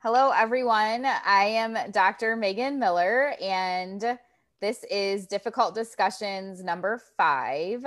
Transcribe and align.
Hello, 0.00 0.30
everyone. 0.30 1.04
I 1.04 1.44
am 1.44 1.76
Dr. 1.90 2.36
Megan 2.36 2.78
Miller, 2.78 3.34
and 3.40 4.18
this 4.60 4.84
is 4.90 5.26
Difficult 5.26 5.74
Discussions 5.74 6.62
number 6.62 7.00
five. 7.16 7.84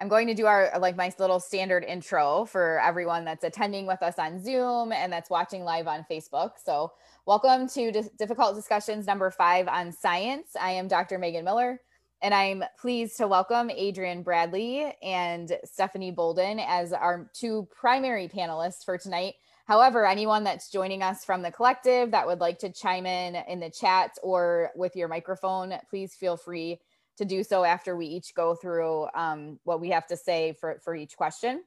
I'm 0.00 0.08
going 0.08 0.26
to 0.28 0.34
do 0.34 0.46
our 0.46 0.72
like 0.80 0.96
my 0.96 1.12
little 1.18 1.40
standard 1.40 1.84
intro 1.84 2.46
for 2.46 2.80
everyone 2.80 3.24
that's 3.24 3.44
attending 3.44 3.86
with 3.86 4.02
us 4.02 4.18
on 4.18 4.42
Zoom 4.42 4.92
and 4.92 5.12
that's 5.12 5.30
watching 5.30 5.62
live 5.62 5.86
on 5.86 6.04
Facebook. 6.10 6.52
So, 6.64 6.92
welcome 7.26 7.68
to 7.68 7.92
Difficult 8.18 8.54
Discussions 8.54 9.06
number 9.06 9.30
five 9.30 9.68
on 9.68 9.92
science. 9.92 10.56
I 10.60 10.70
am 10.72 10.88
Dr. 10.88 11.18
Megan 11.18 11.44
Miller, 11.44 11.80
and 12.22 12.32
I'm 12.32 12.64
pleased 12.80 13.16
to 13.18 13.28
welcome 13.28 13.70
Adrian 13.70 14.22
Bradley 14.22 14.94
and 15.02 15.56
Stephanie 15.64 16.10
Bolden 16.10 16.58
as 16.58 16.92
our 16.92 17.30
two 17.34 17.68
primary 17.70 18.28
panelists 18.28 18.84
for 18.84 18.96
tonight. 18.96 19.34
However, 19.66 20.06
anyone 20.06 20.44
that's 20.44 20.70
joining 20.70 21.02
us 21.02 21.24
from 21.24 21.42
the 21.42 21.50
collective 21.50 22.10
that 22.10 22.26
would 22.26 22.40
like 22.40 22.58
to 22.60 22.70
chime 22.70 23.06
in 23.06 23.36
in 23.48 23.60
the 23.60 23.70
chat 23.70 24.12
or 24.22 24.70
with 24.74 24.96
your 24.96 25.08
microphone, 25.08 25.74
please 25.88 26.14
feel 26.14 26.36
free 26.36 26.80
to 27.16 27.24
do 27.24 27.44
so 27.44 27.64
after 27.64 27.96
we 27.96 28.06
each 28.06 28.34
go 28.34 28.54
through 28.54 29.06
um, 29.14 29.58
what 29.64 29.80
we 29.80 29.90
have 29.90 30.06
to 30.06 30.16
say 30.16 30.54
for, 30.58 30.80
for 30.82 30.94
each 30.94 31.16
question. 31.16 31.62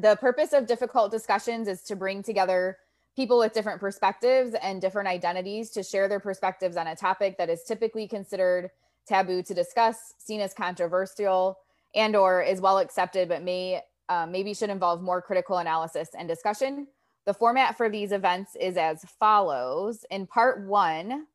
The 0.00 0.16
purpose 0.16 0.52
of 0.52 0.66
difficult 0.66 1.10
discussions 1.10 1.66
is 1.66 1.82
to 1.84 1.96
bring 1.96 2.22
together 2.22 2.76
people 3.16 3.38
with 3.38 3.52
different 3.52 3.80
perspectives 3.80 4.54
and 4.62 4.80
different 4.80 5.08
identities 5.08 5.70
to 5.70 5.82
share 5.82 6.06
their 6.06 6.20
perspectives 6.20 6.76
on 6.76 6.86
a 6.86 6.94
topic 6.94 7.36
that 7.38 7.50
is 7.50 7.64
typically 7.64 8.06
considered 8.06 8.70
taboo 9.08 9.42
to 9.42 9.54
discuss, 9.54 9.96
seen 10.18 10.40
as 10.40 10.54
controversial, 10.54 11.58
and 11.94 12.14
or 12.14 12.42
is 12.42 12.60
well 12.60 12.78
accepted 12.78 13.28
but 13.28 13.42
may 13.42 13.80
uh, 14.08 14.26
maybe 14.26 14.54
should 14.54 14.70
involve 14.70 15.02
more 15.02 15.20
critical 15.20 15.58
analysis 15.58 16.10
and 16.16 16.28
discussion. 16.28 16.86
The 17.26 17.34
format 17.34 17.76
for 17.76 17.90
these 17.90 18.12
events 18.12 18.56
is 18.58 18.76
as 18.76 19.04
follows. 19.20 20.04
In 20.10 20.26
part 20.26 20.66
one, 20.66 21.26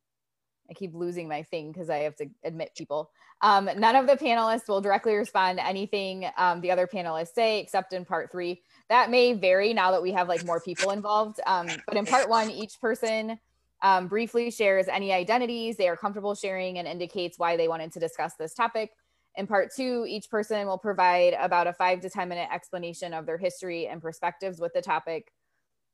I 0.70 0.74
keep 0.74 0.96
losing 0.96 1.28
my 1.28 1.44
thing 1.44 1.72
because 1.72 1.90
I 1.90 2.00
have 2.00 2.16
to 2.16 2.28
admit 2.44 2.72
people. 2.76 3.12
Um, 3.42 3.70
none 3.78 3.96
of 3.96 4.08
the 4.08 4.16
panelists 4.16 4.68
will 4.68 4.82
directly 4.82 5.14
respond 5.14 5.60
to 5.60 5.68
anything 5.68 6.26
um, 6.38 6.62
the 6.62 6.72
other 6.72 6.88
panelists 6.88 7.34
say, 7.36 7.60
except 7.60 7.94
in 7.94 8.06
part 8.06 8.32
three. 8.32 8.62
That 8.90 9.12
may 9.12 9.34
vary 9.34 9.74
now 9.74 9.92
that 9.92 10.02
we 10.02 10.14
have 10.14 10.30
like 10.30 10.46
more 10.46 10.62
people 10.62 10.92
involved. 10.92 11.40
Um, 11.46 11.68
but 11.88 11.98
in 11.98 12.06
part 12.06 12.30
one, 12.30 12.50
each 12.50 12.80
person 12.80 13.38
um, 13.84 14.08
briefly 14.08 14.50
shares 14.50 14.88
any 14.88 15.14
identities 15.14 15.78
they 15.78 15.88
are 15.88 15.98
comfortable 15.98 16.34
sharing 16.34 16.80
and 16.80 16.88
indicates 16.88 17.38
why 17.38 17.56
they 17.56 17.68
wanted 17.68 17.92
to 17.94 18.00
discuss 18.00 18.34
this 18.36 18.54
topic. 18.54 18.92
In 19.36 19.46
part 19.46 19.70
two, 19.76 20.06
each 20.08 20.30
person 20.30 20.66
will 20.66 20.78
provide 20.78 21.36
about 21.40 21.68
a 21.68 21.74
five 21.74 22.00
to 22.02 22.10
10 22.10 22.30
minute 22.30 22.50
explanation 22.52 23.14
of 23.14 23.26
their 23.26 23.38
history 23.38 23.88
and 23.88 24.02
perspectives 24.02 24.60
with 24.60 24.74
the 24.74 24.82
topic 24.82 25.32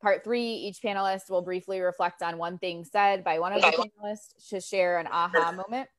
Part 0.01 0.23
three, 0.23 0.53
each 0.53 0.81
panelist 0.81 1.29
will 1.29 1.41
briefly 1.41 1.81
reflect 1.81 2.21
on 2.21 2.37
one 2.37 2.57
thing 2.57 2.85
said 2.85 3.23
by 3.23 3.39
one 3.39 3.51
of 3.51 3.61
the 3.61 3.67
panelists 3.67 4.49
to 4.49 4.61
share 4.61 4.97
an 4.97 5.07
aha 5.07 5.51
moment 5.51 5.89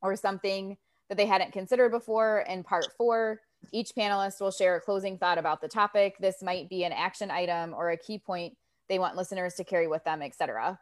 or 0.00 0.16
something 0.16 0.78
that 1.08 1.18
they 1.18 1.26
hadn't 1.26 1.52
considered 1.52 1.90
before. 1.90 2.44
In 2.48 2.64
part 2.64 2.86
four, 2.96 3.40
each 3.70 3.92
panelist 3.94 4.40
will 4.40 4.50
share 4.50 4.76
a 4.76 4.80
closing 4.80 5.18
thought 5.18 5.36
about 5.36 5.60
the 5.60 5.68
topic. 5.68 6.16
This 6.20 6.42
might 6.42 6.70
be 6.70 6.84
an 6.84 6.92
action 6.92 7.30
item 7.30 7.74
or 7.74 7.90
a 7.90 7.98
key 7.98 8.18
point 8.18 8.56
they 8.88 8.98
want 8.98 9.16
listeners 9.16 9.54
to 9.54 9.64
carry 9.64 9.88
with 9.88 10.02
them, 10.04 10.22
etc. 10.22 10.78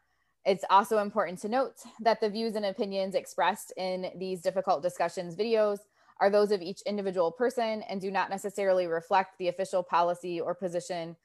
It's 0.46 0.64
also 0.70 0.98
important 0.98 1.40
to 1.40 1.48
note 1.48 1.74
that 2.00 2.20
the 2.20 2.30
views 2.30 2.54
and 2.54 2.66
opinions 2.66 3.16
expressed 3.16 3.72
in 3.76 4.12
these 4.16 4.40
difficult 4.40 4.80
discussions 4.80 5.34
videos 5.34 5.78
are 6.20 6.30
those 6.30 6.52
of 6.52 6.62
each 6.62 6.82
individual 6.82 7.32
person 7.32 7.82
and 7.88 8.00
do 8.00 8.12
not 8.12 8.30
necessarily 8.30 8.86
reflect 8.86 9.36
the 9.38 9.48
official 9.48 9.82
policy 9.82 10.40
or 10.40 10.54
position 10.54 11.16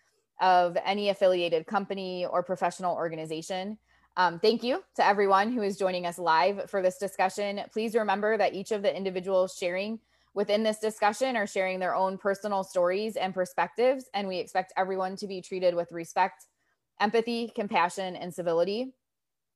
of 0.41 0.75
any 0.83 1.09
affiliated 1.09 1.67
company 1.67 2.25
or 2.25 2.41
professional 2.41 2.95
organization. 2.95 3.77
Um, 4.17 4.39
thank 4.39 4.63
you 4.63 4.83
to 4.95 5.05
everyone 5.05 5.51
who 5.51 5.61
is 5.61 5.77
joining 5.77 6.07
us 6.07 6.17
live 6.17 6.67
for 6.67 6.81
this 6.81 6.97
discussion. 6.97 7.61
Please 7.71 7.93
remember 7.93 8.39
that 8.39 8.55
each 8.55 8.71
of 8.71 8.81
the 8.81 8.93
individuals 8.93 9.55
sharing 9.55 9.99
within 10.33 10.63
this 10.63 10.79
discussion 10.79 11.37
are 11.37 11.45
sharing 11.45 11.79
their 11.79 11.93
own 11.93 12.17
personal 12.17 12.63
stories 12.63 13.17
and 13.17 13.35
perspectives, 13.35 14.09
and 14.15 14.27
we 14.27 14.39
expect 14.39 14.73
everyone 14.75 15.15
to 15.17 15.27
be 15.27 15.41
treated 15.41 15.75
with 15.75 15.91
respect, 15.91 16.47
empathy, 16.99 17.51
compassion, 17.55 18.15
and 18.15 18.33
civility. 18.33 18.95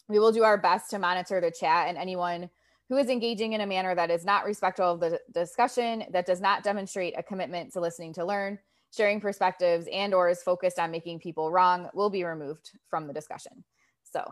We 0.08 0.20
will 0.20 0.32
do 0.32 0.44
our 0.44 0.58
best 0.58 0.90
to 0.92 1.00
monitor 1.00 1.42
the 1.42 1.52
chat 1.52 1.88
and 1.88 1.98
anyone 1.98 2.50
who 2.90 2.98
is 2.98 3.10
engaging 3.10 3.54
in 3.54 3.62
a 3.62 3.68
manner 3.68 3.96
that 3.96 4.12
is 4.12 4.26
not 4.26 4.46
respectful 4.46 4.92
of 4.92 5.00
the 5.00 5.20
discussion, 5.34 6.04
that 6.12 6.26
does 6.26 6.42
not 6.42 6.64
demonstrate 6.64 7.16
a 7.18 7.24
commitment 7.24 7.74
to 7.74 7.82
listening 7.82 8.14
to 8.14 8.26
learn, 8.26 8.60
sharing 8.96 9.20
perspectives 9.20 9.88
and 9.92 10.14
or 10.14 10.30
is 10.30 10.44
focused 10.44 10.80
on 10.80 10.92
making 10.92 11.20
people 11.20 11.52
wrong 11.52 11.90
will 11.94 12.10
be 12.10 12.24
removed 12.24 12.72
from 12.90 13.08
the 13.08 13.14
discussion. 13.14 13.64
So 14.04 14.24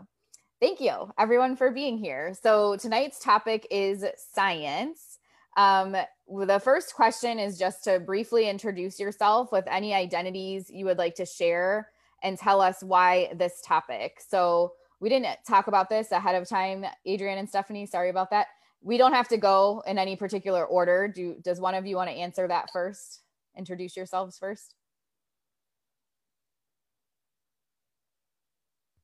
thank 0.60 0.80
you 0.80 1.12
everyone 1.18 1.56
for 1.56 1.70
being 1.70 1.98
here. 1.98 2.34
So 2.40 2.76
tonight's 2.76 3.18
topic 3.18 3.66
is 3.70 4.04
science. 4.16 5.18
Um, 5.56 5.96
the 6.28 6.60
first 6.60 6.94
question 6.94 7.38
is 7.38 7.58
just 7.58 7.84
to 7.84 8.00
briefly 8.00 8.48
introduce 8.48 8.98
yourself 8.98 9.52
with 9.52 9.64
any 9.68 9.94
identities 9.94 10.70
you 10.70 10.84
would 10.84 10.98
like 10.98 11.14
to 11.16 11.26
share 11.26 11.90
and 12.22 12.38
tell 12.38 12.60
us 12.60 12.82
why 12.82 13.30
this 13.34 13.60
topic. 13.60 14.20
So 14.26 14.72
we 15.00 15.08
didn't 15.08 15.38
talk 15.46 15.66
about 15.66 15.88
this 15.88 16.12
ahead 16.12 16.34
of 16.34 16.48
time, 16.48 16.84
Adrian 17.04 17.38
and 17.38 17.48
Stephanie. 17.48 17.86
Sorry 17.86 18.10
about 18.10 18.30
that. 18.30 18.48
We 18.82 18.98
don't 18.98 19.12
have 19.14 19.28
to 19.28 19.36
go 19.36 19.82
in 19.86 19.98
any 19.98 20.16
particular 20.16 20.64
order. 20.64 21.08
Do 21.08 21.36
does 21.42 21.60
one 21.60 21.74
of 21.74 21.86
you 21.86 21.96
want 21.96 22.10
to 22.10 22.16
answer 22.16 22.46
that 22.48 22.70
first? 22.72 23.24
introduce 23.56 23.96
yourselves 23.96 24.38
first? 24.38 24.74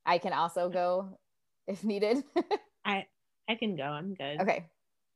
I 0.05 0.19
can 0.19 0.33
also 0.33 0.69
go 0.69 1.19
if 1.67 1.85
needed. 1.85 2.25
I 2.85 3.07
I 3.49 3.55
can 3.55 3.77
go. 3.77 3.85
I'm 3.85 4.15
good. 4.15 4.41
Okay. 4.41 4.67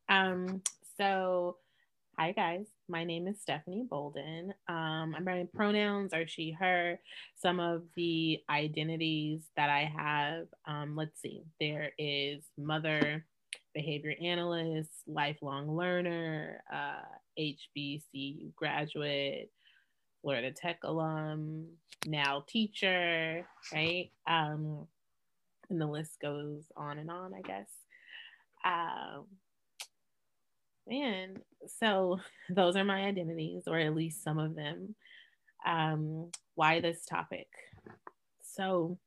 Um 0.08 0.62
so 0.96 1.56
hi 2.18 2.32
guys. 2.32 2.66
My 2.88 3.04
name 3.04 3.26
is 3.26 3.40
Stephanie 3.40 3.86
Bolden. 3.88 4.52
Um 4.68 5.16
my 5.24 5.46
pronouns 5.54 6.12
are 6.12 6.26
she 6.26 6.52
her. 6.52 7.00
Some 7.36 7.60
of 7.60 7.82
the 7.96 8.40
identities 8.50 9.42
that 9.56 9.70
I 9.70 9.90
have 9.96 10.46
um 10.66 10.96
let's 10.96 11.20
see. 11.20 11.42
There 11.60 11.92
is 11.98 12.44
mother, 12.58 13.24
behavior 13.74 14.14
analyst, 14.22 14.90
lifelong 15.06 15.74
learner, 15.74 16.62
uh 16.72 17.02
HBCU 17.38 18.54
graduate, 18.54 19.50
Florida 20.22 20.52
Tech 20.52 20.78
alum, 20.84 21.66
now 22.06 22.44
teacher, 22.48 23.46
right? 23.72 24.10
Um, 24.26 24.86
and 25.70 25.80
the 25.80 25.86
list 25.86 26.20
goes 26.20 26.62
on 26.76 26.98
and 26.98 27.10
on, 27.10 27.32
I 27.34 27.40
guess. 27.42 27.68
Um, 28.64 29.26
and 30.86 31.40
so 31.66 32.20
those 32.50 32.76
are 32.76 32.84
my 32.84 33.04
identities, 33.04 33.64
or 33.66 33.78
at 33.78 33.94
least 33.94 34.22
some 34.22 34.38
of 34.38 34.54
them. 34.54 34.94
Um, 35.66 36.30
why 36.54 36.80
this 36.80 37.04
topic? 37.06 37.48
So, 38.42 38.98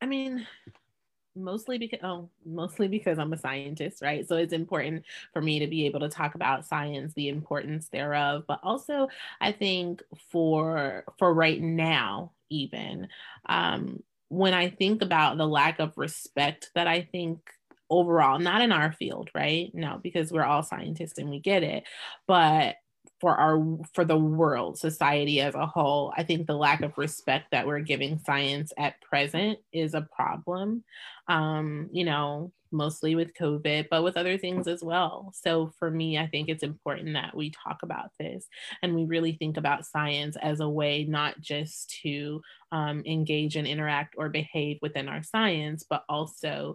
I 0.00 0.06
mean, 0.06 0.46
mostly 1.36 1.78
because 1.78 1.98
oh 2.02 2.28
mostly 2.44 2.86
because 2.86 3.18
i'm 3.18 3.32
a 3.32 3.38
scientist 3.38 4.00
right 4.02 4.26
so 4.28 4.36
it's 4.36 4.52
important 4.52 5.04
for 5.32 5.42
me 5.42 5.58
to 5.58 5.66
be 5.66 5.86
able 5.86 6.00
to 6.00 6.08
talk 6.08 6.34
about 6.34 6.66
science 6.66 7.12
the 7.14 7.28
importance 7.28 7.88
thereof 7.88 8.44
but 8.46 8.60
also 8.62 9.08
i 9.40 9.50
think 9.50 10.02
for 10.30 11.04
for 11.18 11.34
right 11.34 11.60
now 11.60 12.30
even 12.50 13.08
um 13.48 14.00
when 14.28 14.54
i 14.54 14.68
think 14.70 15.02
about 15.02 15.36
the 15.36 15.46
lack 15.46 15.80
of 15.80 15.96
respect 15.96 16.70
that 16.74 16.86
i 16.86 17.02
think 17.02 17.40
overall 17.90 18.38
not 18.38 18.62
in 18.62 18.72
our 18.72 18.92
field 18.92 19.30
right? 19.34 19.70
No 19.74 20.00
because 20.02 20.32
we're 20.32 20.44
all 20.44 20.62
scientists 20.62 21.18
and 21.18 21.30
we 21.30 21.40
get 21.40 21.62
it. 21.62 21.84
But 22.26 22.76
for 23.20 23.36
our 23.36 23.78
for 23.92 24.04
the 24.04 24.18
world 24.18 24.78
society 24.78 25.40
as 25.40 25.54
a 25.54 25.66
whole 25.66 26.12
i 26.16 26.22
think 26.22 26.46
the 26.46 26.56
lack 26.56 26.80
of 26.82 26.98
respect 26.98 27.46
that 27.52 27.66
we're 27.66 27.80
giving 27.80 28.18
science 28.18 28.72
at 28.76 29.00
present 29.00 29.58
is 29.72 29.94
a 29.94 30.06
problem 30.14 30.82
um 31.28 31.88
you 31.92 32.04
know 32.04 32.52
mostly 32.74 33.14
with 33.14 33.32
covid 33.34 33.86
but 33.88 34.02
with 34.02 34.16
other 34.16 34.36
things 34.36 34.66
as 34.66 34.82
well. 34.82 35.32
So 35.32 35.72
for 35.78 35.90
me 35.90 36.18
i 36.18 36.26
think 36.26 36.48
it's 36.48 36.64
important 36.64 37.14
that 37.14 37.34
we 37.34 37.50
talk 37.50 37.78
about 37.82 38.10
this 38.18 38.46
and 38.82 38.94
we 38.94 39.04
really 39.04 39.32
think 39.32 39.56
about 39.56 39.86
science 39.86 40.36
as 40.42 40.60
a 40.60 40.68
way 40.68 41.04
not 41.04 41.40
just 41.40 41.96
to 42.02 42.42
um, 42.72 43.02
engage 43.06 43.54
and 43.56 43.66
interact 43.66 44.16
or 44.18 44.28
behave 44.28 44.78
within 44.82 45.08
our 45.08 45.22
science 45.22 45.86
but 45.88 46.04
also 46.08 46.74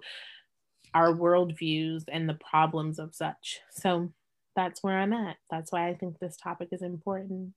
our 0.94 1.14
worldviews 1.14 2.04
and 2.08 2.28
the 2.28 2.38
problems 2.50 3.00
of 3.00 3.14
such 3.14 3.60
so 3.72 4.12
that's 4.60 4.84
where 4.84 4.98
I'm 4.98 5.14
at. 5.14 5.38
That's 5.50 5.72
why 5.72 5.88
I 5.88 5.94
think 5.94 6.20
this 6.20 6.36
topic 6.36 6.70
is 6.74 6.82
important. 6.82 7.54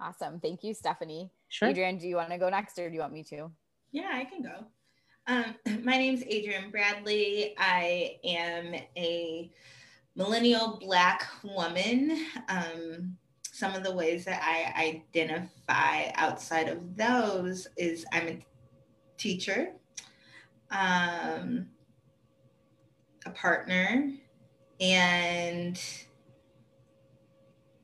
Awesome. 0.00 0.40
Thank 0.40 0.64
you, 0.64 0.72
Stephanie. 0.72 1.30
Sure. 1.48 1.68
Adrian, 1.68 1.98
do 1.98 2.08
you 2.08 2.16
want 2.16 2.30
to 2.30 2.38
go 2.38 2.48
next 2.48 2.78
or 2.78 2.88
do 2.88 2.94
you 2.94 3.00
want 3.00 3.12
me 3.12 3.22
to? 3.24 3.50
Yeah, 3.92 4.10
I 4.12 4.24
can 4.24 4.42
go. 4.42 4.64
Um, 5.26 5.54
my 5.84 5.98
name 5.98 6.14
is 6.14 6.24
Adrian 6.26 6.70
Bradley. 6.70 7.54
I 7.58 8.16
am 8.24 8.74
a 8.96 9.52
millennial 10.16 10.78
Black 10.80 11.26
woman. 11.42 12.18
Um, 12.48 13.16
some 13.42 13.74
of 13.74 13.84
the 13.84 13.94
ways 13.94 14.24
that 14.24 14.42
I 14.42 14.90
identify 14.90 16.10
outside 16.16 16.68
of 16.68 16.96
those 16.96 17.68
is 17.76 18.06
I'm 18.12 18.28
a 18.28 18.46
teacher, 19.16 19.74
um, 20.70 21.66
a 23.26 23.30
partner, 23.30 24.12
and 24.80 25.80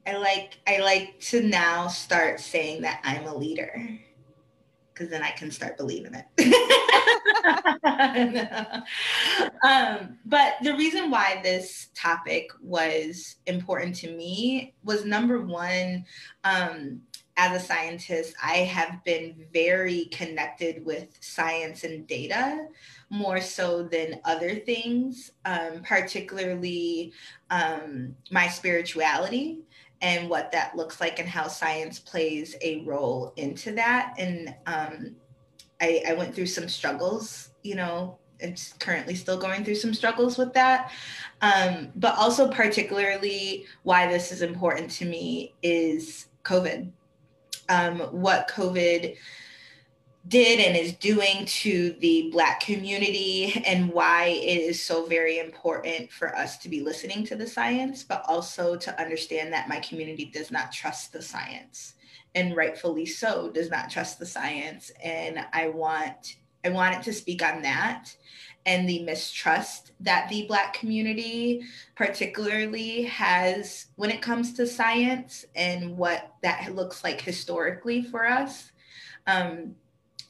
I 0.07 0.17
like 0.17 0.59
I 0.67 0.79
like 0.79 1.21
to 1.21 1.43
now 1.43 1.89
start 1.89 2.41
saying 2.41 2.83
that 2.83 3.01
I'm 3.05 3.27
a 3.27 3.37
leader 3.37 3.89
because 4.93 5.09
then 5.09 5.23
I 5.23 5.31
can 5.31 5.51
start 5.51 5.79
believing 5.79 6.15
it. 6.15 6.27
um, 9.65 10.19
but 10.27 10.57
the 10.63 10.77
reason 10.77 11.11
why 11.11 11.41
this 11.43 11.89
topic 11.95 12.51
was 12.61 13.37
important 13.47 13.97
to 13.97 14.15
me 14.15 14.75
was 14.85 15.07
number 15.07 15.41
one, 15.41 16.05
um, 16.45 17.01
as 17.39 17.63
a 17.63 17.65
scientist, 17.65 18.35
I 18.45 18.57
have 18.57 19.03
been 19.05 19.47
very 19.55 20.05
connected 20.13 20.85
with 20.85 21.09
science 21.21 21.85
and 21.85 22.07
data 22.07 22.67
more 23.11 23.41
so 23.41 23.83
than 23.83 24.21
other 24.25 24.55
things, 24.55 25.33
um, 25.45 25.83
particularly 25.83 27.13
um, 27.51 28.15
my 28.31 28.47
spirituality 28.49 29.59
and 30.01 30.31
what 30.31 30.51
that 30.53 30.77
looks 30.77 31.01
like 31.01 31.19
and 31.19 31.29
how 31.29 31.47
science 31.49 31.99
plays 31.99 32.57
a 32.63 32.81
role 32.83 33.33
into 33.37 33.73
that. 33.73 34.15
And 34.17 34.55
um, 34.67 35.17
I, 35.81 36.03
I 36.09 36.13
went 36.15 36.35
through 36.35 36.47
some 36.47 36.69
struggles, 36.69 37.51
you 37.63 37.75
know, 37.75 38.17
it's 38.39 38.73
currently 38.75 39.15
still 39.15 39.37
going 39.37 39.65
through 39.65 39.75
some 39.75 39.93
struggles 39.93 40.39
with 40.39 40.53
that. 40.55 40.91
Um, 41.43 41.91
but 41.97 42.17
also, 42.17 42.49
particularly, 42.49 43.67
why 43.83 44.07
this 44.07 44.33
is 44.33 44.41
important 44.41 44.91
to 44.93 45.05
me 45.05 45.55
is 45.63 46.29
COVID. 46.45 46.91
Um, 47.69 48.01
what 48.11 48.49
COVID 48.49 49.17
did 50.29 50.61
and 50.61 50.77
is 50.77 50.93
doing 50.95 51.45
to 51.47 51.93
the 52.01 52.29
Black 52.31 52.61
community, 52.61 53.63
and 53.67 53.91
why 53.93 54.27
it 54.27 54.61
is 54.61 54.83
so 54.83 55.07
very 55.07 55.39
important 55.39 56.11
for 56.13 56.37
us 56.37 56.59
to 56.59 56.69
be 56.69 56.81
listening 56.81 57.25
to 57.27 57.37
the 57.37 57.47
science, 57.47 58.05
but 58.05 58.25
also 58.29 58.77
to 58.77 59.01
understand 59.01 59.53
that 59.53 59.69
my 59.69 59.81
community 59.81 60.27
does 60.27 60.51
not 60.51 60.73
trust 60.73 61.13
the 61.13 61.23
science. 61.23 61.95
And 62.35 62.55
rightfully 62.55 63.07
so 63.07 63.51
does 63.51 63.71
not 63.71 63.91
trust 63.91 64.19
the 64.19 64.27
science. 64.27 64.93
And 65.03 65.45
i 65.53 65.69
want 65.69 66.37
i 66.65 66.69
wanted 66.69 67.03
to 67.03 67.13
speak 67.13 67.43
on 67.43 67.63
that 67.63 68.15
and 68.67 68.89
the 68.89 69.03
mistrust 69.05 69.93
that 70.01 70.29
the 70.29 70.47
black 70.47 70.75
community 70.75 71.63
particularly 71.97 73.05
has 73.05 73.87
when 73.97 74.11
it 74.11 74.21
comes 74.21 74.53
to 74.55 74.67
science 74.67 75.45
and 75.55 75.97
what 75.97 76.35
that 76.43 76.75
looks 76.75 77.03
like 77.03 77.21
historically 77.21 78.03
for 78.03 78.27
us. 78.27 78.71
Um, 79.27 79.75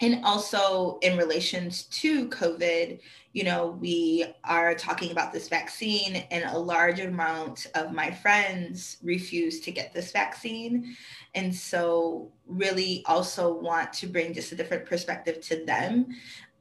and 0.00 0.24
also 0.24 0.98
in 1.02 1.16
relations 1.16 1.84
to 1.84 2.28
covid 2.28 3.00
you 3.32 3.44
know 3.44 3.78
we 3.80 4.24
are 4.44 4.74
talking 4.74 5.12
about 5.12 5.32
this 5.32 5.48
vaccine 5.48 6.16
and 6.30 6.44
a 6.44 6.58
large 6.58 7.00
amount 7.00 7.66
of 7.74 7.92
my 7.92 8.10
friends 8.10 8.96
refuse 9.02 9.60
to 9.60 9.70
get 9.70 9.92
this 9.92 10.10
vaccine. 10.10 10.96
And 11.34 11.54
so 11.54 12.32
really 12.46 13.04
also 13.06 13.54
want 13.54 13.92
to 13.94 14.08
bring 14.08 14.34
just 14.34 14.50
a 14.50 14.56
different 14.56 14.84
perspective 14.84 15.40
to 15.42 15.64
them 15.64 16.08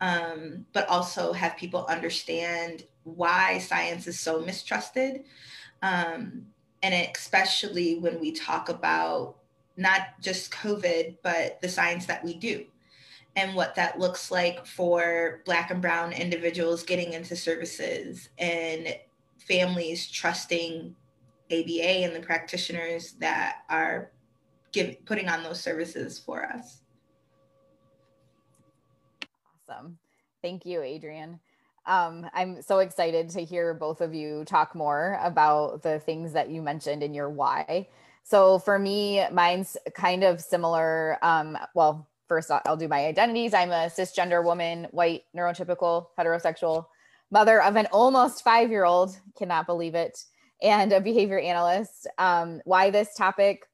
um, 0.01 0.65
but 0.73 0.87
also 0.87 1.33
have 1.33 1.57
people 1.57 1.85
understand 1.87 2.83
why 3.03 3.57
science 3.57 4.07
is 4.07 4.19
so 4.19 4.39
mistrusted. 4.41 5.23
Um, 5.81 6.45
and 6.83 6.93
especially 7.15 7.97
when 7.99 8.19
we 8.19 8.31
talk 8.31 8.69
about 8.69 9.35
not 9.75 10.19
just 10.21 10.51
covid 10.51 11.15
but 11.23 11.61
the 11.61 11.69
science 11.69 12.05
that 12.05 12.23
we 12.23 12.33
do 12.33 12.65
and 13.35 13.55
what 13.55 13.75
that 13.75 13.99
looks 13.99 14.31
like 14.31 14.65
for 14.65 15.41
Black 15.45 15.71
and 15.71 15.81
Brown 15.81 16.11
individuals 16.11 16.83
getting 16.83 17.13
into 17.13 17.35
services 17.35 18.29
and 18.37 18.95
families 19.37 20.09
trusting 20.09 20.95
ABA 21.51 22.03
and 22.03 22.15
the 22.15 22.19
practitioners 22.19 23.13
that 23.13 23.57
are 23.69 24.11
give, 24.71 25.03
putting 25.05 25.29
on 25.29 25.43
those 25.43 25.59
services 25.59 26.19
for 26.19 26.45
us. 26.45 26.81
Awesome. 29.69 29.97
Thank 30.41 30.65
you, 30.65 30.81
Adrian. 30.81 31.39
Um, 31.85 32.29
I'm 32.33 32.61
so 32.61 32.79
excited 32.79 33.29
to 33.31 33.43
hear 33.43 33.73
both 33.73 34.01
of 34.01 34.13
you 34.13 34.43
talk 34.45 34.75
more 34.75 35.19
about 35.23 35.81
the 35.81 35.99
things 35.99 36.33
that 36.33 36.49
you 36.49 36.61
mentioned 36.61 37.01
in 37.01 37.13
your 37.13 37.29
why. 37.29 37.87
So 38.23 38.59
for 38.59 38.77
me, 38.77 39.23
mine's 39.31 39.75
kind 39.95 40.23
of 40.23 40.39
similar. 40.39 41.17
Um, 41.23 41.57
well, 41.73 42.07
first 42.29 42.49
I'll 42.65 42.77
do 42.77 42.87
my 42.87 43.05
identities. 43.07 43.53
I'm 43.53 43.71
a 43.71 43.89
cisgender 43.89 44.41
woman, 44.41 44.87
white, 44.91 45.23
neurotypical, 45.35 46.05
heterosexual, 46.17 46.85
mother 47.31 47.61
of 47.61 47.75
an 47.75 47.87
almost 47.91 48.43
five 48.43 48.69
year 48.69 48.85
old, 48.85 49.19
cannot 49.37 49.65
believe 49.65 49.95
it, 49.95 50.23
and 50.61 50.93
a 50.93 51.01
behavior 51.01 51.39
analyst. 51.39 52.07
Um, 52.17 52.61
why 52.63 52.91
this 52.91 53.13
topic? 53.15 53.65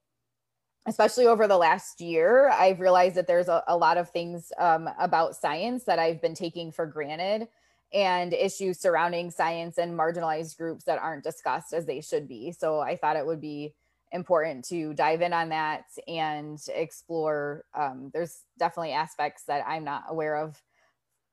Especially 0.87 1.25
over 1.25 1.47
the 1.47 1.57
last 1.57 1.99
year, 1.99 2.49
I've 2.49 2.79
realized 2.79 3.15
that 3.15 3.25
there's 3.25 3.47
a, 3.47 3.63
a 3.67 3.75
lot 3.75 3.97
of 3.97 4.09
things 4.11 4.51
um, 4.59 4.87
about 4.99 5.35
science 5.35 5.83
that 5.85 5.97
I've 5.97 6.21
been 6.21 6.35
taking 6.35 6.71
for 6.71 6.85
granted 6.85 7.47
and 7.91 8.33
issues 8.33 8.79
surrounding 8.79 9.31
science 9.31 9.79
and 9.79 9.97
marginalized 9.97 10.57
groups 10.57 10.83
that 10.83 10.99
aren't 10.99 11.23
discussed 11.23 11.73
as 11.73 11.85
they 11.85 12.01
should 12.01 12.27
be. 12.27 12.51
So 12.51 12.81
I 12.81 12.97
thought 12.97 13.15
it 13.15 13.25
would 13.25 13.41
be 13.41 13.73
important 14.11 14.65
to 14.65 14.93
dive 14.93 15.21
in 15.21 15.33
on 15.33 15.49
that 15.49 15.85
and 16.07 16.59
explore. 16.73 17.65
Um, 17.73 18.11
there's 18.13 18.39
definitely 18.57 18.93
aspects 18.93 19.43
that 19.47 19.65
I'm 19.67 19.83
not 19.83 20.05
aware 20.09 20.37
of 20.37 20.61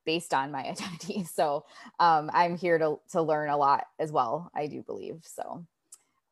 based 0.04 0.34
on 0.34 0.50
my 0.50 0.64
identity. 0.69 1.24
So 1.24 1.64
um, 2.00 2.30
I'm 2.32 2.56
here 2.56 2.78
to, 2.78 2.98
to 3.12 3.22
learn 3.22 3.50
a 3.50 3.56
lot 3.56 3.84
as 3.98 4.10
well, 4.10 4.50
I 4.54 4.66
do 4.66 4.82
believe. 4.82 5.20
So 5.22 5.64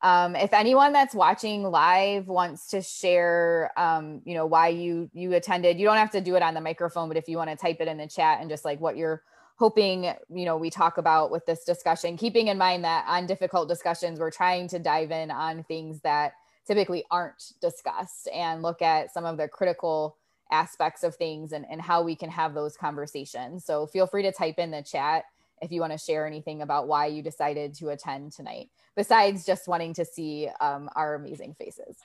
um, 0.02 0.34
if 0.34 0.52
anyone 0.52 0.92
that's 0.92 1.14
watching 1.14 1.62
live 1.62 2.26
wants 2.26 2.68
to 2.68 2.80
share, 2.80 3.70
um, 3.76 4.22
you 4.24 4.34
know, 4.34 4.46
why 4.46 4.68
you 4.68 5.10
you 5.12 5.34
attended, 5.34 5.78
you 5.78 5.84
don't 5.84 5.96
have 5.96 6.12
to 6.12 6.22
do 6.22 6.36
it 6.36 6.42
on 6.42 6.54
the 6.54 6.60
microphone, 6.60 7.08
but 7.08 7.18
if 7.18 7.28
you 7.28 7.36
want 7.36 7.50
to 7.50 7.56
type 7.56 7.78
it 7.80 7.88
in 7.88 7.98
the 7.98 8.06
chat 8.06 8.40
and 8.40 8.48
just 8.48 8.64
like 8.64 8.80
what 8.80 8.96
you're 8.96 9.22
hoping, 9.60 10.04
you 10.30 10.46
know, 10.46 10.56
we 10.56 10.70
talk 10.70 10.96
about 10.96 11.30
with 11.30 11.44
this 11.44 11.64
discussion, 11.64 12.16
keeping 12.16 12.48
in 12.48 12.56
mind 12.56 12.82
that 12.82 13.04
on 13.06 13.26
difficult 13.26 13.68
discussions, 13.68 14.18
we're 14.18 14.30
trying 14.30 14.66
to 14.66 14.78
dive 14.78 15.10
in 15.10 15.30
on 15.30 15.62
things 15.64 16.00
that 16.00 16.32
typically 16.66 17.04
aren't 17.10 17.52
discussed 17.60 18.26
and 18.32 18.62
look 18.62 18.80
at 18.80 19.12
some 19.12 19.26
of 19.26 19.36
the 19.36 19.46
critical 19.46 20.16
aspects 20.50 21.02
of 21.02 21.14
things 21.14 21.52
and, 21.52 21.66
and 21.70 21.78
how 21.78 22.02
we 22.02 22.16
can 22.16 22.30
have 22.30 22.54
those 22.54 22.74
conversations. 22.74 23.62
So 23.66 23.86
feel 23.86 24.06
free 24.06 24.22
to 24.22 24.32
type 24.32 24.58
in 24.58 24.70
the 24.70 24.82
chat 24.82 25.24
if 25.60 25.70
you 25.70 25.82
want 25.82 25.92
to 25.92 25.98
share 25.98 26.26
anything 26.26 26.62
about 26.62 26.88
why 26.88 27.04
you 27.04 27.22
decided 27.22 27.74
to 27.74 27.90
attend 27.90 28.32
tonight, 28.32 28.70
besides 28.96 29.44
just 29.44 29.68
wanting 29.68 29.92
to 29.92 30.06
see 30.06 30.48
um, 30.62 30.88
our 30.96 31.16
amazing 31.16 31.54
faces. 31.58 31.98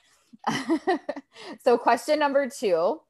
so, 1.64 1.78
question 1.78 2.18
number 2.18 2.50
two 2.50 3.00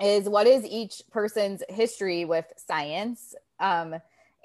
is 0.00 0.30
What 0.30 0.46
is 0.46 0.64
each 0.64 1.02
person's 1.10 1.62
history 1.68 2.24
with 2.24 2.46
science? 2.56 3.34
Um, 3.60 3.96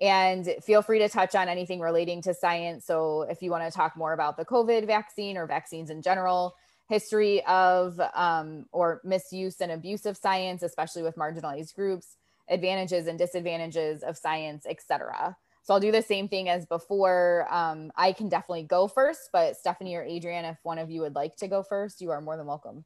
and 0.01 0.55
feel 0.63 0.81
free 0.81 0.99
to 0.99 1.09
touch 1.09 1.35
on 1.35 1.47
anything 1.47 1.79
relating 1.79 2.21
to 2.23 2.33
science. 2.33 2.85
So, 2.85 3.23
if 3.23 3.41
you 3.41 3.51
want 3.51 3.63
to 3.63 3.71
talk 3.71 3.95
more 3.95 4.13
about 4.13 4.35
the 4.35 4.45
COVID 4.45 4.87
vaccine 4.87 5.37
or 5.37 5.45
vaccines 5.45 5.91
in 5.91 6.01
general, 6.01 6.55
history 6.89 7.45
of 7.45 8.01
um, 8.15 8.65
or 8.71 8.99
misuse 9.03 9.61
and 9.61 9.71
abuse 9.71 10.05
of 10.05 10.17
science, 10.17 10.63
especially 10.63 11.03
with 11.03 11.15
marginalized 11.15 11.73
groups, 11.75 12.17
advantages 12.49 13.07
and 13.07 13.17
disadvantages 13.17 14.03
of 14.03 14.17
science, 14.17 14.65
etc. 14.67 15.37
So 15.63 15.73
I'll 15.73 15.79
do 15.79 15.91
the 15.91 16.01
same 16.01 16.27
thing 16.27 16.49
as 16.49 16.65
before. 16.65 17.47
Um, 17.49 17.91
I 17.95 18.11
can 18.11 18.27
definitely 18.27 18.63
go 18.63 18.87
first, 18.87 19.29
but 19.31 19.55
Stephanie 19.55 19.95
or 19.95 20.03
Adrian, 20.03 20.43
if 20.45 20.57
one 20.63 20.79
of 20.79 20.89
you 20.89 21.01
would 21.01 21.15
like 21.15 21.35
to 21.37 21.47
go 21.47 21.63
first, 21.63 22.01
you 22.01 22.11
are 22.11 22.19
more 22.19 22.35
than 22.37 22.47
welcome. 22.47 22.83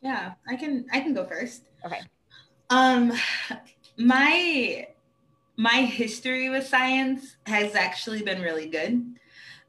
Yeah, 0.00 0.32
I 0.48 0.56
can. 0.56 0.86
I 0.92 1.00
can 1.00 1.12
go 1.12 1.26
first. 1.26 1.62
Okay. 1.84 2.00
Um, 2.70 3.12
my 4.00 4.86
my 5.56 5.82
history 5.82 6.48
with 6.48 6.66
science 6.66 7.36
has 7.46 7.74
actually 7.74 8.22
been 8.22 8.40
really 8.40 8.66
good. 8.66 9.04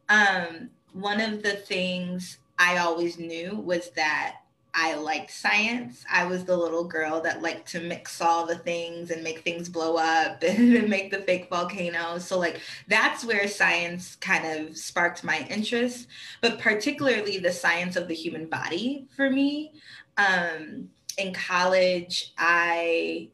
Um, 0.08 0.70
one 0.94 1.20
of 1.20 1.44
the 1.44 1.54
things 1.54 2.38
I 2.58 2.78
always 2.78 3.20
knew 3.20 3.58
was 3.58 3.90
that 3.92 4.38
I 4.74 4.96
liked 4.96 5.32
science. 5.32 6.06
I 6.10 6.26
was 6.26 6.46
the 6.46 6.56
little 6.56 6.86
girl 6.86 7.20
that 7.22 7.42
liked 7.42 7.68
to 7.72 7.82
mix 7.82 8.22
all 8.22 8.46
the 8.46 8.58
things 8.58 9.12
and 9.12 9.22
make 9.22 9.40
things 9.40 9.68
blow 9.68 9.98
up 9.98 10.44
and 10.48 10.90
make 10.90 11.12
the 11.12 11.24
fake 11.24 11.50
volcanoes. 11.50 12.26
So, 12.26 12.40
like, 12.40 12.62
that's 12.88 13.26
where 13.26 13.50
science 13.50 14.16
kind 14.16 14.46
of 14.46 14.78
sparked 14.78 15.26
my 15.26 15.46
interest, 15.50 16.08
but 16.40 16.58
particularly 16.58 17.38
the 17.38 17.52
science 17.52 17.98
of 17.98 18.08
the 18.08 18.16
human 18.16 18.46
body 18.46 19.08
for 19.14 19.30
me. 19.30 19.74
Um, 20.16 20.90
in 21.18 21.34
college, 21.34 22.34
I 22.38 23.30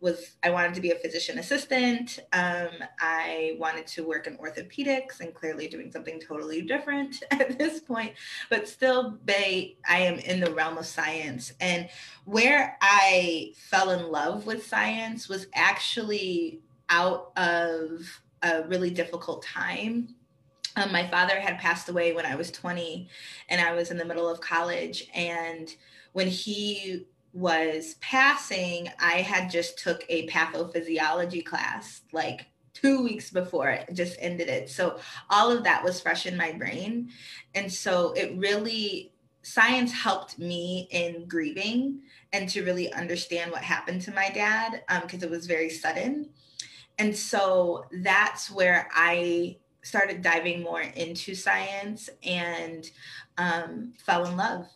was 0.00 0.36
I 0.42 0.50
wanted 0.50 0.74
to 0.74 0.80
be 0.80 0.90
a 0.90 0.96
physician 0.96 1.38
assistant. 1.38 2.20
Um, 2.32 2.68
I 3.00 3.56
wanted 3.58 3.86
to 3.88 4.06
work 4.06 4.26
in 4.26 4.36
orthopedics 4.36 5.20
and 5.20 5.34
clearly 5.34 5.68
doing 5.68 5.90
something 5.90 6.20
totally 6.20 6.62
different 6.62 7.22
at 7.30 7.58
this 7.58 7.80
point, 7.80 8.14
but 8.50 8.68
still, 8.68 9.18
Bay, 9.24 9.76
I 9.88 9.98
am 10.00 10.18
in 10.20 10.40
the 10.40 10.52
realm 10.52 10.78
of 10.78 10.86
science. 10.86 11.52
And 11.60 11.88
where 12.24 12.76
I 12.80 13.52
fell 13.56 13.90
in 13.90 14.10
love 14.10 14.46
with 14.46 14.66
science 14.66 15.28
was 15.28 15.46
actually 15.54 16.60
out 16.88 17.32
of 17.36 18.22
a 18.42 18.62
really 18.64 18.90
difficult 18.90 19.42
time. 19.42 20.14
Um, 20.76 20.92
my 20.92 21.08
father 21.08 21.40
had 21.40 21.58
passed 21.58 21.88
away 21.88 22.12
when 22.12 22.24
I 22.24 22.36
was 22.36 22.52
20, 22.52 23.08
and 23.48 23.60
I 23.60 23.72
was 23.72 23.90
in 23.90 23.96
the 23.96 24.04
middle 24.04 24.28
of 24.28 24.40
college. 24.40 25.08
And 25.12 25.74
when 26.12 26.28
he 26.28 27.06
was 27.38 27.94
passing, 28.00 28.90
I 29.00 29.22
had 29.22 29.50
just 29.50 29.78
took 29.78 30.04
a 30.08 30.26
pathophysiology 30.26 31.44
class 31.44 32.02
like 32.12 32.46
two 32.74 33.02
weeks 33.02 33.30
before 33.30 33.70
it 33.70 33.88
just 33.92 34.16
ended 34.20 34.48
it. 34.48 34.68
So 34.68 34.98
all 35.30 35.50
of 35.50 35.64
that 35.64 35.84
was 35.84 36.00
fresh 36.00 36.26
in 36.26 36.36
my 36.36 36.52
brain. 36.52 37.10
And 37.54 37.72
so 37.72 38.12
it 38.12 38.36
really, 38.36 39.12
science 39.42 39.92
helped 39.92 40.38
me 40.38 40.88
in 40.90 41.26
grieving 41.28 42.00
and 42.32 42.48
to 42.50 42.64
really 42.64 42.92
understand 42.92 43.52
what 43.52 43.62
happened 43.62 44.02
to 44.02 44.12
my 44.12 44.30
dad 44.30 44.82
because 45.02 45.22
um, 45.22 45.28
it 45.28 45.30
was 45.30 45.46
very 45.46 45.70
sudden. 45.70 46.28
And 46.98 47.16
so 47.16 47.84
that's 48.02 48.50
where 48.50 48.88
I 48.92 49.58
started 49.82 50.22
diving 50.22 50.62
more 50.62 50.82
into 50.82 51.34
science 51.36 52.10
and 52.24 52.90
um, 53.38 53.94
fell 53.96 54.26
in 54.26 54.36
love 54.36 54.66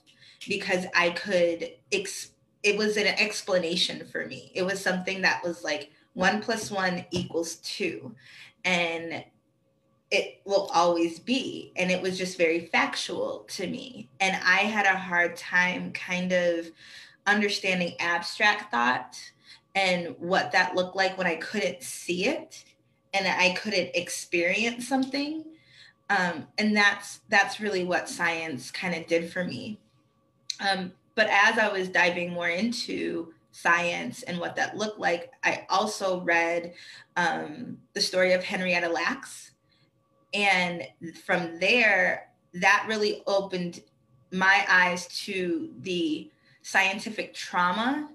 because 0.48 0.86
I 0.94 1.10
could 1.10 1.72
explain 1.90 2.31
it 2.62 2.76
was 2.76 2.96
an 2.96 3.06
explanation 3.06 4.06
for 4.06 4.26
me. 4.26 4.52
It 4.54 4.62
was 4.62 4.80
something 4.80 5.22
that 5.22 5.42
was 5.44 5.64
like 5.64 5.90
one 6.14 6.40
plus 6.40 6.70
one 6.70 7.04
equals 7.10 7.56
two. 7.56 8.14
And 8.64 9.24
it 10.10 10.40
will 10.44 10.70
always 10.74 11.18
be. 11.18 11.72
And 11.76 11.90
it 11.90 12.00
was 12.00 12.18
just 12.18 12.36
very 12.38 12.66
factual 12.66 13.46
to 13.48 13.66
me. 13.66 14.08
And 14.20 14.36
I 14.44 14.58
had 14.58 14.86
a 14.86 14.96
hard 14.96 15.36
time 15.36 15.92
kind 15.92 16.32
of 16.32 16.70
understanding 17.26 17.94
abstract 17.98 18.70
thought 18.70 19.18
and 19.74 20.14
what 20.18 20.52
that 20.52 20.74
looked 20.74 20.96
like 20.96 21.16
when 21.16 21.26
I 21.26 21.36
couldn't 21.36 21.82
see 21.82 22.26
it 22.26 22.64
and 23.14 23.26
I 23.26 23.54
couldn't 23.54 23.90
experience 23.94 24.86
something. 24.86 25.44
Um, 26.10 26.46
and 26.58 26.76
that's 26.76 27.20
that's 27.30 27.58
really 27.58 27.84
what 27.84 28.08
science 28.08 28.70
kind 28.70 28.94
of 28.94 29.06
did 29.06 29.32
for 29.32 29.44
me. 29.44 29.78
Um, 30.60 30.92
but 31.14 31.28
as 31.30 31.58
I 31.58 31.68
was 31.68 31.88
diving 31.88 32.32
more 32.32 32.48
into 32.48 33.32
science 33.52 34.22
and 34.22 34.38
what 34.38 34.56
that 34.56 34.76
looked 34.76 34.98
like, 34.98 35.30
I 35.44 35.66
also 35.68 36.20
read 36.22 36.72
um, 37.16 37.78
the 37.92 38.00
story 38.00 38.32
of 38.32 38.42
Henrietta 38.42 38.88
Lacks. 38.88 39.52
And 40.32 40.86
from 41.24 41.58
there, 41.58 42.28
that 42.54 42.86
really 42.88 43.22
opened 43.26 43.82
my 44.30 44.64
eyes 44.68 45.06
to 45.24 45.70
the 45.80 46.30
scientific 46.62 47.34
trauma 47.34 48.08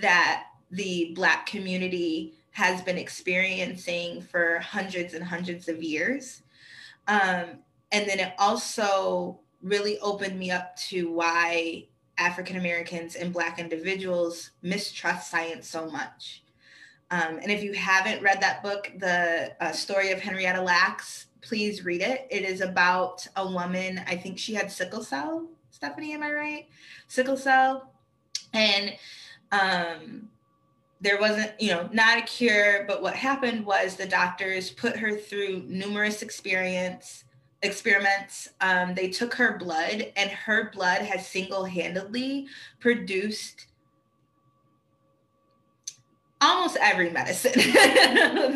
that 0.00 0.44
the 0.70 1.12
Black 1.14 1.46
community 1.46 2.34
has 2.50 2.82
been 2.82 2.98
experiencing 2.98 4.20
for 4.20 4.58
hundreds 4.58 5.14
and 5.14 5.24
hundreds 5.24 5.68
of 5.68 5.82
years. 5.82 6.42
Um, 7.08 7.60
and 7.90 8.08
then 8.08 8.20
it 8.20 8.34
also 8.38 9.40
really 9.62 9.98
opened 10.00 10.38
me 10.38 10.50
up 10.50 10.76
to 10.76 11.10
why 11.10 11.86
African 12.18 12.56
Americans 12.56 13.16
and 13.16 13.32
Black 13.32 13.58
individuals 13.58 14.50
mistrust 14.62 15.30
science 15.30 15.68
so 15.68 15.90
much. 15.90 16.42
Um, 17.10 17.38
and 17.42 17.50
if 17.50 17.62
you 17.62 17.74
haven't 17.74 18.22
read 18.22 18.40
that 18.40 18.62
book, 18.62 18.90
The 18.98 19.54
uh, 19.60 19.72
Story 19.72 20.12
of 20.12 20.20
Henrietta 20.20 20.62
Lacks, 20.62 21.26
please 21.42 21.84
read 21.84 22.00
it. 22.00 22.26
It 22.30 22.44
is 22.44 22.60
about 22.60 23.26
a 23.36 23.46
woman, 23.46 24.00
I 24.06 24.16
think 24.16 24.38
she 24.38 24.54
had 24.54 24.72
sickle 24.72 25.02
cell. 25.02 25.46
Stephanie, 25.70 26.14
am 26.14 26.22
I 26.22 26.32
right? 26.32 26.68
Sickle 27.08 27.36
cell. 27.36 27.92
And 28.54 28.94
um, 29.50 30.28
there 31.00 31.20
wasn't, 31.20 31.52
you 31.60 31.70
know, 31.70 31.88
not 31.92 32.18
a 32.18 32.22
cure, 32.22 32.84
but 32.86 33.02
what 33.02 33.14
happened 33.14 33.66
was 33.66 33.96
the 33.96 34.06
doctors 34.06 34.70
put 34.70 34.96
her 34.96 35.16
through 35.16 35.64
numerous 35.66 36.22
experience 36.22 37.24
experiments, 37.62 38.48
um, 38.60 38.94
they 38.94 39.08
took 39.08 39.34
her 39.34 39.56
blood, 39.58 40.12
and 40.16 40.30
her 40.30 40.70
blood 40.70 41.02
has 41.02 41.26
single 41.26 41.64
handedly 41.64 42.46
produced 42.80 43.66
almost 46.42 46.76
every 46.80 47.08
medicine 47.08 47.52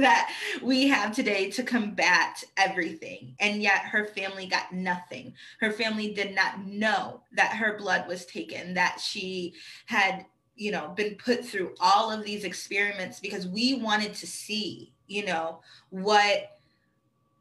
that 0.01 0.35
we 0.61 0.89
have 0.89 1.15
today 1.15 1.49
to 1.53 1.63
combat 1.63 2.43
everything. 2.57 3.35
And 3.39 3.63
yet 3.63 3.83
her 3.83 4.07
family 4.07 4.47
got 4.47 4.73
nothing. 4.73 5.35
Her 5.61 5.71
family 5.71 6.13
did 6.13 6.35
not 6.35 6.67
know 6.67 7.23
that 7.33 7.53
her 7.53 7.79
blood 7.79 8.09
was 8.09 8.27
taken, 8.27 8.75
that 8.75 8.99
she 9.01 9.55
had, 9.87 10.27
you 10.57 10.73
know, 10.73 10.89
been 10.97 11.15
put 11.15 11.45
through 11.45 11.75
all 11.81 12.11
of 12.11 12.25
these 12.25 12.43
experiments 12.43 13.21
because 13.21 13.47
we 13.47 13.75
wanted 13.75 14.15
to 14.15 14.27
see, 14.27 14.93
you 15.07 15.25
know, 15.25 15.61
what 15.91 16.59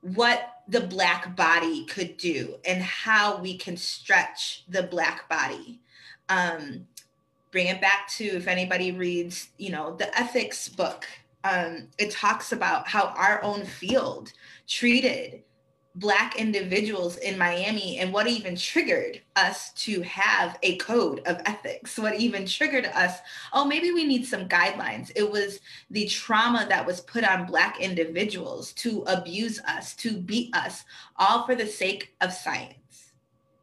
what 0.02 0.55
the 0.68 0.82
black 0.82 1.36
body 1.36 1.86
could 1.86 2.18
do 2.18 2.56
and 2.66 2.82
how 2.82 3.38
we 3.38 3.58
can 3.58 3.78
stretch 3.78 4.64
the 4.68 4.84
black 4.84 5.30
body. 5.30 5.80
Um, 6.30 6.88
bring 7.52 7.68
it 7.68 7.80
back 7.80 8.08
to 8.10 8.26
if 8.26 8.48
anybody 8.48 8.92
reads 8.92 9.50
you 9.58 9.72
know 9.72 9.96
the 9.96 10.18
ethics 10.20 10.68
book. 10.70 11.06
Um, 11.44 11.90
it 12.00 12.10
talks 12.10 12.52
about 12.52 12.88
how 12.88 13.14
our 13.16 13.42
own 13.44 13.66
field 13.66 14.34
treated 14.68 15.44
Black 15.96 16.36
individuals 16.36 17.18
in 17.18 17.38
Miami 17.38 18.00
and 18.00 18.12
what 18.12 18.28
even 18.28 18.56
triggered 18.56 19.22
us 19.38 19.72
to 19.74 20.02
have 20.02 20.60
a 20.62 20.76
code 20.78 21.22
of 21.26 21.42
ethics, 21.46 21.98
what 21.98 22.20
even 22.20 22.46
triggered 22.46 22.86
us, 22.88 23.20
oh, 23.54 23.64
maybe 23.64 23.92
we 23.92 24.04
need 24.04 24.26
some 24.26 24.50
guidelines. 24.50 25.12
It 25.16 25.30
was 25.30 25.62
the 25.90 26.06
trauma 26.08 26.66
that 26.68 26.86
was 26.86 27.00
put 27.02 27.24
on 27.24 27.46
Black 27.46 27.80
individuals 27.80 28.74
to 28.74 29.04
abuse 29.04 29.62
us, 29.62 29.94
to 29.96 30.18
beat 30.18 30.54
us, 30.54 30.84
all 31.16 31.46
for 31.46 31.56
the 31.56 31.68
sake 31.68 32.14
of 32.20 32.34
science, 32.34 33.14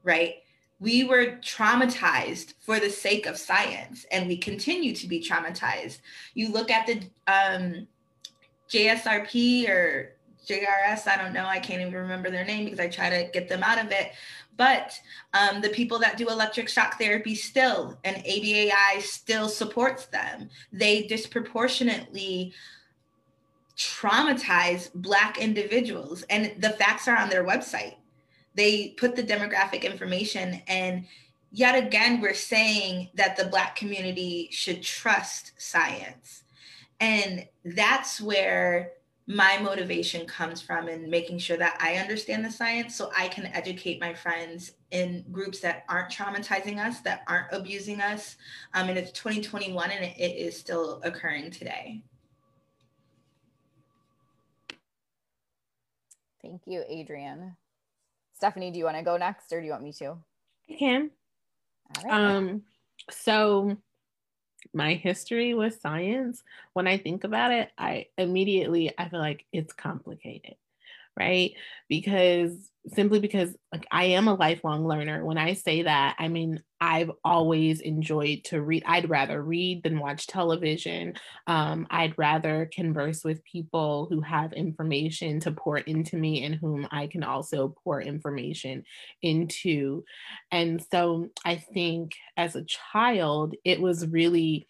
right? 0.02 0.36
We 0.80 1.04
were 1.04 1.38
traumatized 1.42 2.54
for 2.60 2.80
the 2.80 2.90
sake 2.90 3.26
of 3.26 3.36
science, 3.36 4.06
and 4.10 4.26
we 4.26 4.36
continue 4.38 4.94
to 4.96 5.06
be 5.06 5.20
traumatized. 5.20 5.98
You 6.34 6.50
look 6.50 6.70
at 6.70 6.86
the 6.86 7.02
um, 7.26 7.86
JSRP 8.68 9.68
or 9.68 10.16
JRS, 10.46 11.06
I 11.06 11.16
don't 11.16 11.32
know, 11.32 11.46
I 11.46 11.58
can't 11.58 11.80
even 11.80 11.94
remember 11.94 12.30
their 12.30 12.44
name 12.44 12.64
because 12.64 12.80
I 12.80 12.88
try 12.88 13.10
to 13.10 13.30
get 13.32 13.48
them 13.48 13.62
out 13.62 13.84
of 13.84 13.90
it. 13.90 14.12
But 14.56 14.98
um, 15.32 15.60
the 15.60 15.70
people 15.70 15.98
that 16.00 16.16
do 16.16 16.28
electric 16.28 16.68
shock 16.68 16.98
therapy 16.98 17.34
still, 17.34 17.98
and 18.04 18.16
ABAI 18.24 19.00
still 19.00 19.48
supports 19.48 20.06
them. 20.06 20.50
They 20.72 21.02
disproportionately 21.06 22.52
traumatize 23.76 24.92
Black 24.94 25.38
individuals, 25.38 26.22
and 26.24 26.52
the 26.58 26.70
facts 26.70 27.08
are 27.08 27.16
on 27.16 27.30
their 27.30 27.44
website. 27.44 27.96
They 28.54 28.88
put 28.98 29.16
the 29.16 29.22
demographic 29.22 29.82
information, 29.82 30.60
and 30.68 31.06
yet 31.50 31.74
again, 31.74 32.20
we're 32.20 32.34
saying 32.34 33.08
that 33.14 33.36
the 33.36 33.46
Black 33.46 33.74
community 33.76 34.48
should 34.50 34.82
trust 34.82 35.52
science. 35.56 36.42
And 37.00 37.48
that's 37.64 38.20
where 38.20 38.92
my 39.26 39.58
motivation 39.58 40.26
comes 40.26 40.60
from 40.60 40.88
in 40.88 41.08
making 41.08 41.38
sure 41.38 41.56
that 41.56 41.78
I 41.80 41.96
understand 41.96 42.44
the 42.44 42.50
science 42.50 42.96
so 42.96 43.10
I 43.16 43.28
can 43.28 43.46
educate 43.46 44.00
my 44.00 44.12
friends 44.12 44.72
in 44.90 45.24
groups 45.30 45.60
that 45.60 45.84
aren't 45.88 46.10
traumatizing 46.10 46.84
us, 46.84 47.00
that 47.00 47.22
aren't 47.28 47.46
abusing 47.52 48.00
us. 48.00 48.36
Um, 48.74 48.88
and 48.88 48.98
it's 48.98 49.12
2021 49.12 49.90
and 49.90 50.04
it, 50.04 50.16
it 50.18 50.36
is 50.36 50.58
still 50.58 51.00
occurring 51.04 51.50
today. 51.50 52.02
Thank 56.42 56.62
you, 56.66 56.82
Adrian. 56.88 57.56
Stephanie, 58.34 58.72
do 58.72 58.78
you 58.78 58.84
want 58.84 58.96
to 58.96 59.04
go 59.04 59.16
next 59.16 59.52
or 59.52 59.60
do 59.60 59.66
you 59.66 59.72
want 59.72 59.84
me 59.84 59.92
to? 59.92 60.16
I 60.68 60.74
can. 60.76 61.10
All 61.96 62.04
right. 62.04 62.12
Um, 62.12 62.62
so 63.10 63.76
my 64.74 64.94
history 64.94 65.54
with 65.54 65.80
science, 65.80 66.42
when 66.74 66.86
I 66.86 66.98
think 66.98 67.24
about 67.24 67.52
it, 67.52 67.70
I 67.78 68.06
immediately 68.18 68.92
I 68.98 69.08
feel 69.08 69.20
like 69.20 69.46
it's 69.52 69.72
complicated, 69.72 70.56
right? 71.18 71.52
Because 71.88 72.70
simply 72.88 73.20
because 73.20 73.54
like 73.72 73.86
I 73.92 74.06
am 74.06 74.26
a 74.26 74.34
lifelong 74.34 74.86
learner. 74.86 75.24
When 75.24 75.38
I 75.38 75.52
say 75.52 75.82
that, 75.82 76.16
I 76.18 76.28
mean 76.28 76.60
I've 76.80 77.12
always 77.24 77.80
enjoyed 77.80 78.42
to 78.46 78.60
read. 78.60 78.82
I'd 78.86 79.08
rather 79.08 79.40
read 79.40 79.84
than 79.84 80.00
watch 80.00 80.26
television. 80.26 81.14
Um, 81.46 81.86
I'd 81.90 82.18
rather 82.18 82.68
converse 82.74 83.22
with 83.22 83.44
people 83.44 84.08
who 84.10 84.20
have 84.20 84.52
information 84.52 85.38
to 85.40 85.52
pour 85.52 85.78
into 85.78 86.16
me 86.16 86.44
and 86.44 86.56
whom 86.56 86.88
I 86.90 87.06
can 87.06 87.22
also 87.22 87.74
pour 87.84 88.00
information 88.02 88.82
into. 89.22 90.02
And 90.50 90.84
so 90.90 91.28
I 91.44 91.56
think 91.56 92.14
as 92.36 92.56
a 92.56 92.64
child, 92.64 93.54
it 93.64 93.80
was 93.80 94.08
really 94.08 94.66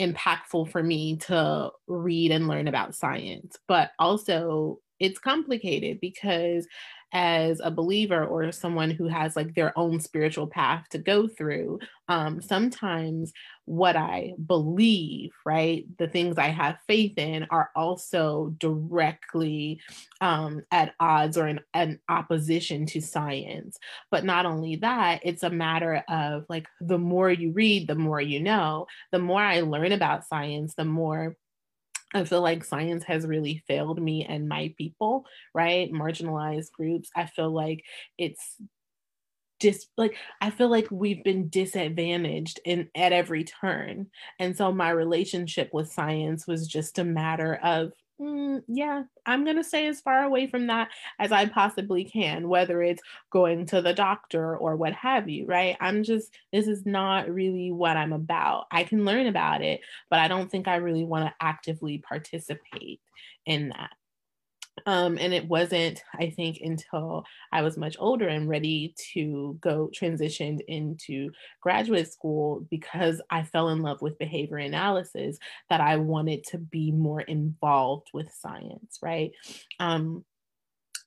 impactful 0.00 0.70
for 0.70 0.82
me 0.82 1.16
to 1.16 1.70
read 1.86 2.30
and 2.30 2.48
learn 2.48 2.68
about 2.68 2.94
science. 2.94 3.56
But 3.68 3.92
also, 3.98 4.80
it's 5.00 5.18
complicated 5.18 6.00
because 6.00 6.66
as 7.12 7.60
a 7.62 7.70
believer 7.70 8.24
or 8.24 8.50
someone 8.50 8.90
who 8.90 9.06
has 9.06 9.36
like 9.36 9.54
their 9.54 9.76
own 9.78 10.00
spiritual 10.00 10.48
path 10.48 10.84
to 10.90 10.98
go 10.98 11.28
through 11.28 11.78
um, 12.08 12.42
sometimes 12.42 13.32
what 13.66 13.96
i 13.96 14.32
believe 14.46 15.30
right 15.46 15.86
the 15.98 16.08
things 16.08 16.38
i 16.38 16.48
have 16.48 16.76
faith 16.88 17.16
in 17.16 17.46
are 17.50 17.70
also 17.76 18.54
directly 18.58 19.80
um, 20.20 20.62
at 20.70 20.94
odds 20.98 21.36
or 21.36 21.46
in 21.46 21.60
an 21.74 22.00
opposition 22.08 22.86
to 22.86 23.00
science. 23.00 23.78
But 24.10 24.24
not 24.24 24.46
only 24.46 24.76
that 24.76 25.20
it's 25.22 25.42
a 25.42 25.50
matter 25.50 26.02
of 26.08 26.46
like 26.48 26.66
the 26.80 26.98
more 26.98 27.30
you 27.30 27.52
read 27.52 27.86
the 27.86 27.94
more 27.94 28.20
you 28.20 28.40
know 28.40 28.86
the 29.12 29.18
more 29.18 29.42
i 29.42 29.60
learn 29.60 29.92
about 29.92 30.26
science 30.26 30.74
the 30.74 30.84
more 30.84 31.36
I 32.14 32.24
feel 32.24 32.40
like 32.42 32.64
science 32.64 33.04
has 33.04 33.26
really 33.26 33.62
failed 33.66 34.00
me 34.00 34.24
and 34.24 34.48
my 34.48 34.72
people, 34.78 35.26
right? 35.52 35.92
Marginalized 35.92 36.72
groups. 36.72 37.10
I 37.16 37.26
feel 37.26 37.50
like 37.50 37.84
it's 38.18 38.56
just 39.60 39.88
like 39.96 40.16
I 40.40 40.50
feel 40.50 40.68
like 40.68 40.88
we've 40.90 41.22
been 41.24 41.48
disadvantaged 41.48 42.60
in 42.64 42.88
at 42.94 43.12
every 43.12 43.44
turn. 43.44 44.08
And 44.38 44.56
so 44.56 44.72
my 44.72 44.90
relationship 44.90 45.70
with 45.72 45.92
science 45.92 46.46
was 46.46 46.66
just 46.66 46.98
a 46.98 47.04
matter 47.04 47.54
of 47.56 47.92
mm, 48.20 48.62
yeah, 48.68 49.04
I'm 49.26 49.44
going 49.44 49.56
to 49.56 49.64
stay 49.64 49.86
as 49.86 50.00
far 50.00 50.22
away 50.24 50.46
from 50.46 50.68
that 50.68 50.88
as 51.18 51.32
I 51.32 51.46
possibly 51.46 52.04
can, 52.04 52.48
whether 52.48 52.82
it's 52.82 53.02
going 53.30 53.66
to 53.66 53.82
the 53.82 53.92
doctor 53.92 54.56
or 54.56 54.76
what 54.76 54.92
have 54.92 55.28
you, 55.28 55.46
right? 55.46 55.76
I'm 55.80 56.02
just, 56.02 56.32
this 56.52 56.66
is 56.66 56.86
not 56.86 57.28
really 57.28 57.70
what 57.72 57.96
I'm 57.96 58.12
about. 58.12 58.66
I 58.70 58.84
can 58.84 59.04
learn 59.04 59.26
about 59.26 59.62
it, 59.62 59.80
but 60.10 60.20
I 60.20 60.28
don't 60.28 60.50
think 60.50 60.68
I 60.68 60.76
really 60.76 61.04
want 61.04 61.26
to 61.26 61.34
actively 61.40 61.98
participate 61.98 63.00
in 63.46 63.70
that. 63.70 63.90
Um, 64.86 65.18
and 65.18 65.32
it 65.32 65.46
wasn't, 65.46 66.02
I 66.14 66.30
think, 66.30 66.58
until 66.60 67.24
I 67.52 67.62
was 67.62 67.76
much 67.76 67.96
older 67.98 68.28
and 68.28 68.48
ready 68.48 68.94
to 69.12 69.56
go 69.60 69.90
transitioned 69.94 70.60
into 70.66 71.30
graduate 71.60 72.12
school 72.12 72.66
because 72.70 73.20
I 73.30 73.44
fell 73.44 73.68
in 73.68 73.82
love 73.82 74.02
with 74.02 74.18
behavior 74.18 74.58
analysis 74.58 75.38
that 75.70 75.80
I 75.80 75.96
wanted 75.96 76.44
to 76.48 76.58
be 76.58 76.90
more 76.90 77.20
involved 77.20 78.08
with 78.12 78.32
science, 78.32 78.98
right? 79.00 79.30
Um, 79.78 80.24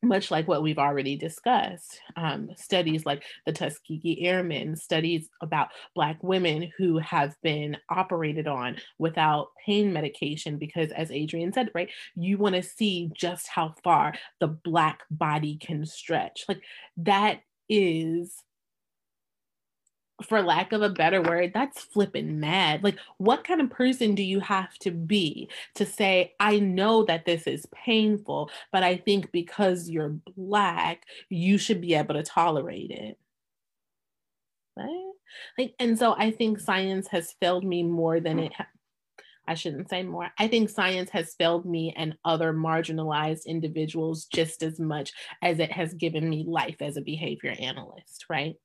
much 0.03 0.29
like 0.31 0.47
what 0.47 0.61
we've 0.61 0.77
already 0.77 1.15
discussed. 1.15 1.99
Um, 2.15 2.49
studies 2.55 3.05
like 3.05 3.23
the 3.45 3.51
Tuskegee 3.51 4.25
Airmen, 4.25 4.75
studies 4.75 5.29
about 5.41 5.69
Black 5.95 6.21
women 6.21 6.71
who 6.77 6.99
have 6.99 7.35
been 7.41 7.77
operated 7.89 8.47
on 8.47 8.77
without 8.99 9.49
pain 9.65 9.91
medication, 9.91 10.57
because 10.57 10.91
as 10.91 11.11
Adrian 11.11 11.51
said, 11.51 11.71
right, 11.73 11.89
you 12.15 12.37
want 12.37 12.55
to 12.55 12.63
see 12.63 13.09
just 13.13 13.47
how 13.47 13.73
far 13.83 14.13
the 14.39 14.47
Black 14.47 15.01
body 15.09 15.57
can 15.57 15.85
stretch. 15.85 16.45
Like 16.47 16.61
that 16.97 17.41
is 17.69 18.43
for 20.23 20.41
lack 20.41 20.73
of 20.73 20.81
a 20.81 20.89
better 20.89 21.21
word, 21.21 21.51
that's 21.53 21.81
flipping 21.81 22.39
mad. 22.39 22.83
Like, 22.83 22.97
what 23.17 23.43
kind 23.43 23.61
of 23.61 23.69
person 23.69 24.15
do 24.15 24.23
you 24.23 24.39
have 24.39 24.73
to 24.79 24.91
be 24.91 25.49
to 25.75 25.85
say, 25.85 26.33
I 26.39 26.59
know 26.59 27.03
that 27.05 27.25
this 27.25 27.45
is 27.47 27.67
painful, 27.73 28.49
but 28.71 28.83
I 28.83 28.97
think 28.97 29.31
because 29.31 29.89
you're 29.89 30.17
Black, 30.35 31.03
you 31.29 31.57
should 31.57 31.81
be 31.81 31.93
able 31.93 32.15
to 32.15 32.23
tolerate 32.23 32.91
it? 32.91 33.17
Right? 34.75 35.11
Like, 35.57 35.73
and 35.79 35.97
so 35.97 36.13
I 36.17 36.31
think 36.31 36.59
science 36.59 37.07
has 37.09 37.33
failed 37.39 37.63
me 37.63 37.83
more 37.83 38.19
than 38.19 38.39
it. 38.39 38.53
Ha- 38.53 38.67
I 39.47 39.53
shouldn't 39.53 39.89
say 39.89 40.03
more. 40.03 40.29
I 40.37 40.47
think 40.47 40.69
science 40.69 41.09
has 41.11 41.33
failed 41.35 41.65
me 41.65 41.93
and 41.95 42.17
other 42.25 42.53
marginalized 42.53 43.45
individuals 43.45 44.25
just 44.25 44.61
as 44.61 44.79
much 44.79 45.13
as 45.41 45.59
it 45.59 45.71
has 45.71 45.93
given 45.93 46.29
me 46.29 46.43
life 46.45 46.81
as 46.81 46.97
a 46.97 47.01
behavior 47.01 47.55
analyst, 47.57 48.25
right? 48.29 48.55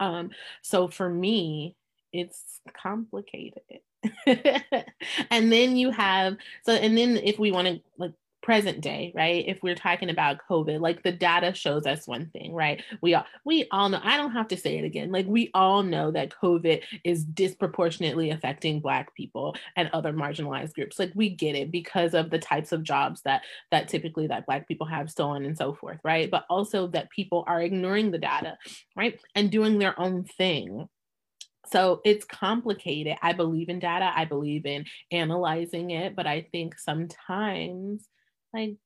Um, 0.00 0.30
so 0.62 0.88
for 0.88 1.08
me, 1.08 1.76
it's 2.12 2.60
complicated. 2.80 3.62
and 4.26 5.50
then 5.52 5.76
you 5.76 5.90
have 5.90 6.36
so 6.64 6.72
and 6.72 6.96
then 6.96 7.16
if 7.16 7.38
we 7.40 7.50
want 7.50 7.66
to 7.66 7.80
like 7.98 8.12
present 8.46 8.80
day, 8.80 9.12
right? 9.12 9.44
If 9.48 9.60
we're 9.60 9.74
talking 9.74 10.08
about 10.08 10.38
COVID, 10.48 10.80
like 10.80 11.02
the 11.02 11.10
data 11.10 11.52
shows 11.52 11.84
us 11.84 12.06
one 12.06 12.26
thing, 12.26 12.54
right? 12.54 12.80
We 13.02 13.12
all 13.14 13.26
we 13.44 13.66
all 13.72 13.88
know, 13.88 14.00
I 14.04 14.16
don't 14.16 14.30
have 14.30 14.46
to 14.48 14.56
say 14.56 14.78
it 14.78 14.84
again. 14.84 15.10
Like 15.10 15.26
we 15.26 15.50
all 15.52 15.82
know 15.82 16.12
that 16.12 16.30
COVID 16.30 16.80
is 17.02 17.24
disproportionately 17.24 18.30
affecting 18.30 18.78
black 18.78 19.12
people 19.16 19.56
and 19.74 19.90
other 19.92 20.12
marginalized 20.12 20.74
groups. 20.74 20.96
Like 20.96 21.10
we 21.16 21.28
get 21.28 21.56
it 21.56 21.72
because 21.72 22.14
of 22.14 22.30
the 22.30 22.38
types 22.38 22.70
of 22.70 22.84
jobs 22.84 23.20
that 23.22 23.42
that 23.72 23.88
typically 23.88 24.28
that 24.28 24.46
black 24.46 24.68
people 24.68 24.86
have, 24.86 25.10
so 25.10 25.26
on 25.26 25.44
and 25.44 25.58
so 25.58 25.74
forth, 25.74 25.98
right? 26.04 26.30
But 26.30 26.44
also 26.48 26.86
that 26.88 27.10
people 27.10 27.42
are 27.48 27.60
ignoring 27.60 28.12
the 28.12 28.18
data, 28.18 28.56
right? 28.96 29.18
And 29.34 29.50
doing 29.50 29.80
their 29.80 29.98
own 29.98 30.22
thing 30.22 30.86
so 31.68 32.00
it's 32.04 32.24
complicated. 32.24 33.16
I 33.22 33.32
believe 33.32 33.68
in 33.68 33.80
data, 33.80 34.12
I 34.14 34.24
believe 34.24 34.66
in 34.66 34.84
analyzing 35.10 35.90
it, 35.90 36.14
but 36.14 36.24
I 36.24 36.46
think 36.52 36.78
sometimes 36.78 38.08
like 38.56 38.76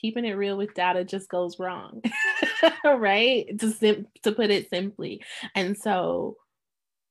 keeping 0.00 0.24
it 0.24 0.32
real 0.32 0.56
with 0.56 0.74
data 0.74 1.04
just 1.04 1.28
goes 1.28 1.58
wrong 1.58 2.02
right? 2.84 3.58
To 3.58 3.70
sim- 3.70 4.06
to 4.22 4.32
put 4.32 4.50
it 4.50 4.68
simply. 4.70 5.22
And 5.54 5.76
so 5.76 6.36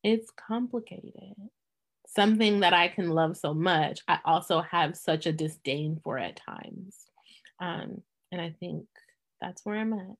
it's 0.03 0.31
complicated. 0.31 1.35
Something 2.07 2.59
that 2.61 2.73
i 2.73 2.89
can 2.89 3.09
love 3.09 3.37
so 3.37 3.53
much 3.53 4.01
i 4.07 4.19
also 4.25 4.59
have 4.61 4.97
such 4.97 5.25
a 5.25 5.31
disdain 5.31 5.99
for 6.03 6.17
at 6.17 6.35
times. 6.35 6.97
Um, 7.59 8.01
and 8.31 8.41
i 8.41 8.53
think 8.59 8.85
that's 9.39 9.63
where 9.63 9.77
i'm 9.77 9.93
at 9.93 10.17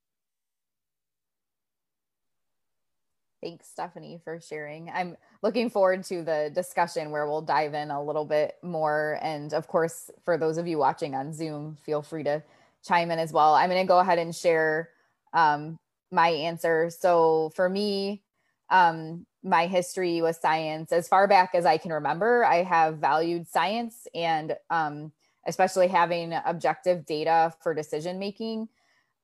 Thanks, 3.41 3.67
Stephanie, 3.69 4.21
for 4.23 4.39
sharing. 4.39 4.91
I'm 4.91 5.17
looking 5.41 5.71
forward 5.71 6.03
to 6.05 6.23
the 6.23 6.51
discussion 6.53 7.09
where 7.09 7.25
we'll 7.25 7.41
dive 7.41 7.73
in 7.73 7.89
a 7.89 8.03
little 8.03 8.25
bit 8.25 8.55
more. 8.61 9.17
And 9.21 9.51
of 9.53 9.67
course, 9.67 10.11
for 10.23 10.37
those 10.37 10.59
of 10.59 10.67
you 10.67 10.77
watching 10.77 11.15
on 11.15 11.33
Zoom, 11.33 11.75
feel 11.83 12.03
free 12.03 12.23
to 12.23 12.43
chime 12.87 13.09
in 13.09 13.17
as 13.17 13.33
well. 13.33 13.55
I'm 13.55 13.69
going 13.69 13.81
to 13.81 13.87
go 13.87 13.97
ahead 13.97 14.19
and 14.19 14.35
share 14.35 14.89
um, 15.33 15.79
my 16.11 16.29
answer. 16.29 16.91
So 16.91 17.51
for 17.55 17.67
me, 17.67 18.21
um, 18.69 19.25
my 19.43 19.65
history 19.65 20.21
with 20.21 20.35
science, 20.35 20.91
as 20.91 21.07
far 21.07 21.27
back 21.27 21.55
as 21.55 21.65
I 21.65 21.77
can 21.77 21.93
remember, 21.93 22.45
I 22.45 22.61
have 22.61 22.97
valued 22.97 23.47
science 23.47 24.07
and 24.13 24.55
um, 24.69 25.11
especially 25.47 25.87
having 25.87 26.33
objective 26.45 27.07
data 27.07 27.55
for 27.61 27.73
decision 27.73 28.19
making 28.19 28.69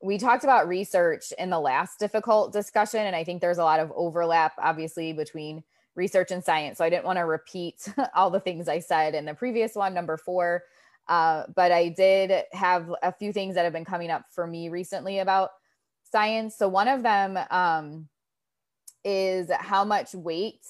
we 0.01 0.17
talked 0.17 0.43
about 0.43 0.67
research 0.67 1.31
in 1.37 1.49
the 1.49 1.59
last 1.59 1.99
difficult 1.99 2.53
discussion, 2.53 3.01
and 3.01 3.15
I 3.15 3.23
think 3.23 3.41
there's 3.41 3.57
a 3.57 3.63
lot 3.63 3.79
of 3.79 3.91
overlap, 3.95 4.53
obviously, 4.59 5.13
between 5.13 5.63
research 5.95 6.31
and 6.31 6.43
science. 6.43 6.77
So 6.77 6.85
I 6.85 6.89
didn't 6.89 7.05
want 7.05 7.17
to 7.17 7.25
repeat 7.25 7.87
all 8.15 8.29
the 8.29 8.39
things 8.39 8.67
I 8.67 8.79
said 8.79 9.15
in 9.15 9.25
the 9.25 9.33
previous 9.33 9.75
one, 9.75 9.93
number 9.93 10.17
four. 10.17 10.63
Uh, 11.07 11.43
but 11.55 11.71
I 11.71 11.89
did 11.89 12.43
have 12.51 12.93
a 13.01 13.11
few 13.11 13.33
things 13.33 13.55
that 13.55 13.63
have 13.63 13.73
been 13.73 13.85
coming 13.85 14.11
up 14.11 14.25
for 14.29 14.45
me 14.45 14.69
recently 14.69 15.19
about 15.19 15.51
science. 16.03 16.55
So 16.55 16.67
one 16.67 16.87
of 16.87 17.01
them 17.01 17.39
um, 17.49 18.07
is 19.03 19.49
how 19.51 19.83
much 19.85 20.13
weight 20.13 20.65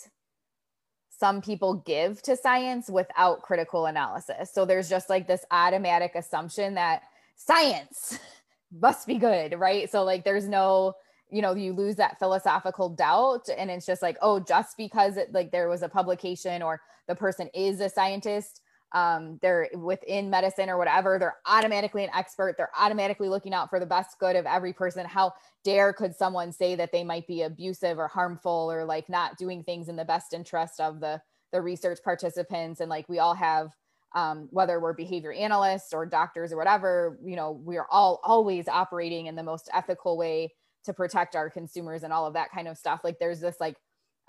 some 1.09 1.41
people 1.41 1.75
give 1.85 2.21
to 2.21 2.37
science 2.37 2.89
without 2.89 3.41
critical 3.41 3.87
analysis. 3.87 4.53
So 4.53 4.65
there's 4.65 4.89
just 4.89 5.09
like 5.09 5.27
this 5.27 5.43
automatic 5.49 6.13
assumption 6.15 6.75
that 6.75 7.01
science 7.35 8.19
must 8.71 9.08
be 9.08 9.17
good, 9.17 9.58
right? 9.60 9.89
So 9.89 10.03
like 10.03 10.23
there's 10.23 10.47
no, 10.47 10.93
you 11.30 11.41
know, 11.41 11.56
you 11.56 11.73
lose 11.73 11.95
that 11.97 12.19
philosophical 12.19 12.89
doubt 12.89 13.49
and 13.56 13.69
it's 13.69 13.86
just 13.86 14.01
like, 14.01 14.17
oh, 14.21 14.39
just 14.39 14.77
because 14.77 15.17
it, 15.17 15.34
like 15.34 15.51
there 15.51 15.69
was 15.69 15.82
a 15.82 15.89
publication 15.89 16.62
or 16.62 16.82
the 17.08 17.15
person 17.15 17.49
is 17.53 17.80
a 17.82 17.89
scientist, 17.89 18.62
um, 18.93 19.38
they're 19.41 19.69
within 19.75 20.30
medicine 20.30 20.69
or 20.69 20.77
whatever, 20.77 21.17
they're 21.19 21.38
automatically 21.45 22.03
an 22.06 22.10
expert. 22.15 22.56
They're 22.58 22.71
automatically 22.77 23.27
looking 23.27 23.53
out 23.53 23.69
for 23.69 23.80
the 23.80 23.86
best 23.86 24.17
good 24.19 24.38
of 24.38 24.45
every 24.45 24.71
person. 24.71 25.06
How 25.06 25.34
dare 25.63 25.91
could 25.91 26.15
someone 26.15 26.53
say 26.53 26.75
that 26.75 26.93
they 26.93 27.03
might 27.03 27.27
be 27.27 27.41
abusive 27.41 27.99
or 27.99 28.08
harmful 28.08 28.71
or 28.71 28.86
like 28.86 29.10
not 29.10 29.38
doing 29.38 29.63
things 29.63 29.89
in 29.89 29.97
the 29.97 30.06
best 30.06 30.34
interest 30.34 30.80
of 30.80 30.99
the 30.99 31.21
the 31.53 31.62
research 31.62 31.99
participants 32.03 32.82
and 32.82 32.89
like 32.89 33.08
we 33.08 33.19
all 33.19 33.34
have 33.34 33.71
um, 34.17 34.47
whether 34.49 34.80
we're 34.80 34.93
behavior 34.93 35.32
analysts 35.32 35.93
or 35.93 36.03
doctors 36.03 36.51
or 36.51 36.58
whatever, 36.58 37.19
you 37.23 37.36
know, 37.36 37.51
we 37.51 37.77
are 37.77 37.86
all 37.91 38.19
always 38.23 38.67
operating 38.67 39.27
in 39.27 39.36
the 39.36 39.43
most 39.43 39.69
ethical 39.75 40.17
way 40.17 40.51
to 40.86 40.91
protect 40.91 41.36
our 41.36 41.51
consumers 41.51 42.01
and 42.01 42.12
all 42.12 42.25
of 42.25 42.34
that 42.34 42.49
kind 42.49 42.67
of 42.67 42.80
stuff. 42.80 43.01
Like 43.03 43.19
there's 43.19 43.39
this 43.39 43.58
like 43.60 43.77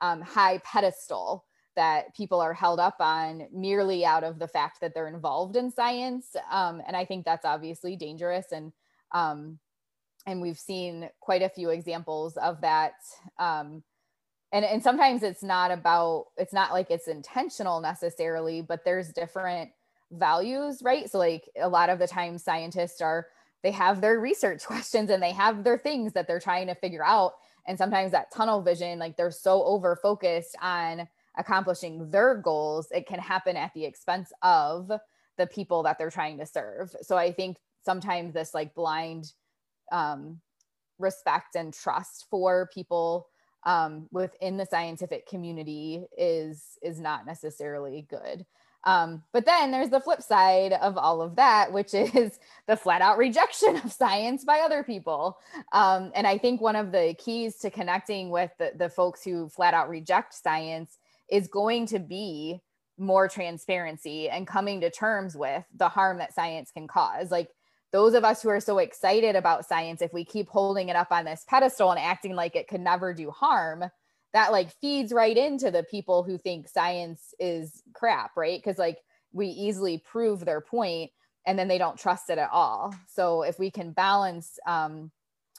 um, 0.02 0.20
high 0.20 0.58
pedestal 0.58 1.46
that 1.74 2.14
people 2.14 2.38
are 2.38 2.52
held 2.52 2.78
up 2.78 2.96
on 3.00 3.48
merely 3.50 4.04
out 4.04 4.24
of 4.24 4.38
the 4.38 4.48
fact 4.48 4.82
that 4.82 4.92
they're 4.92 5.08
involved 5.08 5.56
in 5.56 5.70
science. 5.70 6.36
Um, 6.50 6.82
and 6.86 6.94
I 6.94 7.06
think 7.06 7.24
that's 7.24 7.46
obviously 7.46 7.96
dangerous. 7.96 8.52
And 8.52 8.72
um, 9.12 9.58
and 10.26 10.42
we've 10.42 10.58
seen 10.58 11.08
quite 11.18 11.40
a 11.40 11.48
few 11.48 11.70
examples 11.70 12.36
of 12.36 12.60
that 12.60 12.92
um, 13.38 13.82
and 14.52 14.64
and 14.64 14.82
sometimes 14.82 15.22
it's 15.22 15.42
not 15.42 15.70
about 15.70 16.26
it's 16.36 16.52
not 16.52 16.72
like 16.72 16.90
it's 16.90 17.08
intentional 17.08 17.80
necessarily 17.80 18.60
but 18.62 18.84
there's 18.84 19.12
different 19.12 19.70
values 20.12 20.80
right? 20.82 21.10
So 21.10 21.18
like 21.18 21.48
a 21.60 21.68
lot 21.68 21.90
of 21.90 21.98
the 21.98 22.06
time 22.06 22.38
scientists 22.38 23.00
are 23.00 23.26
they 23.62 23.70
have 23.72 24.00
their 24.00 24.20
research 24.20 24.64
questions 24.66 25.10
and 25.10 25.22
they 25.22 25.32
have 25.32 25.64
their 25.64 25.78
things 25.78 26.12
that 26.14 26.26
they're 26.26 26.40
trying 26.40 26.66
to 26.68 26.74
figure 26.74 27.04
out. 27.04 27.34
And 27.66 27.76
sometimes 27.76 28.12
that 28.12 28.32
tunnel 28.32 28.62
vision 28.62 28.98
like 28.98 29.16
they're 29.16 29.30
so 29.30 29.62
over 29.64 29.96
focused 29.96 30.56
on 30.62 31.08
accomplishing 31.36 32.10
their 32.10 32.34
goals 32.34 32.88
it 32.90 33.06
can 33.06 33.20
happen 33.20 33.56
at 33.56 33.72
the 33.74 33.84
expense 33.84 34.32
of 34.42 34.90
the 35.36 35.46
people 35.46 35.84
that 35.84 35.98
they're 35.98 36.10
trying 36.10 36.38
to 36.38 36.46
serve. 36.46 36.94
So 37.02 37.16
i 37.16 37.30
think 37.32 37.58
sometimes 37.84 38.34
this 38.34 38.54
like 38.54 38.74
blind 38.74 39.32
um, 39.92 40.40
respect 40.98 41.54
and 41.54 41.72
trust 41.72 42.26
for 42.30 42.68
people 42.72 43.28
um, 43.64 44.08
within 44.12 44.56
the 44.56 44.66
scientific 44.66 45.26
community 45.26 46.04
is 46.16 46.78
is 46.82 47.00
not 47.00 47.26
necessarily 47.26 48.06
good. 48.08 48.46
Um, 48.84 49.22
but 49.32 49.44
then 49.44 49.70
there's 49.70 49.90
the 49.90 50.00
flip 50.00 50.22
side 50.22 50.72
of 50.72 50.96
all 50.96 51.20
of 51.20 51.36
that, 51.36 51.72
which 51.72 51.94
is 51.94 52.38
the 52.66 52.76
flat 52.76 53.02
out 53.02 53.18
rejection 53.18 53.76
of 53.76 53.92
science 53.92 54.44
by 54.44 54.60
other 54.60 54.82
people. 54.82 55.38
Um, 55.72 56.12
and 56.14 56.26
I 56.26 56.38
think 56.38 56.60
one 56.60 56.76
of 56.76 56.92
the 56.92 57.14
keys 57.18 57.56
to 57.58 57.70
connecting 57.70 58.30
with 58.30 58.50
the, 58.58 58.72
the 58.76 58.88
folks 58.88 59.24
who 59.24 59.48
flat 59.48 59.74
out 59.74 59.88
reject 59.88 60.34
science 60.34 60.98
is 61.30 61.48
going 61.48 61.86
to 61.86 61.98
be 61.98 62.60
more 62.98 63.28
transparency 63.28 64.28
and 64.28 64.46
coming 64.46 64.80
to 64.80 64.90
terms 64.90 65.36
with 65.36 65.64
the 65.76 65.88
harm 65.88 66.18
that 66.18 66.34
science 66.34 66.70
can 66.70 66.88
cause. 66.88 67.30
Like 67.30 67.48
those 67.92 68.14
of 68.14 68.24
us 68.24 68.42
who 68.42 68.48
are 68.48 68.60
so 68.60 68.78
excited 68.78 69.36
about 69.36 69.66
science, 69.66 70.02
if 70.02 70.12
we 70.12 70.24
keep 70.24 70.48
holding 70.48 70.88
it 70.88 70.96
up 70.96 71.12
on 71.12 71.24
this 71.24 71.44
pedestal 71.48 71.90
and 71.90 72.00
acting 72.00 72.34
like 72.34 72.56
it 72.56 72.68
could 72.68 72.80
never 72.80 73.14
do 73.14 73.30
harm, 73.30 73.84
that 74.32 74.52
like 74.52 74.70
feeds 74.80 75.12
right 75.12 75.36
into 75.36 75.70
the 75.70 75.82
people 75.84 76.22
who 76.22 76.38
think 76.38 76.68
science 76.68 77.34
is 77.38 77.82
crap, 77.94 78.36
right? 78.36 78.58
Because 78.62 78.78
like 78.78 78.98
we 79.32 79.46
easily 79.46 79.98
prove 79.98 80.44
their 80.44 80.60
point 80.60 81.10
and 81.46 81.58
then 81.58 81.68
they 81.68 81.78
don't 81.78 81.98
trust 81.98 82.30
it 82.30 82.38
at 82.38 82.50
all. 82.50 82.94
So 83.06 83.42
if 83.42 83.58
we 83.58 83.70
can 83.70 83.92
balance 83.92 84.58
um, 84.66 85.10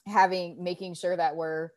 having, 0.06 0.64
making 0.64 0.94
sure 0.94 1.16
that 1.16 1.36
we're, 1.36 1.72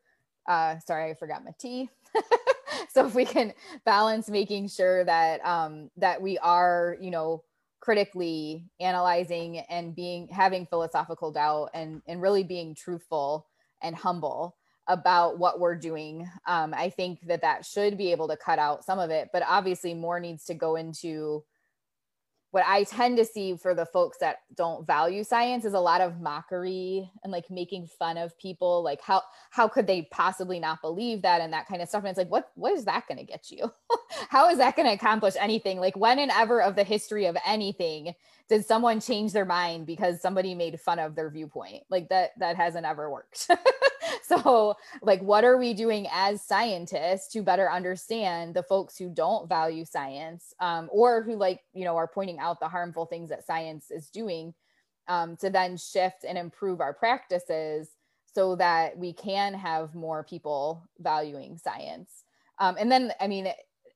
uh, 0.47 0.79
sorry, 0.87 1.11
I 1.11 1.15
forgot 1.15 1.45
my 1.45 1.53
tea. 1.59 1.89
so 2.91 3.07
if 3.07 3.15
we 3.15 3.25
can 3.25 3.55
balance 3.85 4.29
making 4.29 4.69
sure 4.69 5.05
that 5.05 5.45
um, 5.47 5.91
that 5.97 6.21
we 6.21 6.39
are, 6.39 6.97
you 7.01 7.11
know, 7.11 7.43
critically 7.81 8.65
analyzing 8.81 9.59
and 9.59 9.95
being 9.95 10.29
having 10.29 10.67
philosophical 10.67 11.33
doubt 11.33 11.71
and 11.75 12.03
and 12.07 12.23
really 12.23 12.45
being 12.45 12.75
truthful 12.75 13.47
and 13.83 13.97
humble 13.97 14.57
about 14.89 15.39
what 15.39 15.61
we're 15.61 15.77
doing 15.77 16.29
um, 16.47 16.75
i 16.75 16.89
think 16.89 17.21
that 17.27 17.43
that 17.43 17.65
should 17.65 17.97
be 17.97 18.11
able 18.11 18.29
to 18.29 18.37
cut 18.37 18.59
out 18.59 18.85
some 18.85 18.99
of 18.99 19.11
it 19.11 19.29
but 19.33 19.43
obviously 19.47 19.95
more 19.95 20.19
needs 20.19 20.45
to 20.45 20.55
go 20.55 20.77
into 20.77 21.43
what 22.53 22.65
I 22.67 22.85
tend 22.85 23.17
to 23.17 23.25
see 23.25 23.57
for 23.57 23.75
the 23.75 23.87
folks 23.87 24.19
that 24.19 24.41
don't 24.55 24.87
value 24.87 25.25
science 25.25 25.65
is 25.65 25.73
a 25.73 25.81
lot 25.81 26.03
of 26.03 26.21
mockery 26.21 27.11
and 27.25 27.33
like 27.33 27.51
making 27.51 27.87
fun 27.87 28.19
of 28.19 28.39
people. 28.39 28.83
Like 28.83 29.01
how 29.01 29.23
how 29.51 29.67
could 29.67 29.87
they 29.87 30.03
possibly 30.13 30.61
not 30.61 30.83
believe 30.83 31.23
that 31.23 31.41
and 31.41 31.53
that 31.55 31.67
kind 31.67 31.81
of 31.81 31.89
stuff? 31.89 32.03
And 32.03 32.11
it's 32.11 32.19
like, 32.19 32.31
what 32.31 32.51
what 32.55 32.75
is 32.75 32.85
that 32.85 33.09
going 33.09 33.19
to 33.19 33.25
get 33.25 33.51
you? 33.51 33.73
how 34.29 34.51
is 34.51 34.59
that 34.59 34.77
going 34.77 34.87
to 34.87 34.95
accomplish 34.95 35.35
anything? 35.41 35.81
Like 35.81 35.97
when 35.97 36.19
and 36.19 36.31
ever 36.31 36.61
of 36.61 36.77
the 36.77 36.85
history 36.85 37.25
of 37.25 37.39
anything 37.47 38.15
did 38.51 38.67
someone 38.67 39.01
change 39.01 39.33
their 39.33 39.47
mind 39.47 39.87
because 39.87 40.21
somebody 40.21 40.55
made 40.55 40.79
fun 40.79 40.99
of 40.99 41.15
their 41.15 41.31
viewpoint? 41.31 41.85
Like 41.89 42.11
that 42.11 42.33
that 42.39 42.57
hasn't 42.57 42.85
ever 42.85 43.11
worked. 43.11 43.51
so 44.23 44.75
like 45.01 45.21
what 45.23 45.45
are 45.45 45.57
we 45.57 45.75
doing 45.75 46.07
as 46.13 46.43
scientists 46.43 47.29
to 47.33 47.43
better 47.43 47.71
understand 47.71 48.55
the 48.55 48.63
folks 48.63 48.97
who 48.97 49.09
don't 49.09 49.49
value 49.49 49.85
science 49.85 50.55
um, 50.61 50.89
or 50.93 51.23
who 51.23 51.37
like 51.37 51.61
you 51.73 51.85
know 51.85 51.97
are 51.97 52.09
pointing 52.09 52.39
out 52.43 52.61
the 52.61 52.69
harmful 52.69 53.07
things 53.07 53.31
that 53.31 53.47
science 53.47 53.91
is 53.91 54.11
doing 54.11 54.53
um, 55.09 55.37
to 55.37 55.51
then 55.51 55.77
shift 55.77 56.25
and 56.29 56.37
improve 56.37 56.81
our 56.81 56.93
practices 56.93 57.91
so 58.35 58.57
that 58.57 58.97
we 58.97 59.13
can 59.13 59.55
have 59.55 59.95
more 59.95 60.25
people 60.25 60.89
valuing 60.99 61.59
science. 61.59 62.25
Um, 62.59 62.77
and 62.79 62.91
then 62.93 63.13
i 63.21 63.27
mean 63.27 63.49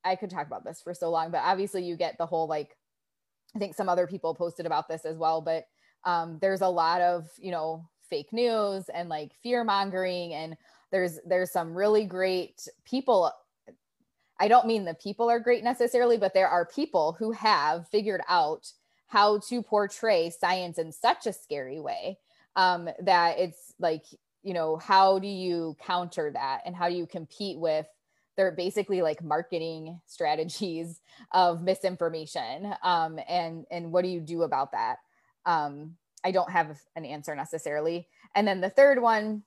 i 0.04 0.16
could 0.16 0.30
talk 0.30 0.46
about 0.46 0.64
this 0.64 0.80
for 0.80 0.94
so 0.94 1.10
long 1.10 1.30
but 1.30 1.42
obviously 1.44 1.84
you 1.84 1.96
get 1.96 2.16
the 2.18 2.26
whole 2.26 2.48
like 2.48 2.76
i 3.54 3.58
think 3.58 3.74
some 3.74 3.88
other 3.88 4.06
people 4.06 4.34
posted 4.34 4.66
about 4.66 4.88
this 4.88 5.04
as 5.04 5.16
well 5.16 5.40
but 5.40 5.66
um, 6.04 6.38
there's 6.40 6.62
a 6.62 6.68
lot 6.68 7.00
of 7.00 7.28
you 7.38 7.50
know 7.50 7.88
fake 8.08 8.32
news 8.32 8.88
and 8.94 9.08
like 9.08 9.32
fear 9.42 9.62
mongering 9.64 10.32
and 10.32 10.56
there's 10.90 11.18
there's 11.26 11.52
some 11.52 11.76
really 11.76 12.04
great 12.04 12.66
people 12.84 13.30
I 14.38 14.48
don't 14.48 14.66
mean 14.66 14.84
the 14.84 14.94
people 14.94 15.30
are 15.30 15.40
great 15.40 15.64
necessarily, 15.64 16.18
but 16.18 16.34
there 16.34 16.48
are 16.48 16.66
people 16.66 17.16
who 17.18 17.32
have 17.32 17.88
figured 17.88 18.22
out 18.28 18.72
how 19.06 19.38
to 19.48 19.62
portray 19.62 20.30
science 20.30 20.78
in 20.78 20.92
such 20.92 21.26
a 21.26 21.32
scary 21.32 21.80
way 21.80 22.18
um, 22.56 22.88
that 23.00 23.38
it's 23.38 23.72
like, 23.78 24.04
you 24.42 24.54
know, 24.54 24.76
how 24.76 25.18
do 25.18 25.28
you 25.28 25.76
counter 25.84 26.30
that 26.32 26.62
and 26.66 26.74
how 26.74 26.88
do 26.88 26.94
you 26.94 27.06
compete 27.06 27.58
with 27.58 27.86
their 28.36 28.52
basically 28.52 29.02
like 29.02 29.22
marketing 29.22 30.00
strategies 30.06 31.00
of 31.32 31.62
misinformation 31.62 32.74
um, 32.82 33.18
and 33.28 33.64
and 33.70 33.92
what 33.92 34.02
do 34.02 34.08
you 34.08 34.20
do 34.20 34.42
about 34.42 34.72
that? 34.72 34.98
Um, 35.46 35.96
I 36.24 36.32
don't 36.32 36.50
have 36.50 36.76
an 36.96 37.04
answer 37.04 37.34
necessarily. 37.36 38.08
And 38.34 38.48
then 38.48 38.60
the 38.60 38.70
third 38.70 39.00
one 39.00 39.44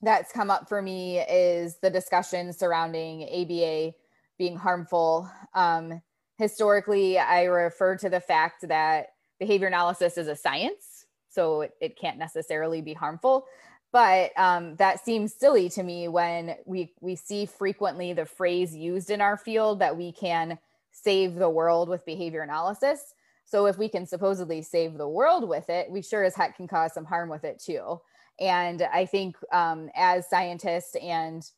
that's 0.00 0.32
come 0.32 0.50
up 0.50 0.68
for 0.68 0.80
me 0.80 1.18
is 1.20 1.78
the 1.82 1.90
discussion 1.90 2.52
surrounding 2.52 3.22
ABA 3.24 3.94
being 4.38 4.56
harmful. 4.56 5.30
Um, 5.54 6.02
historically, 6.38 7.18
I 7.18 7.44
refer 7.44 7.96
to 7.98 8.08
the 8.08 8.20
fact 8.20 8.68
that 8.68 9.08
behavior 9.38 9.66
analysis 9.66 10.18
is 10.18 10.28
a 10.28 10.36
science, 10.36 11.06
so 11.28 11.62
it, 11.62 11.72
it 11.80 11.98
can't 11.98 12.18
necessarily 12.18 12.80
be 12.80 12.94
harmful. 12.94 13.46
But 13.92 14.32
um, 14.36 14.74
that 14.76 15.04
seems 15.04 15.34
silly 15.34 15.68
to 15.70 15.82
me 15.84 16.08
when 16.08 16.56
we 16.66 16.92
we 17.00 17.14
see 17.14 17.46
frequently 17.46 18.12
the 18.12 18.26
phrase 18.26 18.74
used 18.74 19.08
in 19.08 19.20
our 19.20 19.36
field 19.36 19.78
that 19.78 19.96
we 19.96 20.10
can 20.10 20.58
save 20.90 21.36
the 21.36 21.48
world 21.48 21.88
with 21.88 22.04
behavior 22.04 22.42
analysis. 22.42 23.14
So 23.44 23.66
if 23.66 23.78
we 23.78 23.88
can 23.88 24.06
supposedly 24.06 24.62
save 24.62 24.94
the 24.94 25.08
world 25.08 25.48
with 25.48 25.68
it, 25.68 25.90
we 25.90 26.02
sure 26.02 26.24
as 26.24 26.34
heck 26.34 26.56
can 26.56 26.66
cause 26.66 26.92
some 26.92 27.04
harm 27.04 27.28
with 27.28 27.44
it 27.44 27.62
too. 27.64 28.00
And 28.40 28.82
I 28.92 29.06
think 29.06 29.36
um, 29.52 29.90
as 29.94 30.28
scientists 30.28 30.96
and 30.96 31.48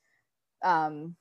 um, 0.63 1.17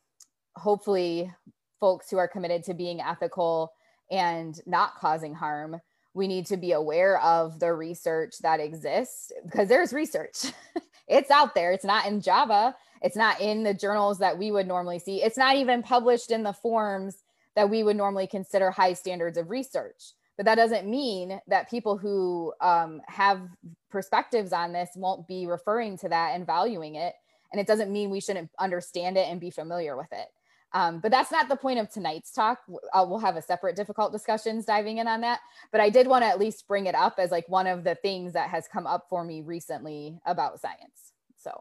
hopefully 0.55 1.31
folks 1.79 2.09
who 2.09 2.17
are 2.17 2.27
committed 2.27 2.63
to 2.63 2.73
being 2.73 3.01
ethical 3.01 3.73
and 4.11 4.59
not 4.65 4.95
causing 4.95 5.33
harm, 5.33 5.79
we 6.13 6.27
need 6.27 6.45
to 6.47 6.57
be 6.57 6.71
aware 6.71 7.19
of 7.19 7.59
the 7.59 7.73
research 7.73 8.35
that 8.39 8.59
exists 8.59 9.31
because 9.43 9.67
there's 9.67 9.93
research. 9.93 10.45
it's 11.07 11.31
out 11.31 11.55
there. 11.55 11.71
It's 11.71 11.83
not 11.83 12.05
in 12.05 12.21
JABA. 12.21 12.73
It's 13.01 13.17
not 13.17 13.41
in 13.41 13.63
the 13.63 13.73
journals 13.73 14.19
that 14.19 14.37
we 14.37 14.51
would 14.51 14.67
normally 14.67 14.99
see. 14.99 15.21
It's 15.21 15.37
not 15.37 15.55
even 15.55 15.83
published 15.83 16.31
in 16.31 16.43
the 16.43 16.53
forms 16.53 17.17
that 17.55 17.69
we 17.69 17.83
would 17.83 17.97
normally 17.97 18.27
consider 18.27 18.71
high 18.71 18.93
standards 18.93 19.37
of 19.37 19.49
research 19.49 20.13
but 20.37 20.45
that 20.45 20.55
doesn't 20.55 20.89
mean 20.89 21.39
that 21.47 21.69
people 21.69 21.97
who 21.97 22.53
um, 22.61 23.01
have 23.07 23.41
perspectives 23.89 24.51
on 24.51 24.73
this 24.73 24.89
won't 24.95 25.27
be 25.27 25.47
referring 25.47 25.97
to 25.99 26.09
that 26.09 26.35
and 26.35 26.45
valuing 26.45 26.95
it 26.95 27.15
and 27.51 27.61
it 27.61 27.67
doesn't 27.67 27.91
mean 27.91 28.09
we 28.09 28.19
shouldn't 28.19 28.49
understand 28.59 29.17
it 29.17 29.27
and 29.29 29.39
be 29.39 29.49
familiar 29.49 29.95
with 29.95 30.11
it 30.11 30.27
um, 30.75 30.99
but 30.99 31.09
that's 31.09 31.31
not 31.31 31.49
the 31.49 31.55
point 31.55 31.79
of 31.79 31.89
tonight's 31.89 32.31
talk 32.31 32.59
uh, 32.93 33.03
we'll 33.07 33.17
have 33.17 33.35
a 33.35 33.41
separate 33.41 33.75
difficult 33.75 34.11
discussions 34.11 34.65
diving 34.65 34.99
in 34.99 35.07
on 35.07 35.21
that 35.21 35.39
but 35.71 35.81
i 35.81 35.89
did 35.89 36.07
want 36.07 36.21
to 36.21 36.27
at 36.27 36.39
least 36.39 36.67
bring 36.67 36.85
it 36.85 36.95
up 36.95 37.15
as 37.17 37.31
like 37.31 37.49
one 37.49 37.65
of 37.65 37.83
the 37.83 37.95
things 37.95 38.33
that 38.33 38.49
has 38.49 38.67
come 38.67 38.85
up 38.85 39.07
for 39.09 39.23
me 39.23 39.41
recently 39.41 40.19
about 40.27 40.59
science 40.59 41.13
so 41.35 41.51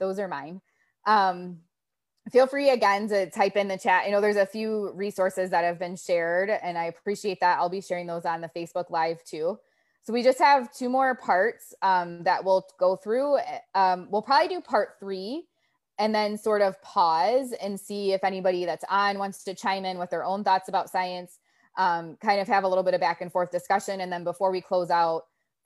those 0.00 0.18
are 0.18 0.28
mine 0.28 0.60
um, 1.06 1.58
feel 2.30 2.46
free 2.46 2.70
again 2.70 3.08
to 3.08 3.30
type 3.30 3.56
in 3.56 3.68
the 3.68 3.78
chat. 3.78 4.06
You 4.06 4.12
know, 4.12 4.20
there's 4.20 4.36
a 4.36 4.46
few 4.46 4.92
resources 4.92 5.50
that 5.50 5.64
have 5.64 5.78
been 5.78 5.96
shared, 5.96 6.50
and 6.50 6.76
I 6.76 6.84
appreciate 6.84 7.40
that. 7.40 7.58
I'll 7.58 7.68
be 7.68 7.80
sharing 7.80 8.06
those 8.06 8.24
on 8.24 8.40
the 8.40 8.50
Facebook 8.54 8.90
Live 8.90 9.22
too. 9.24 9.58
So 10.02 10.12
we 10.12 10.22
just 10.22 10.38
have 10.38 10.72
two 10.72 10.88
more 10.88 11.14
parts 11.16 11.74
um, 11.82 12.22
that 12.24 12.44
we'll 12.44 12.66
go 12.78 12.96
through. 12.96 13.38
Um, 13.74 14.08
we'll 14.10 14.22
probably 14.22 14.48
do 14.48 14.60
part 14.60 14.90
three 15.00 15.47
and 15.98 16.14
then 16.14 16.38
sort 16.38 16.62
of 16.62 16.80
pause 16.82 17.52
and 17.60 17.78
see 17.78 18.12
if 18.12 18.24
anybody 18.24 18.64
that's 18.64 18.84
on 18.88 19.18
wants 19.18 19.44
to 19.44 19.54
chime 19.54 19.84
in 19.84 19.98
with 19.98 20.10
their 20.10 20.24
own 20.24 20.44
thoughts 20.44 20.68
about 20.68 20.90
science, 20.90 21.38
um, 21.76 22.16
kind 22.20 22.40
of 22.40 22.48
have 22.48 22.64
a 22.64 22.68
little 22.68 22.84
bit 22.84 22.94
of 22.94 23.00
back 23.00 23.20
and 23.20 23.32
forth 23.32 23.50
discussion. 23.50 24.00
And 24.00 24.12
then 24.12 24.24
before 24.24 24.50
we 24.50 24.60
close 24.60 24.90
out, 24.90 25.22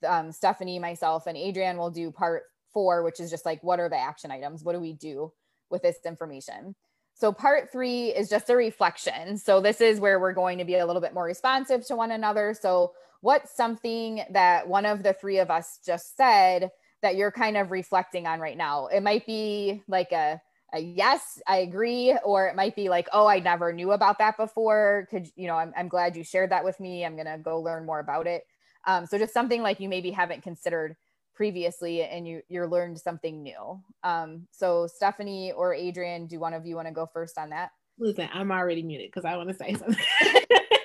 um, 0.06 0.32
Stephanie, 0.32 0.78
myself, 0.78 1.26
and 1.26 1.36
Adrian 1.36 1.76
will 1.76 1.90
do 1.90 2.10
part 2.10 2.44
four, 2.72 3.02
which 3.02 3.20
is 3.20 3.30
just 3.30 3.46
like, 3.46 3.62
what 3.62 3.80
are 3.80 3.88
the 3.88 3.96
action 3.96 4.30
items? 4.30 4.64
What 4.64 4.72
do 4.72 4.80
we 4.80 4.94
do? 4.94 5.32
with 5.72 5.82
this 5.82 5.96
information. 6.06 6.76
So, 7.14 7.32
part 7.32 7.72
three 7.72 8.08
is 8.08 8.28
just 8.28 8.50
a 8.50 8.56
reflection. 8.56 9.36
So, 9.38 9.60
this 9.60 9.80
is 9.80 9.98
where 9.98 10.20
we're 10.20 10.32
going 10.32 10.58
to 10.58 10.64
be 10.64 10.76
a 10.76 10.86
little 10.86 11.02
bit 11.02 11.14
more 11.14 11.24
responsive 11.24 11.84
to 11.86 11.96
one 11.96 12.12
another. 12.12 12.54
So, 12.58 12.92
what's 13.22 13.56
something 13.56 14.22
that 14.30 14.68
one 14.68 14.86
of 14.86 15.02
the 15.02 15.12
three 15.12 15.38
of 15.38 15.50
us 15.50 15.80
just 15.84 16.16
said 16.16 16.70
that 17.02 17.16
you're 17.16 17.32
kind 17.32 17.56
of 17.56 17.70
reflecting 17.70 18.26
on 18.26 18.40
right 18.40 18.56
now? 18.56 18.86
It 18.86 19.02
might 19.02 19.26
be 19.26 19.82
like 19.88 20.12
a, 20.12 20.40
a 20.72 20.80
yes, 20.80 21.40
I 21.46 21.58
agree, 21.58 22.16
or 22.24 22.48
it 22.48 22.56
might 22.56 22.74
be 22.74 22.88
like, 22.88 23.08
oh, 23.12 23.26
I 23.26 23.40
never 23.40 23.72
knew 23.72 23.92
about 23.92 24.18
that 24.18 24.36
before. 24.36 25.06
Could 25.10 25.28
you 25.36 25.46
know? 25.46 25.56
I'm 25.56 25.72
I'm 25.76 25.88
glad 25.88 26.16
you 26.16 26.24
shared 26.24 26.50
that 26.50 26.64
with 26.64 26.80
me. 26.80 27.04
I'm 27.04 27.16
gonna 27.16 27.38
go 27.38 27.60
learn 27.60 27.84
more 27.84 28.00
about 28.00 28.26
it. 28.26 28.44
Um, 28.86 29.06
so 29.06 29.18
just 29.18 29.34
something 29.34 29.62
like 29.62 29.80
you 29.80 29.88
maybe 29.88 30.10
haven't 30.10 30.42
considered 30.42 30.96
previously, 31.34 32.02
and 32.02 32.26
you 32.26 32.42
you're 32.48 32.68
learned 32.68 32.98
something 32.98 33.42
new. 33.42 33.80
Um, 34.02 34.46
so 34.50 34.86
Stephanie 34.86 35.52
or 35.52 35.74
Adrian, 35.74 36.26
do 36.26 36.40
one 36.40 36.54
of 36.54 36.66
you 36.66 36.76
want 36.76 36.88
to 36.88 36.94
go 36.94 37.06
first 37.12 37.36
on 37.38 37.50
that? 37.50 37.70
Listen, 37.98 38.28
I'm 38.32 38.50
already 38.50 38.82
muted 38.82 39.08
because 39.08 39.24
I 39.24 39.36
want 39.36 39.50
to 39.50 39.54
say 39.54 39.74
something. 39.74 39.96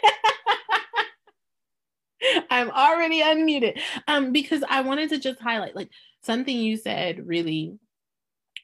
I'm 2.52 2.70
already 2.72 3.22
unmuted. 3.22 3.80
Um, 4.08 4.32
because 4.32 4.64
I 4.70 4.82
wanted 4.82 5.10
to 5.10 5.20
just 5.20 5.40
highlight 5.40 5.76
like 5.76 5.90
something 6.22 6.58
you 6.58 6.78
said 6.78 7.28
really 7.28 7.78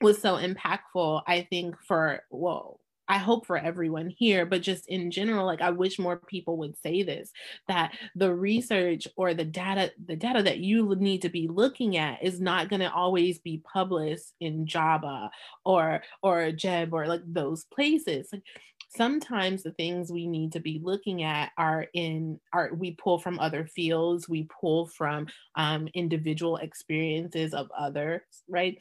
was 0.02 0.22
so 0.22 0.38
impactful, 0.38 1.24
I 1.28 1.48
think, 1.50 1.76
for 1.82 2.22
well, 2.30 2.80
I 3.08 3.18
hope 3.18 3.46
for 3.46 3.58
everyone 3.58 4.10
here, 4.10 4.46
but 4.46 4.62
just 4.62 4.88
in 4.88 5.12
general, 5.12 5.46
like 5.46 5.62
I 5.62 5.72
wish 5.72 6.00
more 6.00 6.18
people 6.18 6.58
would 6.60 6.78
say 6.78 7.04
this 7.04 7.32
that 7.68 7.94
the 8.16 8.34
research 8.34 9.08
or 9.18 9.34
the 9.34 9.44
data, 9.44 9.92
the 10.06 10.16
data 10.16 10.42
that 10.44 10.60
you 10.60 10.96
need 10.96 11.24
to 11.24 11.30
be 11.30 11.48
looking 11.48 11.98
at 11.98 12.24
is 12.24 12.40
not 12.40 12.70
going 12.70 12.80
to 12.80 12.92
always 12.92 13.40
be 13.40 13.62
published 13.72 14.34
in 14.40 14.66
JABA 14.66 15.30
or 15.66 16.02
or 16.22 16.52
JEAB 16.52 16.94
or 16.94 17.08
like 17.08 17.24
those 17.26 17.66
places. 17.66 18.30
Like 18.32 18.44
sometimes 18.96 19.64
the 19.64 19.72
things 19.72 20.12
we 20.12 20.28
need 20.28 20.52
to 20.54 20.60
be 20.60 20.80
looking 20.84 21.24
at 21.24 21.52
are 21.58 21.88
in 21.94 22.40
are 22.52 22.72
we 22.74 22.92
pull 22.92 23.20
from 23.20 23.40
other 23.40 23.66
fields 23.66 24.30
we 24.30 24.48
pull 24.62 24.88
from 24.88 25.28
um, 25.56 25.88
individual 25.94 26.58
experiences 26.58 27.54
of 27.54 27.70
others 27.78 28.22
right? 28.48 28.78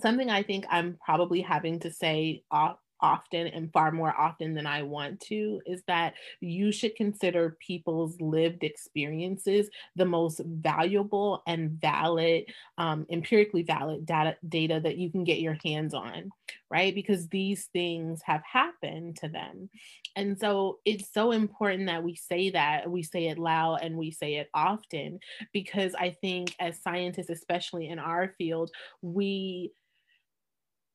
Something 0.00 0.28
i 0.28 0.42
think 0.42 0.64
i'm 0.70 0.98
probably 1.04 1.40
having 1.40 1.78
to 1.80 1.92
say 1.92 2.42
off 2.50 2.78
often 3.04 3.48
and 3.48 3.70
far 3.70 3.92
more 3.92 4.18
often 4.18 4.54
than 4.54 4.66
I 4.66 4.82
want 4.82 5.20
to 5.28 5.60
is 5.66 5.82
that 5.88 6.14
you 6.40 6.72
should 6.72 6.96
consider 6.96 7.58
people's 7.60 8.18
lived 8.18 8.64
experiences 8.64 9.68
the 9.94 10.06
most 10.06 10.40
valuable 10.44 11.42
and 11.46 11.72
valid, 11.72 12.46
um, 12.78 13.04
empirically 13.10 13.62
valid 13.62 14.06
data, 14.06 14.36
data 14.48 14.80
that 14.82 14.96
you 14.96 15.10
can 15.10 15.22
get 15.22 15.40
your 15.40 15.58
hands 15.62 15.92
on, 15.92 16.30
right? 16.70 16.94
Because 16.94 17.28
these 17.28 17.66
things 17.74 18.22
have 18.24 18.42
happened 18.50 19.18
to 19.18 19.28
them. 19.28 19.68
And 20.16 20.38
so 20.38 20.78
it's 20.86 21.12
so 21.12 21.32
important 21.32 21.86
that 21.88 22.02
we 22.02 22.14
say 22.14 22.50
that, 22.50 22.90
we 22.90 23.02
say 23.02 23.26
it 23.26 23.38
loud 23.38 23.80
and 23.82 23.98
we 23.98 24.12
say 24.12 24.36
it 24.36 24.48
often, 24.54 25.20
because 25.52 25.94
I 25.94 26.16
think 26.22 26.54
as 26.58 26.80
scientists, 26.80 27.30
especially 27.30 27.88
in 27.88 27.98
our 27.98 28.34
field, 28.38 28.70
we 29.02 29.72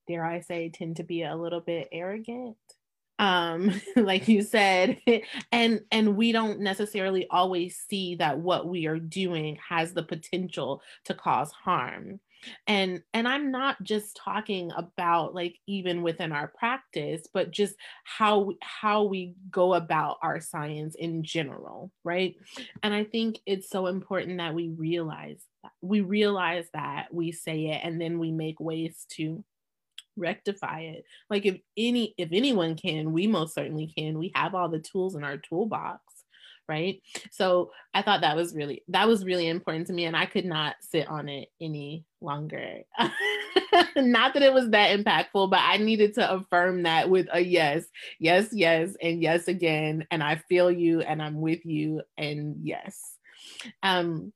dare 0.10 0.26
I 0.26 0.41
say, 0.41 0.69
tend 0.69 0.98
to 0.98 1.04
be 1.04 1.24
a 1.24 1.36
little 1.36 1.62
bit 1.62 1.88
arrogant. 1.91 2.58
Um 3.19 3.80
like 3.95 4.28
you 4.28 4.41
said 4.41 5.00
and 5.52 5.82
and 5.91 6.17
we 6.17 6.32
don't 6.32 6.62
necessarily 6.62 7.28
always 7.30 7.78
see 7.88 8.15
that 8.15 8.39
what 8.39 8.67
we 8.67 8.88
are 8.88 9.00
doing 9.00 9.58
has 9.67 9.93
the 9.93 10.04
potential 10.04 10.82
to 11.06 11.13
cause 11.13 11.52
harm. 11.52 12.19
And 12.67 13.04
and 13.13 13.28
i'm 13.28 13.52
not 13.52 13.84
just 13.84 14.15
talking 14.15 14.72
about 14.78 15.36
like 15.36 15.58
even 15.67 16.02
within 16.02 16.32
our 16.32 16.48
practice 16.48 17.24
but 17.34 17.52
just 17.52 17.76
how 18.06 18.54
how 18.62 19.04
we 19.04 19.36
go 19.52 19.74
about 19.74 20.17
our 20.24 20.39
science 20.39 20.95
in 20.95 21.22
general 21.24 21.91
right? 22.06 22.36
And 22.82 22.93
i 22.93 23.04
think 23.04 23.39
it's 23.45 23.69
so 23.69 23.88
important 23.88 24.38
that 24.38 24.54
we 24.54 24.69
realize 24.69 25.43
that 25.63 25.72
we 25.82 26.00
realize 26.02 26.67
that 26.74 27.08
we 27.13 27.34
say 27.34 27.67
it 27.67 27.82
and 27.84 28.00
then 28.00 28.19
we 28.19 28.32
make 28.32 28.60
ways 28.62 29.06
to 29.10 29.43
rectify 30.15 30.82
it. 30.82 31.06
Like 31.30 31.45
if 31.45 31.60
any 31.78 32.13
if 32.17 32.30
anyone 32.32 32.76
can 32.76 33.12
we 33.12 33.28
most 33.28 33.54
certainly 33.54 33.88
can. 33.88 34.19
We 34.19 34.32
have 34.36 34.56
all 34.56 34.69
the 34.69 34.80
tools 34.80 35.15
in 35.15 35.24
our 35.24 35.38
toolbox 35.38 36.02
right? 36.69 37.02
So 37.32 37.72
i 37.93 38.02
thought 38.04 38.22
that 38.22 38.36
was 38.36 38.54
really 38.54 38.84
that 38.89 39.08
was 39.08 39.26
really 39.26 39.48
important 39.48 39.88
to 39.88 39.93
me 39.93 40.06
and 40.06 40.15
i 40.15 40.28
could 40.28 40.45
not 40.45 40.76
sit 40.82 41.10
on 41.10 41.28
it 41.28 41.50
any 41.60 42.06
longer. 42.22 42.84
Not 43.95 44.34
that 44.34 44.43
it 44.43 44.54
was 44.54 44.69
that 44.69 44.98
impactful 44.98 45.50
but 45.50 45.60
i 45.60 45.78
needed 45.78 46.13
to 46.13 46.32
affirm 46.32 46.84
that 46.84 47.10
with 47.10 47.28
a 47.34 47.39
yes 47.39 47.86
yes 48.19 48.50
yes 48.52 48.95
and 49.02 49.22
yes 49.22 49.48
again 49.48 50.06
and 50.12 50.24
i 50.24 50.36
feel 50.36 50.72
you 50.72 51.02
and 51.02 51.22
i'm 51.22 51.41
with 51.41 51.65
you 51.65 52.02
and 52.17 52.58
yes. 52.62 53.15
Um 53.82 54.32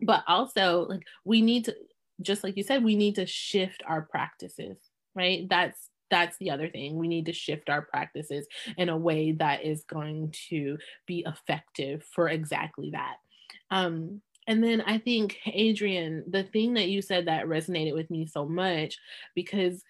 but 0.00 0.24
also 0.26 0.86
like 0.88 1.02
we 1.24 1.42
need 1.42 1.66
to 1.66 1.74
just 2.22 2.44
like 2.44 2.56
you 2.56 2.62
said 2.62 2.84
we 2.84 2.96
need 2.96 3.14
to 3.16 3.26
shift 3.26 3.82
our 3.86 4.02
practices 4.02 4.76
right? 5.14 5.46
That's 5.48 5.88
that's 6.10 6.36
the 6.38 6.50
other 6.50 6.68
thing. 6.68 6.96
We 6.96 7.08
need 7.08 7.26
to 7.26 7.32
shift 7.32 7.70
our 7.70 7.82
practices 7.82 8.46
in 8.76 8.90
a 8.90 8.96
way 8.96 9.32
that 9.32 9.64
is 9.64 9.84
going 9.84 10.34
to 10.50 10.76
be 11.06 11.24
effective 11.26 12.04
for 12.14 12.28
exactly 12.28 12.90
that. 12.90 13.16
Um, 13.70 14.20
and 14.48 14.64
then 14.64 14.80
i 14.80 14.98
think 14.98 15.38
adrian 15.46 16.24
the 16.28 16.42
thing 16.42 16.74
that 16.74 16.88
you 16.88 17.00
said 17.00 17.28
that 17.28 17.46
resonated 17.46 17.94
with 17.94 18.10
me 18.10 18.26
so 18.26 18.44
much 18.44 18.98
because 19.36 19.84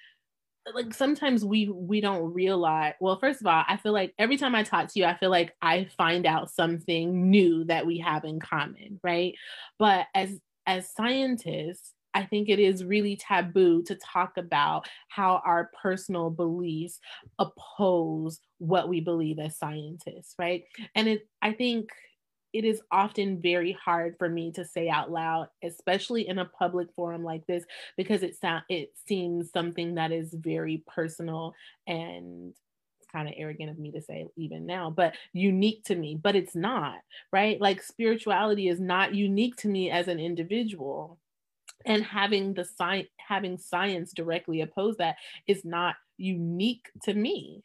like 0.74 0.92
sometimes 0.92 1.42
we 1.42 1.70
we 1.70 2.02
don't 2.02 2.34
realize 2.34 2.92
well 3.00 3.18
first 3.18 3.40
of 3.40 3.46
all 3.46 3.64
i 3.66 3.78
feel 3.78 3.94
like 3.94 4.12
every 4.18 4.36
time 4.36 4.54
i 4.54 4.62
talk 4.62 4.88
to 4.88 4.98
you 5.00 5.06
i 5.06 5.16
feel 5.16 5.30
like 5.30 5.54
i 5.62 5.88
find 5.96 6.26
out 6.26 6.50
something 6.50 7.30
new 7.30 7.64
that 7.64 7.86
we 7.86 7.98
have 7.98 8.24
in 8.24 8.38
common 8.38 9.00
right? 9.02 9.34
But 9.78 10.06
as 10.14 10.38
as 10.66 10.92
scientists 10.94 11.94
I 12.14 12.24
think 12.24 12.48
it 12.48 12.58
is 12.58 12.84
really 12.84 13.16
taboo 13.16 13.82
to 13.84 13.94
talk 13.96 14.36
about 14.36 14.88
how 15.08 15.42
our 15.44 15.70
personal 15.82 16.30
beliefs 16.30 17.00
oppose 17.38 18.40
what 18.58 18.88
we 18.88 19.00
believe 19.00 19.38
as 19.38 19.56
scientists, 19.58 20.34
right? 20.38 20.64
And 20.94 21.08
it, 21.08 21.28
I 21.40 21.52
think 21.52 21.90
it 22.52 22.64
is 22.64 22.82
often 22.90 23.40
very 23.40 23.72
hard 23.72 24.16
for 24.18 24.28
me 24.28 24.52
to 24.52 24.64
say 24.64 24.88
out 24.88 25.10
loud, 25.10 25.48
especially 25.64 26.28
in 26.28 26.38
a 26.38 26.44
public 26.44 26.88
forum 26.94 27.24
like 27.24 27.46
this, 27.46 27.64
because 27.96 28.22
it 28.22 28.38
sound 28.38 28.64
it 28.68 28.92
seems 29.06 29.50
something 29.50 29.94
that 29.94 30.12
is 30.12 30.34
very 30.34 30.84
personal 30.86 31.54
and 31.86 32.54
kind 33.10 33.28
of 33.28 33.34
arrogant 33.36 33.70
of 33.70 33.78
me 33.78 33.92
to 33.92 34.00
say 34.00 34.26
even 34.36 34.66
now, 34.66 34.90
but 34.90 35.14
unique 35.32 35.84
to 35.84 35.94
me, 35.94 36.18
but 36.20 36.34
it's 36.34 36.54
not, 36.54 36.96
right? 37.32 37.60
Like 37.60 37.82
spirituality 37.82 38.68
is 38.68 38.80
not 38.80 39.14
unique 39.14 39.56
to 39.56 39.68
me 39.68 39.90
as 39.90 40.08
an 40.08 40.18
individual 40.18 41.18
and 41.86 42.04
having 42.04 42.54
the 42.54 42.64
science 42.64 43.08
having 43.18 43.58
science 43.58 44.12
directly 44.12 44.60
oppose 44.60 44.96
that 44.96 45.16
is 45.46 45.64
not 45.64 45.96
unique 46.16 46.90
to 47.04 47.14
me. 47.14 47.62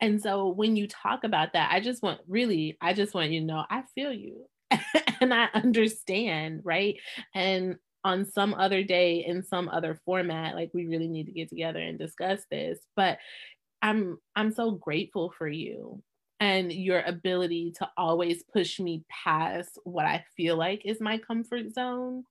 And 0.00 0.20
so 0.22 0.48
when 0.48 0.76
you 0.76 0.86
talk 0.86 1.24
about 1.24 1.52
that 1.52 1.72
i 1.72 1.80
just 1.80 2.02
want 2.02 2.20
really 2.28 2.76
i 2.80 2.92
just 2.92 3.14
want 3.14 3.30
you 3.30 3.40
to 3.40 3.46
know 3.46 3.64
i 3.70 3.82
feel 3.94 4.12
you. 4.12 4.46
And 5.20 5.32
i 5.32 5.48
understand 5.54 6.60
right? 6.64 6.96
And 7.34 7.76
on 8.04 8.26
some 8.26 8.52
other 8.54 8.82
day 8.82 9.24
in 9.26 9.42
some 9.42 9.68
other 9.70 9.98
format 10.04 10.54
like 10.54 10.70
we 10.74 10.86
really 10.86 11.08
need 11.08 11.24
to 11.24 11.32
get 11.32 11.48
together 11.48 11.78
and 11.78 11.98
discuss 11.98 12.40
this. 12.50 12.78
But 12.96 13.18
i'm 13.82 14.18
i'm 14.34 14.50
so 14.50 14.70
grateful 14.72 15.32
for 15.36 15.48
you 15.48 16.02
and 16.40 16.72
your 16.72 17.00
ability 17.02 17.72
to 17.78 17.88
always 17.96 18.42
push 18.42 18.80
me 18.80 19.04
past 19.08 19.78
what 19.84 20.06
I 20.06 20.24
feel 20.36 20.56
like 20.56 20.82
is 20.84 21.00
my 21.00 21.18
comfort 21.18 21.72
zone 21.72 22.24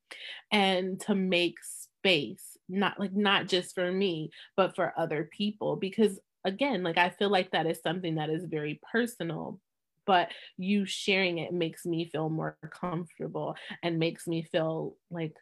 and 0.51 0.99
to 1.01 1.15
make 1.15 1.57
space, 1.63 2.57
not 2.69 2.99
like 2.99 3.13
not 3.13 3.47
just 3.47 3.75
for 3.75 3.91
me, 3.91 4.31
but 4.55 4.75
for 4.75 4.93
other 4.97 5.29
people. 5.31 5.75
Because 5.75 6.19
again, 6.45 6.83
like 6.83 6.97
I 6.97 7.09
feel 7.09 7.29
like 7.29 7.51
that 7.51 7.67
is 7.67 7.81
something 7.81 8.15
that 8.15 8.29
is 8.29 8.45
very 8.45 8.79
personal. 8.91 9.59
But 10.05 10.31
you 10.57 10.85
sharing 10.85 11.37
it 11.39 11.53
makes 11.53 11.85
me 11.85 12.05
feel 12.09 12.29
more 12.29 12.57
comfortable 12.69 13.55
and 13.83 13.99
makes 13.99 14.27
me 14.27 14.43
feel 14.43 14.97
like 15.09 15.33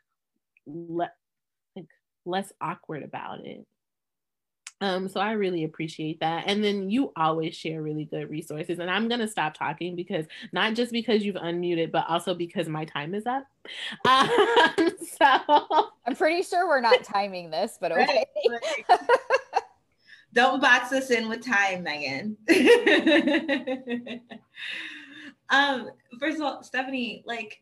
le- 0.67 1.11
like 1.75 1.87
less 2.25 2.51
awkward 2.61 3.03
about 3.03 3.45
it. 3.45 3.65
Um, 4.81 5.07
so 5.07 5.19
I 5.19 5.33
really 5.33 5.63
appreciate 5.63 6.19
that. 6.21 6.45
And 6.47 6.63
then 6.63 6.89
you 6.89 7.13
always 7.15 7.55
share 7.55 7.83
really 7.83 8.05
good 8.05 8.29
resources. 8.29 8.79
And 8.79 8.89
I'm 8.89 9.07
gonna 9.07 9.27
stop 9.27 9.53
talking 9.53 9.95
because 9.95 10.25
not 10.51 10.73
just 10.73 10.91
because 10.91 11.23
you've 11.23 11.35
unmuted, 11.35 11.91
but 11.91 12.05
also 12.09 12.33
because 12.33 12.67
my 12.67 12.85
time 12.85 13.13
is 13.13 13.25
up. 13.25 13.45
Um, 14.07 14.91
so 14.99 15.87
I'm 16.07 16.15
pretty 16.15 16.41
sure 16.41 16.67
we're 16.67 16.81
not 16.81 17.03
timing 17.03 17.51
this, 17.51 17.77
but 17.79 17.91
okay. 17.91 18.25
Don't 20.33 20.61
box 20.61 20.91
us 20.93 21.11
in 21.11 21.29
with 21.29 21.45
time, 21.45 21.83
Megan. 21.83 22.37
um, 25.49 25.89
first 26.19 26.37
of 26.37 26.43
all, 26.43 26.63
Stephanie, 26.63 27.23
like 27.27 27.61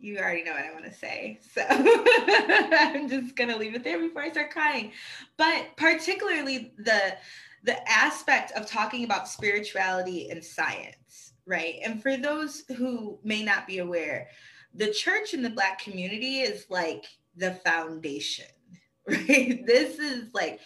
you 0.00 0.18
already 0.18 0.42
know 0.44 0.52
what 0.52 0.64
I 0.64 0.72
want 0.72 0.84
to 0.84 0.92
say. 0.92 1.40
So 1.54 1.62
I'm 1.68 3.08
just 3.08 3.36
going 3.36 3.50
to 3.50 3.56
leave 3.56 3.74
it 3.74 3.84
there 3.84 3.98
before 3.98 4.22
I 4.22 4.30
start 4.30 4.50
crying. 4.50 4.92
But 5.36 5.76
particularly 5.76 6.72
the 6.78 7.16
the 7.64 7.90
aspect 7.90 8.52
of 8.52 8.66
talking 8.66 9.04
about 9.04 9.28
spirituality 9.28 10.30
and 10.30 10.42
science, 10.42 11.32
right? 11.46 11.80
And 11.84 12.00
for 12.00 12.16
those 12.16 12.62
who 12.76 13.18
may 13.24 13.42
not 13.42 13.66
be 13.66 13.78
aware, 13.78 14.28
the 14.72 14.92
church 14.92 15.34
in 15.34 15.42
the 15.42 15.50
black 15.50 15.80
community 15.80 16.40
is 16.40 16.66
like 16.70 17.06
the 17.36 17.54
foundation, 17.54 18.46
right? 19.08 19.66
This 19.66 19.98
is 19.98 20.32
like, 20.32 20.60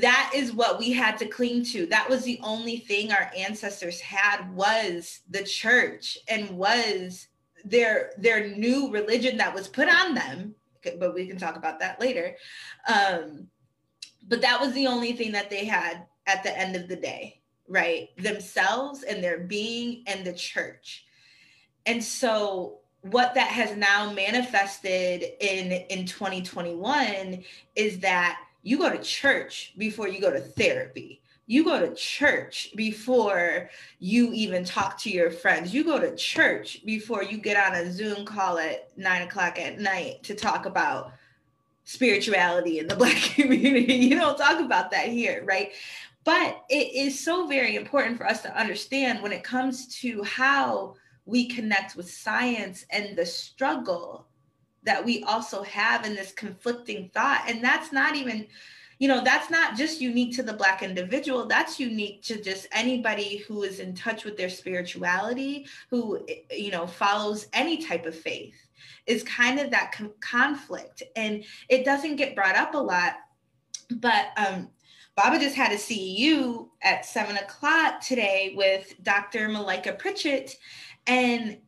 that 0.00 0.32
is 0.34 0.52
what 0.52 0.78
we 0.78 0.92
had 0.92 1.18
to 1.18 1.26
cling 1.26 1.64
to 1.64 1.84
that 1.86 2.08
was 2.08 2.22
the 2.22 2.38
only 2.44 2.78
thing 2.78 3.10
our 3.10 3.28
ancestors 3.36 4.00
had 4.00 4.48
was 4.54 5.20
the 5.28 5.42
church 5.42 6.16
and 6.28 6.48
was 6.50 7.26
their 7.64 8.12
their 8.18 8.48
new 8.56 8.90
religion 8.90 9.36
that 9.36 9.54
was 9.54 9.68
put 9.68 9.88
on 9.88 10.14
them 10.14 10.54
but 10.98 11.14
we 11.14 11.26
can 11.26 11.36
talk 11.36 11.56
about 11.56 11.78
that 11.80 12.00
later 12.00 12.34
um 12.88 13.46
but 14.28 14.40
that 14.40 14.60
was 14.60 14.72
the 14.72 14.86
only 14.86 15.12
thing 15.12 15.32
that 15.32 15.50
they 15.50 15.64
had 15.64 16.06
at 16.26 16.42
the 16.42 16.58
end 16.58 16.76
of 16.76 16.88
the 16.88 16.96
day 16.96 17.40
right? 17.70 18.08
Themselves 18.18 19.04
and 19.04 19.22
their 19.24 19.38
being 19.38 20.02
and 20.06 20.26
the 20.26 20.32
church. 20.34 21.06
And 21.86 22.02
so 22.02 22.80
what 23.02 23.34
that 23.34 23.46
has 23.46 23.76
now 23.76 24.12
manifested 24.12 25.24
in 25.40 25.72
in 25.88 26.04
2021 26.04 27.42
is 27.76 28.00
that 28.00 28.40
you 28.62 28.76
go 28.76 28.90
to 28.90 28.98
church 28.98 29.72
before 29.78 30.08
you 30.08 30.20
go 30.20 30.30
to 30.30 30.40
therapy 30.40 31.19
you 31.50 31.64
go 31.64 31.80
to 31.80 31.92
church 31.96 32.70
before 32.76 33.68
you 33.98 34.32
even 34.32 34.64
talk 34.64 34.96
to 34.96 35.10
your 35.10 35.32
friends. 35.32 35.74
You 35.74 35.82
go 35.82 35.98
to 35.98 36.14
church 36.14 36.86
before 36.86 37.24
you 37.24 37.38
get 37.38 37.56
on 37.56 37.74
a 37.76 37.92
Zoom 37.92 38.24
call 38.24 38.58
at 38.58 38.96
nine 38.96 39.22
o'clock 39.22 39.58
at 39.58 39.80
night 39.80 40.22
to 40.22 40.36
talk 40.36 40.66
about 40.66 41.12
spirituality 41.82 42.78
in 42.78 42.86
the 42.86 42.94
Black 43.02 43.16
community. 43.16 43.94
You 43.94 44.16
don't 44.16 44.38
talk 44.38 44.60
about 44.60 44.92
that 44.92 45.08
here, 45.08 45.42
right? 45.44 45.72
But 46.22 46.62
it 46.70 46.94
is 46.94 47.18
so 47.18 47.48
very 47.48 47.74
important 47.74 48.16
for 48.16 48.28
us 48.28 48.42
to 48.42 48.56
understand 48.56 49.20
when 49.20 49.32
it 49.32 49.42
comes 49.42 49.88
to 50.02 50.22
how 50.22 50.94
we 51.26 51.48
connect 51.48 51.96
with 51.96 52.08
science 52.08 52.86
and 52.90 53.18
the 53.18 53.26
struggle 53.26 54.28
that 54.84 55.04
we 55.04 55.24
also 55.24 55.64
have 55.64 56.06
in 56.06 56.14
this 56.14 56.30
conflicting 56.30 57.10
thought. 57.12 57.42
And 57.48 57.62
that's 57.62 57.90
not 57.90 58.14
even 58.14 58.46
you 59.00 59.08
know 59.08 59.24
that's 59.24 59.50
not 59.50 59.76
just 59.76 60.00
unique 60.00 60.36
to 60.36 60.44
the 60.44 60.52
black 60.52 60.84
individual 60.84 61.46
that's 61.46 61.80
unique 61.80 62.22
to 62.22 62.40
just 62.40 62.68
anybody 62.70 63.38
who 63.38 63.64
is 63.64 63.80
in 63.80 63.94
touch 63.94 64.24
with 64.24 64.36
their 64.36 64.48
spirituality 64.48 65.66
who 65.88 66.24
you 66.52 66.70
know 66.70 66.86
follows 66.86 67.48
any 67.52 67.78
type 67.84 68.06
of 68.06 68.14
faith 68.14 68.68
is 69.06 69.24
kind 69.24 69.58
of 69.58 69.70
that 69.70 69.90
com- 69.90 70.12
conflict 70.20 71.02
and 71.16 71.42
it 71.68 71.84
doesn't 71.84 72.16
get 72.16 72.36
brought 72.36 72.54
up 72.54 72.74
a 72.74 72.78
lot 72.78 73.14
but 73.96 74.26
um 74.36 74.68
BABA 75.16 75.40
just 75.40 75.56
had 75.56 75.72
a 75.72 75.74
CEU 75.74 76.68
at 76.82 77.04
seven 77.04 77.36
o'clock 77.36 78.00
today 78.00 78.54
with 78.56 78.94
Dr. 79.02 79.48
Malika 79.48 79.92
Pritchett, 79.92 80.56
and 81.06 81.58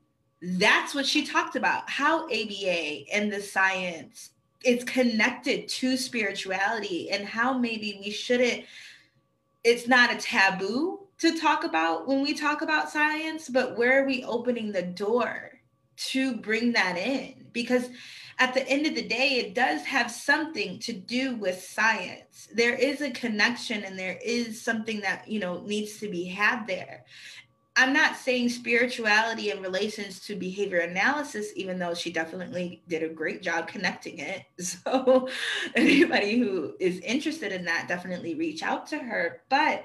that's 0.40 0.95
what 0.95 1.05
she 1.05 1.27
talked 1.27 1.57
about 1.57 1.90
how 1.90 2.25
ABA 2.27 3.11
and 3.12 3.31
the 3.31 3.42
science 3.42 4.31
it's 4.64 4.85
connected 4.85 5.68
to 5.68 5.96
spirituality 5.96 7.11
and 7.11 7.27
how 7.27 7.57
maybe 7.57 8.01
we 8.05 8.11
shouldn't 8.11 8.64
it's 9.64 9.87
not 9.87 10.12
a 10.12 10.16
taboo 10.18 11.01
to 11.18 11.38
talk 11.38 11.64
about 11.64 12.07
when 12.09 12.22
we 12.22 12.35
talk 12.35 12.62
about 12.62 12.90
science 12.90 13.48
but 13.48 13.77
where 13.77 14.03
are 14.03 14.07
we 14.07 14.25
opening 14.25 14.72
the 14.72 14.83
door 14.83 15.53
to 15.96 16.37
bring 16.37 16.72
that 16.72 16.96
in? 16.96 17.46
Because 17.53 17.90
at 18.38 18.55
the 18.55 18.66
end 18.68 18.87
of 18.87 18.94
the 18.94 19.07
day 19.07 19.37
it 19.37 19.55
does 19.55 19.83
have 19.83 20.11
something 20.11 20.79
to 20.81 20.92
do 20.92 21.37
with 21.37 21.62
science. 21.62 22.48
There 22.55 22.75
is 22.75 23.01
a 23.01 23.11
connection 23.11 23.85
and 23.85 23.98
there 23.98 24.18
is 24.25 24.61
something 24.61 25.01
that 25.01 25.29
you 25.29 25.38
know 25.38 25.61
needs 25.62 25.98
to 26.01 26.09
be 26.09 26.25
had 26.25 26.66
there 26.66 27.05
I'm 27.75 27.95
not 27.95 28.17
saying 28.17 28.51
spirituality 28.51 29.51
in 29.51 29.63
relations 29.63 30.21
to 30.27 30.37
behavior 30.37 30.81
analysis, 30.81 31.53
even 31.57 31.79
though 31.79 31.95
she 31.95 32.13
definitely 32.13 32.83
did 32.87 33.03
a 33.03 33.09
great 33.09 33.41
job 33.43 33.67
connecting 33.67 34.19
it. 34.19 34.45
So, 34.63 35.29
anybody 35.75 36.39
who 36.39 36.75
is 36.79 36.99
interested 37.01 37.53
in 37.53 37.65
that, 37.65 37.89
definitely 37.89 38.35
reach 38.35 38.63
out 38.63 38.87
to 38.89 38.99
her. 38.99 39.43
But 39.49 39.85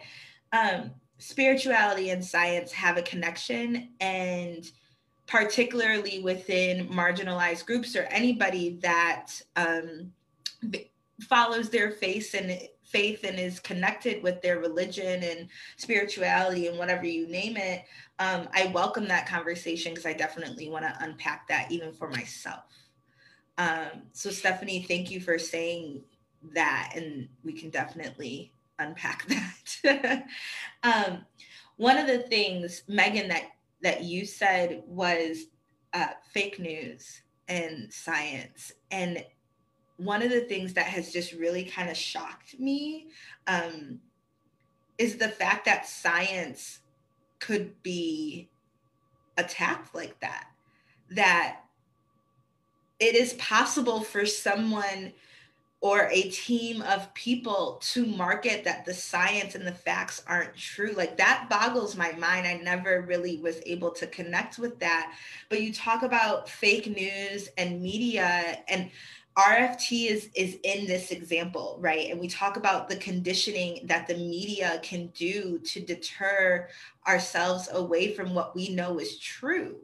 um, 0.51 0.91
spirituality 1.17 2.09
and 2.09 2.23
science 2.23 2.71
have 2.73 2.97
a 2.97 3.01
connection, 3.01 3.89
and 3.99 4.69
particularly 5.25 6.19
within 6.19 6.87
marginalized 6.89 7.65
groups 7.65 7.95
or 7.95 8.03
anybody 8.03 8.79
that 8.81 9.27
um, 9.55 10.11
follows 11.21 11.69
their 11.69 11.91
face 11.91 12.33
and 12.33 12.59
faith 12.91 13.23
and 13.23 13.39
is 13.39 13.59
connected 13.59 14.23
with 14.23 14.41
their 14.41 14.59
religion 14.59 15.23
and 15.23 15.49
spirituality 15.75 16.67
and 16.67 16.77
whatever 16.77 17.05
you 17.05 17.27
name 17.27 17.57
it, 17.57 17.83
um, 18.19 18.47
I 18.53 18.71
welcome 18.73 19.07
that 19.09 19.27
conversation 19.27 19.91
because 19.93 20.05
I 20.05 20.13
definitely 20.13 20.69
want 20.69 20.85
to 20.85 20.97
unpack 21.01 21.47
that 21.49 21.71
even 21.71 21.93
for 21.93 22.09
myself. 22.09 22.63
Um, 23.57 24.03
so, 24.13 24.29
Stephanie, 24.29 24.83
thank 24.87 25.11
you 25.11 25.19
for 25.19 25.37
saying 25.37 26.01
that, 26.53 26.93
and 26.95 27.27
we 27.43 27.53
can 27.53 27.69
definitely 27.69 28.53
unpack 28.79 29.27
that. 29.83 30.25
um, 30.83 31.25
one 31.77 31.97
of 31.97 32.07
the 32.07 32.19
things, 32.19 32.83
Megan, 32.87 33.27
that 33.29 33.51
that 33.81 34.03
you 34.03 34.25
said 34.25 34.81
was 34.87 35.45
uh, 35.93 36.07
fake 36.33 36.59
news 36.59 37.21
and 37.47 37.91
science, 37.91 38.71
and 38.91 39.23
one 39.97 40.21
of 40.21 40.29
the 40.29 40.41
things 40.41 40.73
that 40.73 40.85
has 40.85 41.11
just 41.11 41.33
really 41.33 41.63
kind 41.65 41.89
of 41.89 41.97
shocked 41.97 42.59
me 42.59 43.07
um, 43.47 43.99
is 44.97 45.17
the 45.17 45.29
fact 45.29 45.65
that 45.65 45.87
science 45.87 46.79
could 47.39 47.81
be 47.83 48.47
attacked 49.37 49.93
like 49.93 50.19
that. 50.19 50.47
That 51.11 51.61
it 52.99 53.15
is 53.15 53.33
possible 53.33 54.01
for 54.01 54.25
someone 54.25 55.13
or 55.79 56.09
a 56.11 56.23
team 56.23 56.81
of 56.81 57.13
people 57.13 57.79
to 57.79 58.03
market 58.05 58.63
that 58.63 58.83
the 58.83 58.93
science 58.93 59.53
and 59.53 59.65
the 59.65 59.71
facts 59.71 60.23
aren't 60.25 60.55
true. 60.55 60.91
Like 60.97 61.17
that 61.17 61.47
boggles 61.49 61.95
my 61.95 62.13
mind. 62.13 62.47
I 62.47 62.55
never 62.55 63.03
really 63.07 63.37
was 63.37 63.61
able 63.65 63.91
to 63.91 64.07
connect 64.07 64.57
with 64.57 64.79
that. 64.79 65.13
But 65.49 65.61
you 65.61 65.71
talk 65.71 66.01
about 66.01 66.49
fake 66.49 66.87
news 66.87 67.49
and 67.59 67.79
media 67.79 68.57
and 68.67 68.89
RFT 69.37 70.09
is 70.09 70.29
is 70.33 70.57
in 70.63 70.87
this 70.87 71.11
example, 71.11 71.77
right? 71.79 72.09
And 72.09 72.19
we 72.19 72.27
talk 72.27 72.57
about 72.57 72.89
the 72.89 72.95
conditioning 72.95 73.85
that 73.85 74.07
the 74.07 74.15
media 74.15 74.79
can 74.81 75.07
do 75.07 75.59
to 75.59 75.79
deter 75.79 76.67
ourselves 77.07 77.69
away 77.71 78.13
from 78.13 78.33
what 78.33 78.55
we 78.55 78.69
know 78.69 78.99
is 78.99 79.19
true, 79.19 79.77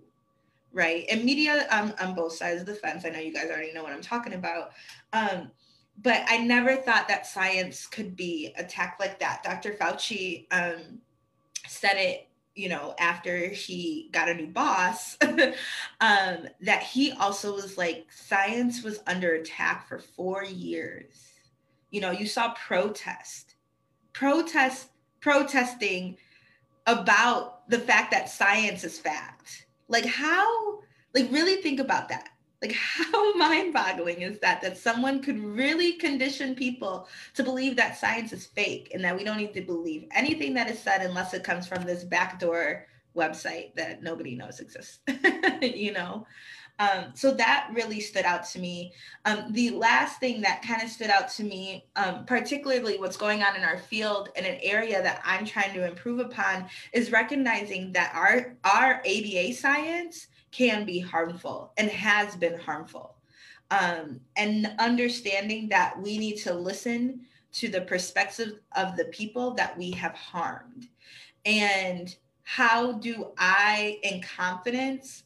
right? 0.71 1.05
And 1.11 1.23
media 1.23 1.67
um, 1.69 1.93
on 2.01 2.15
both 2.15 2.33
sides 2.33 2.61
of 2.61 2.65
the 2.65 2.73
fence. 2.73 3.05
I 3.05 3.09
know 3.09 3.19
you 3.19 3.31
guys 3.31 3.49
already 3.49 3.73
know 3.73 3.83
what 3.83 3.93
I'm 3.93 4.01
talking 4.01 4.33
about. 4.33 4.71
Um, 5.13 5.51
but 6.01 6.23
I 6.27 6.37
never 6.39 6.75
thought 6.75 7.07
that 7.07 7.27
science 7.27 7.85
could 7.85 8.15
be 8.15 8.51
attacked 8.57 8.99
like 8.99 9.19
that. 9.19 9.43
Dr. 9.43 9.73
Fauci 9.73 10.47
um, 10.51 10.99
said 11.67 11.97
it 11.97 12.27
you 12.55 12.69
know, 12.69 12.93
after 12.99 13.47
he 13.47 14.09
got 14.11 14.29
a 14.29 14.33
new 14.33 14.47
boss, 14.47 15.17
um, 15.21 16.47
that 16.61 16.83
he 16.83 17.11
also 17.13 17.55
was 17.55 17.77
like, 17.77 18.05
science 18.11 18.83
was 18.83 18.99
under 19.07 19.33
attack 19.33 19.87
for 19.87 19.99
four 19.99 20.43
years. 20.43 21.31
You 21.89 22.01
know, 22.01 22.11
you 22.11 22.27
saw 22.27 22.53
protest, 22.53 23.55
protest, 24.13 24.89
protesting 25.19 26.17
about 26.85 27.67
the 27.69 27.79
fact 27.79 28.11
that 28.11 28.29
science 28.29 28.83
is 28.83 28.99
fact. 28.99 29.65
Like, 29.87 30.05
how, 30.05 30.79
like, 31.13 31.31
really 31.31 31.61
think 31.61 31.79
about 31.79 32.09
that. 32.09 32.29
Like, 32.63 32.73
how 33.11 33.35
mind 33.35 33.73
boggling 33.73 34.21
is 34.21 34.39
that? 34.39 34.61
That 34.61 34.77
someone 34.77 35.21
could 35.21 35.39
really 35.43 35.93
condition 35.93 36.55
people 36.55 37.07
to 37.35 37.43
believe 37.43 37.75
that 37.75 37.97
science 37.97 38.31
is 38.31 38.45
fake 38.45 38.91
and 38.93 39.03
that 39.03 39.15
we 39.15 39.23
don't 39.23 39.37
need 39.37 39.53
to 39.53 39.61
believe 39.61 40.07
anything 40.11 40.53
that 40.55 40.69
is 40.69 40.79
said 40.79 41.01
unless 41.01 41.33
it 41.33 41.43
comes 41.43 41.67
from 41.67 41.83
this 41.83 42.03
backdoor 42.03 42.87
website 43.15 43.75
that 43.75 44.01
nobody 44.01 44.35
knows 44.35 44.59
exists, 44.59 44.99
you 45.61 45.91
know? 45.91 46.25
Um, 46.79 47.11
so 47.13 47.31
that 47.31 47.69
really 47.71 47.99
stood 47.99 48.25
out 48.25 48.45
to 48.45 48.59
me. 48.59 48.93
Um, 49.25 49.51
the 49.51 49.69
last 49.71 50.19
thing 50.19 50.41
that 50.41 50.63
kind 50.63 50.81
of 50.81 50.89
stood 50.89 51.11
out 51.11 51.29
to 51.33 51.43
me, 51.43 51.85
um, 51.95 52.25
particularly 52.25 52.97
what's 52.97 53.17
going 53.17 53.43
on 53.43 53.55
in 53.55 53.63
our 53.63 53.77
field 53.77 54.29
and 54.35 54.45
an 54.45 54.57
area 54.63 55.01
that 55.03 55.21
I'm 55.23 55.45
trying 55.45 55.73
to 55.75 55.85
improve 55.85 56.19
upon, 56.19 56.65
is 56.91 57.11
recognizing 57.11 57.91
that 57.91 58.11
our 58.15 58.55
our 58.63 59.03
ABA 59.05 59.53
science 59.53 60.27
can 60.53 60.85
be 60.85 60.99
harmful 60.99 61.73
and 61.77 61.89
has 61.89 62.35
been 62.35 62.59
harmful. 62.59 63.15
Um, 63.71 64.19
and 64.37 64.71
understanding 64.77 65.67
that 65.69 65.99
we 65.99 66.17
need 66.17 66.37
to 66.41 66.53
listen 66.53 67.21
to 67.53 67.69
the 67.69 67.81
perspective 67.81 68.59
of 68.75 68.95
the 68.95 69.05
people 69.05 69.55
that 69.55 69.75
we 69.77 69.91
have 69.91 70.13
harmed. 70.13 70.87
And 71.45 72.15
how 72.43 72.93
do 72.93 73.31
I, 73.37 73.99
in 74.03 74.21
confidence, 74.21 75.23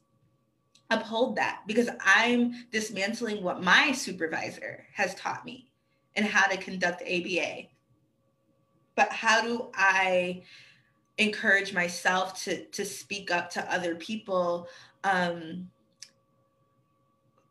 uphold 0.90 1.36
that? 1.36 1.62
Because 1.68 1.90
I'm 2.00 2.66
dismantling 2.72 3.44
what 3.44 3.64
my 3.64 3.92
supervisor 3.92 4.86
has 4.94 5.14
taught 5.16 5.46
me 5.46 5.70
and 6.16 6.26
how 6.26 6.48
to 6.48 6.58
conduct 6.58 7.02
ABA. 7.02 7.64
But 8.96 9.12
how 9.12 9.42
do 9.42 9.70
I 9.74 10.44
encourage 11.18 11.74
myself 11.74 12.44
to, 12.44 12.66
to 12.66 12.86
speak 12.86 13.32
up 13.32 13.50
to 13.52 13.74
other 13.74 13.96
people 13.96 14.68
um, 15.04 15.70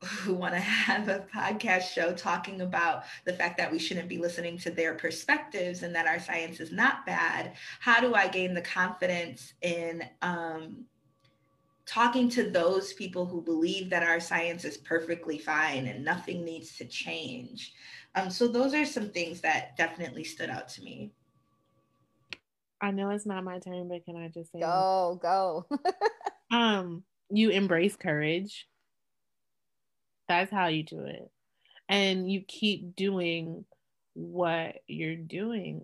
who 0.05 0.35
want 0.35 0.55
to 0.55 0.61
have 0.61 1.09
a 1.09 1.27
podcast 1.35 1.93
show 1.93 2.13
talking 2.13 2.61
about 2.61 3.05
the 3.25 3.33
fact 3.33 3.57
that 3.59 3.73
we 3.73 3.79
shouldn't 3.79 4.09
be 4.09 4.19
listening 4.19 4.59
to 4.59 4.71
their 4.71 4.95
perspectives 4.95 5.83
and 5.83 5.95
that 5.95 6.07
our 6.07 6.21
science 6.21 6.61
is 6.61 6.71
not 6.71 7.05
bad 7.07 7.55
how 7.81 7.99
do 7.99 8.15
i 8.15 8.29
gain 8.29 8.53
the 8.55 8.61
confidence 8.61 9.55
in 9.63 10.05
um, 10.21 10.85
talking 11.87 12.29
to 12.29 12.51
those 12.51 12.93
people 12.93 13.25
who 13.25 13.41
believe 13.41 13.89
that 13.91 14.03
our 14.03 14.21
science 14.21 14.65
is 14.65 14.77
perfectly 14.77 15.39
fine 15.39 15.87
and 15.87 16.05
nothing 16.05 16.45
needs 16.45 16.77
to 16.77 16.85
change? 16.85 17.73
Um, 18.17 18.29
so 18.29 18.49
those 18.49 18.75
are 18.75 18.85
some 18.85 19.11
things 19.11 19.41
that 19.43 19.77
definitely 19.77 20.25
stood 20.25 20.51
out 20.51 20.69
to 20.71 20.83
me. 20.83 21.13
I 22.81 22.91
know 22.91 23.11
it's 23.11 23.25
not 23.25 23.43
my 23.43 23.59
turn 23.59 23.89
but 23.89 24.05
can 24.05 24.17
i 24.17 24.29
just 24.29 24.53
say 24.53 24.61
go 24.61 25.19
go. 25.23 25.67
Um 26.51 27.03
you 27.31 27.51
embrace 27.51 27.97
courage 27.97 28.67
that's 30.29 30.51
how 30.51 30.67
you 30.67 30.83
do 30.83 31.05
it. 31.05 31.31
And 31.89 32.31
you 32.31 32.43
keep 32.47 32.97
doing 32.97 33.65
what 34.15 34.77
you're 34.87 35.17
doing. 35.17 35.83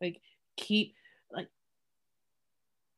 Like, 0.00 0.20
keep, 0.56 0.94
like, 1.30 1.48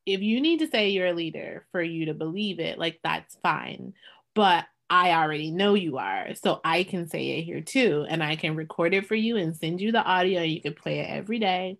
if 0.05 0.21
you 0.21 0.41
need 0.41 0.59
to 0.59 0.67
say 0.67 0.89
you're 0.89 1.07
a 1.07 1.13
leader 1.13 1.65
for 1.71 1.81
you 1.81 2.07
to 2.07 2.13
believe 2.13 2.59
it, 2.59 2.79
like, 2.79 2.99
that's 3.03 3.37
fine. 3.43 3.93
But 4.33 4.65
I 4.89 5.11
already 5.11 5.51
know 5.51 5.75
you 5.75 5.97
are. 5.97 6.33
So 6.33 6.61
I 6.63 6.83
can 6.83 7.07
say 7.07 7.37
it 7.37 7.43
here 7.43 7.61
too. 7.61 8.07
And 8.09 8.23
I 8.23 8.35
can 8.35 8.55
record 8.55 8.93
it 8.95 9.05
for 9.05 9.15
you 9.15 9.37
and 9.37 9.55
send 9.55 9.79
you 9.79 9.91
the 9.91 10.03
audio. 10.03 10.41
You 10.41 10.61
can 10.61 10.73
play 10.73 10.99
it 10.99 11.09
every 11.09 11.37
day 11.37 11.77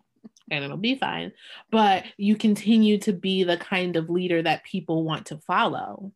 and 0.52 0.64
it'll 0.64 0.78
be 0.78 0.96
fine. 0.96 1.32
But 1.72 2.06
you 2.18 2.36
continue 2.36 2.98
to 3.00 3.14
be 3.14 3.44
the 3.44 3.58
kind 3.58 3.96
of 3.96 4.10
leader 4.10 4.42
that 4.42 4.64
people 4.64 5.04
want 5.04 5.28
to 5.28 5.38
follow 5.40 6.12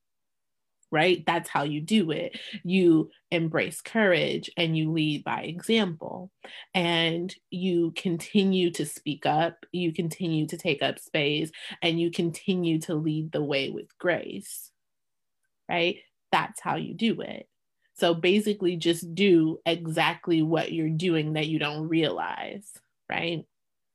right? 0.94 1.26
That's 1.26 1.50
how 1.50 1.64
you 1.64 1.82
do 1.82 2.12
it. 2.12 2.40
You 2.64 3.10
embrace 3.32 3.82
courage 3.82 4.52
and 4.56 4.78
you 4.78 4.92
lead 4.92 5.24
by 5.24 5.42
example. 5.42 6.30
And 6.76 7.36
you 7.50 7.94
continue 7.96 8.70
to 8.74 8.86
speak 8.86 9.26
up, 9.26 9.66
you 9.72 9.92
continue 9.92 10.46
to 10.48 10.56
take 10.56 10.84
up 10.84 11.00
space, 11.00 11.50
and 11.82 12.00
you 12.00 12.12
continue 12.12 12.80
to 12.82 12.94
lead 12.94 13.32
the 13.32 13.44
way 13.44 13.72
with 13.72 13.88
grace, 13.98 14.70
right? 15.68 15.98
That's 16.32 16.62
how 16.62 16.76
you 16.76 16.94
do 16.94 17.22
it. 17.22 17.48
So 17.96 18.14
basically, 18.14 18.76
just 18.76 19.16
do 19.16 19.58
exactly 19.66 20.44
what 20.44 20.72
you're 20.72 20.90
doing 20.90 21.34
that 21.34 21.48
you 21.48 21.58
don't 21.58 21.88
realize, 21.88 22.72
right? 23.10 23.46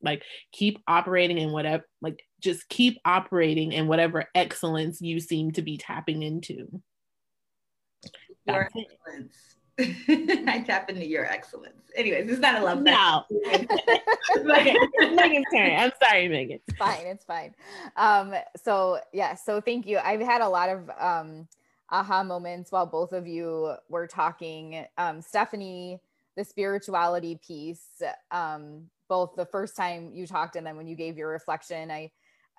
Like, 0.02 0.22
keep 0.52 0.78
operating 0.86 1.38
in 1.38 1.52
whatever, 1.52 1.84
like, 2.00 2.24
just 2.40 2.68
keep 2.68 2.98
operating 3.04 3.72
in 3.72 3.88
whatever 3.88 4.26
excellence 4.34 5.00
you 5.00 5.20
seem 5.20 5.52
to 5.52 5.62
be 5.62 5.76
tapping 5.76 6.22
into 6.22 6.80
your 8.46 8.62
excellence. 8.62 9.56
I 9.78 10.64
tap 10.66 10.90
into 10.90 11.06
your 11.06 11.24
excellence. 11.24 11.90
Anyways, 11.94 12.28
it's 12.28 12.40
not 12.40 12.60
a 12.60 12.64
love. 12.64 12.82
No. 12.82 13.24
okay, 13.46 14.76
Megan's 15.12 15.46
turn. 15.54 15.76
I'm 15.76 15.92
sorry, 16.02 16.28
Megan. 16.28 16.58
It's 16.66 16.78
fine. 16.78 17.06
It's 17.06 17.24
fine. 17.24 17.54
Um, 17.96 18.34
so 18.56 18.98
yeah, 19.12 19.34
so 19.34 19.60
thank 19.60 19.86
you. 19.86 19.98
I've 19.98 20.20
had 20.20 20.40
a 20.40 20.48
lot 20.48 20.68
of 20.68 20.90
um 20.98 21.48
aha 21.90 22.24
moments 22.24 22.72
while 22.72 22.86
both 22.86 23.12
of 23.12 23.28
you 23.28 23.74
were 23.88 24.08
talking. 24.08 24.84
Um, 24.98 25.22
Stephanie, 25.22 26.00
the 26.36 26.44
spirituality 26.44 27.38
piece, 27.46 28.02
um, 28.32 28.90
both 29.08 29.34
the 29.36 29.46
first 29.46 29.76
time 29.76 30.10
you 30.12 30.26
talked 30.26 30.56
and 30.56 30.66
then 30.66 30.76
when 30.76 30.86
you 30.86 30.96
gave 30.96 31.16
your 31.16 31.30
reflection, 31.30 31.90
I 31.90 32.10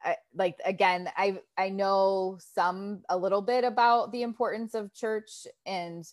I, 0.03 0.15
like 0.33 0.57
again 0.65 1.09
i 1.17 1.39
i 1.57 1.69
know 1.69 2.37
some 2.53 3.01
a 3.09 3.17
little 3.17 3.41
bit 3.41 3.63
about 3.63 4.11
the 4.11 4.21
importance 4.21 4.73
of 4.73 4.93
church 4.93 5.45
and 5.65 6.05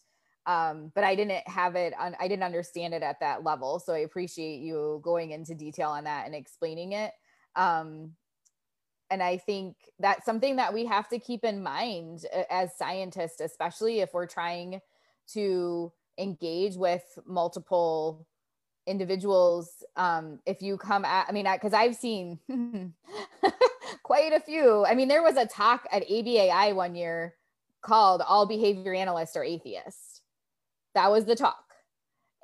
um 0.47 0.91
but 0.95 1.05
i 1.05 1.15
didn't 1.15 1.47
have 1.47 1.77
it 1.77 1.95
on 1.99 2.17
i 2.19 2.29
didn't 2.29 2.43
understand 2.43 2.95
it 2.95 3.03
at 3.03 3.21
that 3.21 3.45
level. 3.45 3.79
So 3.79 3.93
i 3.93 3.99
appreciate 3.99 4.61
you 4.61 5.01
going 5.03 5.31
into 5.31 5.55
detail 5.55 5.91
on 5.91 6.05
that 6.05 6.27
and 6.27 6.35
explaining 6.35 6.93
it. 6.93 7.13
Um 7.55 8.13
and 9.11 9.23
i 9.23 9.37
think 9.37 9.77
that's 9.99 10.25
something 10.25 10.57
that 10.57 10.75
we 10.75 10.85
have 10.87 11.09
to 11.11 11.19
keep 11.19 11.45
in 11.45 11.63
mind 11.63 12.27
as 12.51 12.77
scientists 12.77 13.41
especially 13.41 14.01
if 14.01 14.13
we're 14.13 14.27
trying 14.27 14.81
to 15.33 15.93
engage 16.19 16.77
with 16.77 17.05
multiple 17.27 18.27
individuals 18.87 19.83
um 19.97 20.39
if 20.47 20.63
you 20.63 20.77
come 20.77 21.05
at 21.05 21.27
i 21.29 21.33
mean 21.33 21.47
because 21.53 21.73
i've 21.73 21.97
seen 21.97 22.39
quite 24.07 24.33
a 24.33 24.41
few. 24.41 24.85
I 24.87 24.95
mean 24.95 25.09
there 25.09 25.23
was 25.23 25.37
a 25.37 25.47
talk 25.47 25.87
at 25.91 26.09
ABAI 26.09 26.75
one 26.75 26.95
year 26.95 27.35
called 27.83 28.23
all 28.23 28.47
behavior 28.47 28.95
analysts 28.95 29.37
are 29.37 29.45
atheists. 29.45 30.21
That 30.95 31.11
was 31.11 31.25
the 31.25 31.37
talk. 31.37 31.65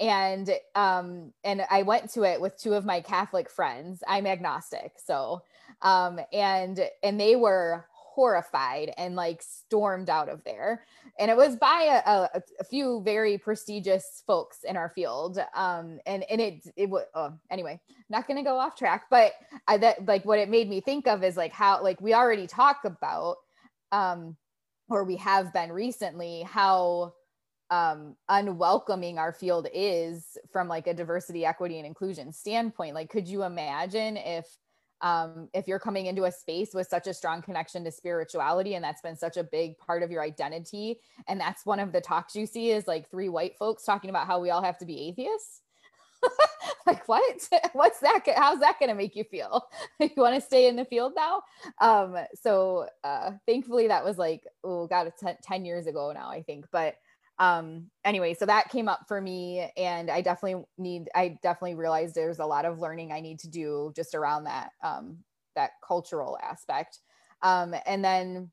And 0.00 0.50
um 0.74 1.32
and 1.44 1.64
i 1.70 1.82
went 1.82 2.10
to 2.14 2.24
it 2.24 2.40
with 2.40 2.58
two 2.58 2.74
of 2.74 2.84
my 2.84 3.00
catholic 3.00 3.48
friends. 3.50 4.02
I'm 4.08 4.26
agnostic 4.26 4.92
so 5.04 5.42
um 5.82 6.18
and 6.32 6.80
and 7.02 7.20
they 7.20 7.36
were 7.36 7.86
horrified 8.14 8.92
and 8.98 9.16
like 9.16 9.42
stormed 9.42 10.10
out 10.10 10.28
of 10.28 10.44
there. 10.44 10.84
And 11.18 11.30
it 11.30 11.36
was 11.36 11.56
by 11.56 12.02
a, 12.04 12.10
a, 12.10 12.42
a 12.60 12.64
few 12.64 13.00
very 13.04 13.38
prestigious 13.38 14.22
folks 14.26 14.64
in 14.64 14.76
our 14.76 14.90
field. 14.90 15.38
Um, 15.54 15.98
and, 16.04 16.24
and 16.30 16.40
it, 16.40 16.66
it 16.76 16.90
was, 16.90 17.04
oh, 17.14 17.32
anyway, 17.50 17.80
not 18.10 18.26
going 18.26 18.36
to 18.36 18.42
go 18.42 18.58
off 18.58 18.76
track, 18.76 19.04
but 19.10 19.32
I, 19.66 19.78
that 19.78 20.06
like 20.06 20.24
what 20.24 20.38
it 20.38 20.50
made 20.50 20.68
me 20.68 20.80
think 20.80 21.06
of 21.06 21.24
is 21.24 21.36
like 21.36 21.52
how, 21.52 21.82
like 21.82 22.00
we 22.00 22.12
already 22.12 22.46
talk 22.46 22.84
about, 22.84 23.36
um, 23.92 24.36
or 24.88 25.04
we 25.04 25.16
have 25.16 25.52
been 25.52 25.72
recently, 25.72 26.42
how, 26.42 27.14
um, 27.70 28.16
unwelcoming 28.28 29.16
our 29.16 29.32
field 29.32 29.66
is 29.72 30.36
from 30.52 30.68
like 30.68 30.86
a 30.86 30.92
diversity, 30.92 31.46
equity, 31.46 31.78
and 31.78 31.86
inclusion 31.86 32.30
standpoint. 32.30 32.94
Like, 32.94 33.08
could 33.08 33.26
you 33.26 33.44
imagine 33.44 34.18
if 34.18 34.46
um, 35.02 35.48
if 35.52 35.66
you're 35.68 35.78
coming 35.78 36.06
into 36.06 36.24
a 36.24 36.32
space 36.32 36.70
with 36.72 36.86
such 36.88 37.06
a 37.06 37.14
strong 37.14 37.42
connection 37.42 37.84
to 37.84 37.90
spirituality 37.90 38.74
and 38.74 38.84
that's 38.84 39.02
been 39.02 39.16
such 39.16 39.36
a 39.36 39.44
big 39.44 39.76
part 39.78 40.02
of 40.02 40.10
your 40.10 40.22
identity 40.22 41.00
and 41.28 41.40
that's 41.40 41.66
one 41.66 41.80
of 41.80 41.92
the 41.92 42.00
talks 42.00 42.34
you 42.36 42.46
see 42.46 42.70
is 42.70 42.86
like 42.86 43.10
three 43.10 43.28
white 43.28 43.56
folks 43.58 43.84
talking 43.84 44.10
about 44.10 44.26
how 44.26 44.40
we 44.40 44.50
all 44.50 44.62
have 44.62 44.78
to 44.78 44.86
be 44.86 45.08
atheists. 45.08 45.60
Like 46.86 47.06
what? 47.08 47.48
What's 47.74 48.00
that 48.00 48.22
how's 48.36 48.60
that 48.60 48.78
going 48.78 48.88
to 48.88 48.94
make 48.94 49.14
you 49.14 49.24
feel? 49.24 49.68
You 50.00 50.10
want 50.16 50.34
to 50.34 50.40
stay 50.40 50.66
in 50.68 50.76
the 50.76 50.84
field 50.84 51.12
now? 51.14 51.42
Um 51.80 52.16
so 52.40 52.88
uh 53.04 53.32
thankfully 53.46 53.88
that 53.88 54.04
was 54.04 54.18
like 54.18 54.44
oh 54.64 54.86
god 54.86 55.06
it's 55.06 55.22
10 55.42 55.64
years 55.64 55.86
ago 55.86 56.12
now 56.12 56.28
i 56.28 56.42
think 56.42 56.66
but 56.72 56.96
um 57.38 57.90
anyway 58.04 58.34
so 58.34 58.44
that 58.44 58.68
came 58.68 58.88
up 58.88 59.00
for 59.08 59.20
me 59.20 59.70
and 59.76 60.10
i 60.10 60.20
definitely 60.20 60.64
need 60.78 61.08
i 61.14 61.36
definitely 61.42 61.74
realized 61.74 62.14
there's 62.14 62.38
a 62.38 62.46
lot 62.46 62.64
of 62.64 62.78
learning 62.78 63.10
i 63.10 63.20
need 63.20 63.38
to 63.38 63.48
do 63.48 63.92
just 63.96 64.14
around 64.14 64.44
that 64.44 64.70
um 64.82 65.18
that 65.54 65.72
cultural 65.86 66.38
aspect. 66.42 67.00
Um 67.42 67.74
and 67.86 68.04
then 68.04 68.50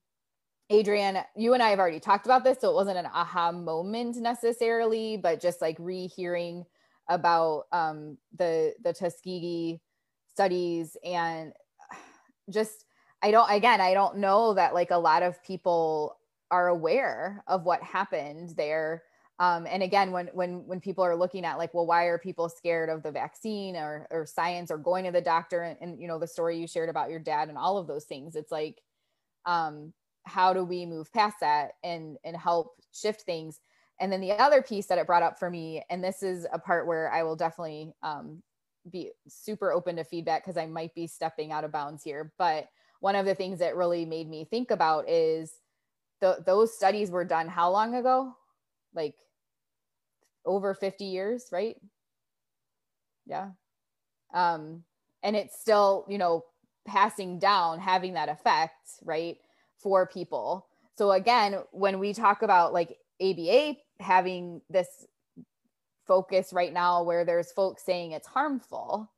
Adrian 0.70 1.18
you 1.36 1.54
and 1.56 1.64
i 1.64 1.70
have 1.70 1.80
already 1.80 2.00
talked 2.00 2.26
about 2.26 2.44
this 2.44 2.60
so 2.62 2.70
it 2.70 2.76
wasn't 2.76 2.98
an 2.98 3.08
aha 3.08 3.52
moment 3.52 4.18
necessarily 4.18 5.18
but 5.18 5.42
just 5.42 5.62
like 5.62 5.76
rehearing 5.80 6.64
about 7.10 7.64
um 7.72 8.18
the 8.38 8.74
the 8.84 8.94
Tuskegee 8.94 9.82
studies 10.30 10.96
and 11.04 11.54
just 12.52 12.86
i 13.24 13.32
don't 13.32 13.50
again 13.50 13.82
i 13.82 13.96
don't 13.96 14.18
know 14.18 14.54
that 14.54 14.76
like 14.76 14.92
a 14.92 14.98
lot 14.98 15.24
of 15.24 15.42
people 15.44 16.19
are 16.52 16.68
aware 16.68 17.44
of 17.48 17.64
what 17.64 17.82
happened 17.84 18.56
there. 18.58 19.04
Um, 19.40 19.66
and 19.70 19.82
again 19.82 20.12
when 20.12 20.28
when 20.34 20.68
when 20.68 20.82
people 20.82 21.02
are 21.06 21.16
looking 21.16 21.46
at 21.46 21.58
like 21.58 21.74
well 21.74 21.86
why 21.86 22.06
are 22.06 22.18
people 22.18 22.50
scared 22.50 22.90
of 22.90 23.04
the 23.04 23.12
vaccine 23.12 23.78
or 23.78 24.06
or 24.12 24.26
science 24.26 24.70
or 24.70 24.78
going 24.78 25.06
to 25.06 25.12
the 25.12 25.22
doctor 25.22 25.62
and, 25.62 25.78
and 25.80 26.02
you 26.02 26.10
know 26.10 26.20
the 26.20 26.28
story 26.28 26.60
you 26.60 26.68
shared 26.68 26.90
about 26.90 27.10
your 27.10 27.20
dad 27.20 27.48
and 27.48 27.58
all 27.58 27.78
of 27.78 27.88
those 27.88 28.04
things 28.04 28.36
it's 28.36 28.52
like 28.52 28.82
um, 29.46 29.94
how 30.26 30.54
do 30.54 30.66
we 30.66 30.86
move 30.86 31.14
past 31.14 31.38
that 31.40 31.72
and 31.86 32.18
and 32.26 32.36
help 32.36 32.76
shift 32.92 33.22
things? 33.22 33.62
And 34.02 34.12
then 34.12 34.22
the 34.22 34.32
other 34.32 34.62
piece 34.62 34.88
that 34.88 34.98
it 34.98 35.08
brought 35.08 35.24
up 35.24 35.40
for 35.40 35.50
me 35.50 35.84
and 35.90 36.04
this 36.04 36.22
is 36.22 36.46
a 36.54 36.60
part 36.60 36.88
where 36.88 37.12
i 37.12 37.24
will 37.24 37.36
definitely 37.36 37.94
um, 38.04 38.42
be 38.90 39.12
super 39.28 39.72
open 39.72 39.96
to 39.98 40.04
feedback 40.04 40.44
because 40.44 40.58
i 40.58 40.66
might 40.66 40.94
be 40.96 41.08
stepping 41.08 41.52
out 41.52 41.64
of 41.64 41.72
bounds 41.72 42.04
here 42.04 42.32
but 42.38 42.70
one 43.02 43.16
of 43.16 43.26
the 43.26 43.36
things 43.36 43.60
that 43.60 43.76
really 43.76 44.06
made 44.06 44.30
me 44.30 44.46
think 44.46 44.72
about 44.72 45.10
is 45.10 45.60
those 46.20 46.76
studies 46.76 47.12
were 47.12 47.26
done 47.26 47.48
how 47.48 47.72
long 47.72 47.96
ago? 47.96 48.34
Like 48.94 49.16
over 50.46 50.74
50 50.74 51.06
years, 51.06 51.48
right? 51.52 51.78
Yeah. 53.26 53.50
Um, 54.34 54.84
and 55.24 55.36
it's 55.36 55.60
still, 55.60 56.06
you 56.08 56.18
know, 56.18 56.44
passing 56.86 57.40
down, 57.40 57.80
having 57.80 58.14
that 58.14 58.30
effect, 58.30 58.90
right, 59.04 59.38
for 59.78 60.08
people. 60.08 60.68
So 60.98 61.12
again, 61.12 61.60
when 61.72 62.00
we 62.00 62.14
talk 62.14 62.42
about 62.42 62.74
like 62.74 62.98
ABA 63.22 63.76
having 64.00 64.62
this 64.70 65.06
focus 66.06 66.52
right 66.52 66.74
now 66.74 67.04
where 67.04 67.24
there's 67.24 67.52
folks 67.52 67.84
saying 67.84 68.12
it's 68.12 68.28
harmful, 68.28 69.10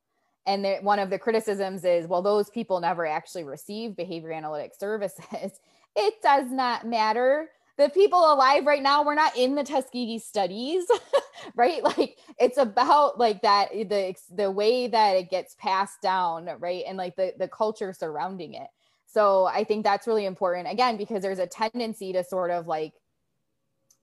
and 0.45 0.65
one 0.81 0.99
of 0.99 1.11
the 1.11 1.19
criticisms 1.19 1.85
is, 1.85 2.07
well, 2.07 2.23
those 2.23 2.49
people 2.49 2.79
never 2.79 3.05
actually 3.05 3.43
receive 3.43 3.95
behavior 3.95 4.31
analytic 4.31 4.73
services 4.79 5.59
it 5.95 6.15
does 6.21 6.51
not 6.51 6.85
matter. 6.85 7.49
The 7.77 7.89
people 7.89 8.19
alive 8.31 8.65
right 8.65 8.83
now 8.83 9.03
we're 9.03 9.15
not 9.15 9.35
in 9.37 9.55
the 9.55 9.63
Tuskegee 9.63 10.19
studies 10.19 10.85
right? 11.55 11.83
Like 11.83 12.17
it's 12.39 12.57
about 12.57 13.17
like 13.19 13.41
that 13.41 13.71
the 13.71 14.15
the 14.33 14.51
way 14.51 14.87
that 14.87 15.15
it 15.15 15.29
gets 15.29 15.55
passed 15.55 16.01
down 16.01 16.49
right? 16.59 16.83
And 16.87 16.97
like 16.97 17.15
the 17.15 17.33
the 17.37 17.47
culture 17.47 17.93
surrounding 17.93 18.53
it. 18.53 18.67
So 19.07 19.45
i 19.45 19.63
think 19.63 19.83
that's 19.83 20.07
really 20.07 20.25
important 20.25 20.71
again 20.71 20.95
because 20.95 21.21
there's 21.21 21.39
a 21.39 21.47
tendency 21.47 22.13
to 22.13 22.23
sort 22.23 22.51
of 22.51 22.67
like 22.67 22.93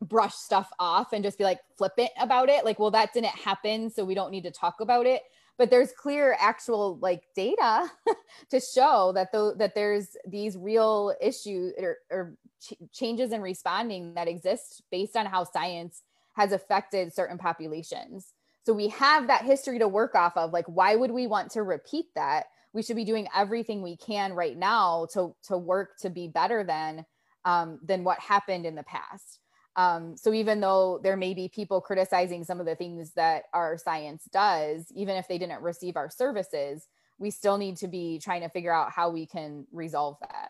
brush 0.02 0.34
stuff 0.34 0.70
off 0.78 1.12
and 1.12 1.24
just 1.24 1.38
be 1.38 1.44
like 1.44 1.60
flippant 1.76 2.10
about 2.20 2.48
it. 2.48 2.64
Like 2.64 2.78
well 2.78 2.90
that 2.90 3.12
didn't 3.12 3.28
happen 3.28 3.90
so 3.90 4.04
we 4.04 4.14
don't 4.14 4.30
need 4.30 4.44
to 4.44 4.50
talk 4.50 4.80
about 4.80 5.06
it 5.06 5.22
but 5.58 5.70
there's 5.70 5.92
clear 5.92 6.36
actual 6.38 6.98
like 7.02 7.24
data 7.34 7.90
to 8.50 8.60
show 8.60 9.12
that 9.14 9.32
though 9.32 9.52
that 9.54 9.74
there's 9.74 10.16
these 10.26 10.56
real 10.56 11.14
issues 11.20 11.74
or, 11.78 11.98
or 12.10 12.34
ch- 12.62 12.74
changes 12.92 13.32
in 13.32 13.42
responding 13.42 14.14
that 14.14 14.28
exist 14.28 14.82
based 14.90 15.16
on 15.16 15.26
how 15.26 15.44
science 15.44 16.02
has 16.34 16.52
affected 16.52 17.12
certain 17.12 17.36
populations. 17.36 18.32
So 18.64 18.72
we 18.72 18.88
have 18.88 19.26
that 19.26 19.44
history 19.44 19.80
to 19.80 19.88
work 19.88 20.14
off 20.14 20.36
of 20.36 20.52
like 20.52 20.66
why 20.66 20.94
would 20.94 21.10
we 21.10 21.26
want 21.26 21.50
to 21.52 21.62
repeat 21.64 22.06
that? 22.14 22.46
We 22.72 22.82
should 22.82 22.96
be 22.96 23.04
doing 23.04 23.26
everything 23.34 23.82
we 23.82 23.96
can 23.96 24.34
right 24.34 24.56
now 24.56 25.08
to 25.12 25.34
to 25.44 25.58
work 25.58 25.98
to 26.00 26.10
be 26.10 26.28
better 26.28 26.62
than 26.62 27.04
um, 27.44 27.80
than 27.82 28.04
what 28.04 28.20
happened 28.20 28.66
in 28.66 28.74
the 28.74 28.82
past 28.84 29.40
um, 29.78 30.16
so 30.16 30.32
even 30.32 30.60
though 30.60 30.98
there 31.04 31.16
may 31.16 31.34
be 31.34 31.48
people 31.48 31.80
criticizing 31.80 32.42
some 32.42 32.58
of 32.58 32.66
the 32.66 32.74
things 32.74 33.12
that 33.12 33.44
our 33.54 33.78
science 33.78 34.24
does, 34.32 34.90
even 34.92 35.16
if 35.16 35.28
they 35.28 35.38
didn't 35.38 35.62
receive 35.62 35.96
our 35.96 36.10
services, 36.10 36.88
we 37.18 37.30
still 37.30 37.56
need 37.58 37.76
to 37.76 37.86
be 37.86 38.18
trying 38.18 38.42
to 38.42 38.48
figure 38.48 38.74
out 38.74 38.90
how 38.90 39.08
we 39.08 39.24
can 39.24 39.68
resolve 39.70 40.16
that. 40.20 40.48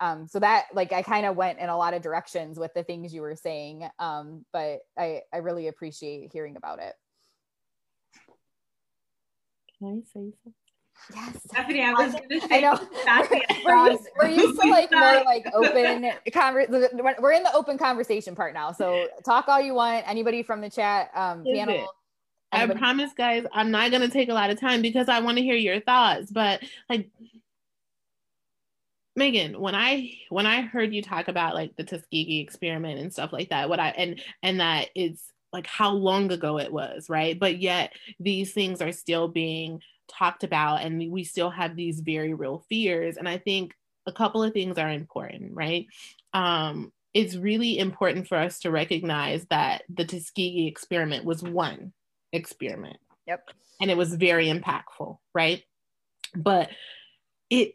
Um, 0.00 0.26
so 0.26 0.38
that 0.38 0.68
like 0.72 0.94
I 0.94 1.02
kind 1.02 1.26
of 1.26 1.36
went 1.36 1.58
in 1.58 1.68
a 1.68 1.76
lot 1.76 1.92
of 1.92 2.00
directions 2.00 2.58
with 2.58 2.72
the 2.72 2.82
things 2.82 3.12
you 3.12 3.20
were 3.20 3.36
saying, 3.36 3.86
um, 3.98 4.46
but 4.50 4.78
I 4.98 5.20
I 5.30 5.38
really 5.38 5.68
appreciate 5.68 6.32
hearing 6.32 6.56
about 6.56 6.78
it. 6.78 6.94
Can 9.78 9.88
I 9.88 10.00
say 10.06 10.32
something? 10.42 10.59
Yes. 11.14 11.36
Stephanie, 11.46 11.82
I 11.82 11.92
was 11.92 12.14
gonna 12.14 12.40
say 12.40 12.48
I 12.50 12.60
know. 12.60 12.78
we're, 13.64 13.90
used, 13.90 14.08
we're 14.18 14.28
used 14.28 14.60
to 14.60 14.68
like 14.68 14.90
more 14.92 15.24
like 15.24 15.46
open 15.54 16.10
conversation. 16.32 17.00
We're 17.20 17.32
in 17.32 17.42
the 17.42 17.54
open 17.54 17.78
conversation 17.78 18.34
part 18.34 18.54
now. 18.54 18.72
So 18.72 19.06
talk 19.24 19.48
all 19.48 19.60
you 19.60 19.74
want. 19.74 20.08
Anybody 20.08 20.42
from 20.42 20.60
the 20.60 20.70
chat 20.70 21.10
um, 21.14 21.44
panel. 21.44 21.88
I 22.52 22.66
promise, 22.66 23.12
guys, 23.16 23.44
I'm 23.52 23.70
not 23.70 23.90
gonna 23.90 24.08
take 24.08 24.28
a 24.28 24.34
lot 24.34 24.50
of 24.50 24.60
time 24.60 24.82
because 24.82 25.08
I 25.08 25.20
want 25.20 25.38
to 25.38 25.42
hear 25.42 25.54
your 25.54 25.80
thoughts. 25.80 26.30
But 26.30 26.62
like, 26.88 27.10
Megan, 29.16 29.60
when 29.60 29.74
I 29.74 30.12
when 30.30 30.46
I 30.46 30.62
heard 30.62 30.92
you 30.92 31.02
talk 31.02 31.28
about 31.28 31.54
like 31.54 31.76
the 31.76 31.84
Tuskegee 31.84 32.40
experiment 32.40 32.98
and 32.98 33.12
stuff 33.12 33.32
like 33.32 33.50
that, 33.50 33.68
what 33.68 33.80
I 33.80 33.90
and 33.90 34.20
and 34.42 34.60
that 34.60 34.88
it's 34.94 35.22
like 35.52 35.66
how 35.66 35.92
long 35.92 36.30
ago 36.32 36.58
it 36.58 36.72
was, 36.72 37.08
right? 37.08 37.38
But 37.38 37.60
yet 37.60 37.92
these 38.18 38.52
things 38.52 38.80
are 38.80 38.92
still 38.92 39.28
being 39.28 39.80
talked 40.10 40.44
about 40.44 40.82
and 40.82 41.10
we 41.10 41.24
still 41.24 41.50
have 41.50 41.76
these 41.76 42.00
very 42.00 42.34
real 42.34 42.64
fears 42.68 43.16
and 43.16 43.28
i 43.28 43.38
think 43.38 43.74
a 44.06 44.12
couple 44.12 44.42
of 44.42 44.52
things 44.52 44.78
are 44.78 44.90
important 44.90 45.52
right? 45.54 45.86
Um, 46.32 46.92
it's 47.12 47.34
really 47.34 47.78
important 47.78 48.28
for 48.28 48.36
us 48.36 48.60
to 48.60 48.70
recognize 48.70 49.46
that 49.50 49.82
the 49.88 50.04
Tuskegee 50.04 50.68
experiment 50.68 51.24
was 51.24 51.42
one 51.42 51.92
experiment. 52.32 52.98
Yep. 53.26 53.48
And 53.80 53.90
it 53.90 53.96
was 53.96 54.14
very 54.14 54.46
impactful 54.46 55.18
right? 55.34 55.62
But 56.34 56.70
it 57.48 57.74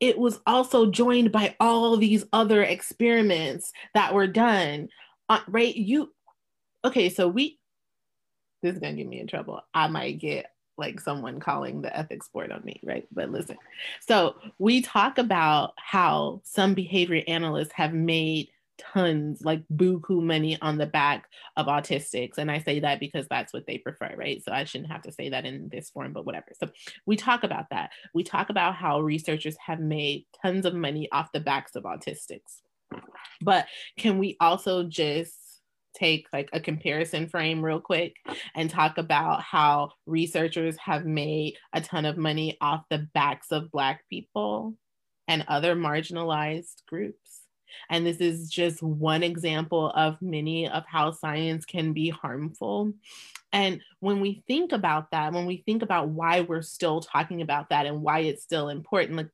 it 0.00 0.16
was 0.16 0.38
also 0.46 0.90
joined 0.90 1.32
by 1.32 1.56
all 1.58 1.96
these 1.96 2.24
other 2.32 2.62
experiments 2.62 3.72
that 3.94 4.14
were 4.14 4.28
done 4.28 4.88
uh, 5.28 5.40
right? 5.48 5.74
You 5.74 6.12
okay 6.84 7.08
so 7.08 7.28
we 7.28 7.58
this 8.62 8.74
is 8.74 8.80
gonna 8.80 8.94
get 8.94 9.08
me 9.08 9.20
in 9.20 9.26
trouble. 9.26 9.60
I 9.74 9.88
might 9.88 10.18
get 10.18 10.46
like 10.78 11.00
someone 11.00 11.40
calling 11.40 11.82
the 11.82 11.96
ethics 11.96 12.28
board 12.28 12.52
on 12.52 12.64
me, 12.64 12.80
right? 12.84 13.06
But 13.12 13.30
listen, 13.30 13.58
so 14.06 14.36
we 14.58 14.80
talk 14.80 15.18
about 15.18 15.74
how 15.76 16.40
some 16.44 16.74
behavior 16.74 17.22
analysts 17.26 17.72
have 17.72 17.92
made 17.92 18.48
tons, 18.78 19.44
like 19.44 19.62
buku 19.74 20.22
money 20.22 20.56
on 20.62 20.78
the 20.78 20.86
back 20.86 21.28
of 21.56 21.66
autistics. 21.66 22.38
And 22.38 22.50
I 22.50 22.60
say 22.60 22.80
that 22.80 23.00
because 23.00 23.26
that's 23.28 23.52
what 23.52 23.66
they 23.66 23.78
prefer, 23.78 24.14
right? 24.16 24.42
So 24.42 24.52
I 24.52 24.64
shouldn't 24.64 24.92
have 24.92 25.02
to 25.02 25.12
say 25.12 25.28
that 25.30 25.44
in 25.44 25.68
this 25.68 25.90
form, 25.90 26.12
but 26.12 26.24
whatever. 26.24 26.52
So 26.58 26.70
we 27.04 27.16
talk 27.16 27.42
about 27.42 27.70
that. 27.70 27.90
We 28.14 28.22
talk 28.22 28.50
about 28.50 28.76
how 28.76 29.00
researchers 29.00 29.56
have 29.64 29.80
made 29.80 30.26
tons 30.40 30.64
of 30.64 30.74
money 30.74 31.08
off 31.12 31.32
the 31.32 31.40
backs 31.40 31.74
of 31.76 31.82
autistics. 31.82 32.62
But 33.40 33.66
can 33.96 34.18
we 34.18 34.36
also 34.40 34.84
just 34.84 35.34
take 35.98 36.26
like 36.32 36.48
a 36.52 36.60
comparison 36.60 37.28
frame 37.28 37.64
real 37.64 37.80
quick 37.80 38.16
and 38.54 38.70
talk 38.70 38.98
about 38.98 39.42
how 39.42 39.90
researchers 40.06 40.76
have 40.78 41.04
made 41.04 41.56
a 41.72 41.80
ton 41.80 42.04
of 42.04 42.16
money 42.16 42.56
off 42.60 42.84
the 42.90 43.08
backs 43.14 43.48
of 43.50 43.70
Black 43.70 44.04
people 44.08 44.74
and 45.26 45.44
other 45.48 45.74
marginalized 45.74 46.84
groups. 46.86 47.42
And 47.90 48.06
this 48.06 48.18
is 48.18 48.48
just 48.48 48.82
one 48.82 49.22
example 49.22 49.90
of 49.94 50.20
many 50.22 50.68
of 50.68 50.84
how 50.86 51.12
science 51.12 51.64
can 51.64 51.92
be 51.92 52.08
harmful. 52.08 52.92
And 53.52 53.80
when 54.00 54.20
we 54.20 54.42
think 54.46 54.72
about 54.72 55.10
that, 55.10 55.32
when 55.32 55.46
we 55.46 55.62
think 55.66 55.82
about 55.82 56.08
why 56.08 56.42
we're 56.42 56.62
still 56.62 57.00
talking 57.00 57.42
about 57.42 57.70
that 57.70 57.86
and 57.86 58.02
why 58.02 58.20
it's 58.20 58.42
still 58.42 58.68
important, 58.68 59.16
like 59.16 59.30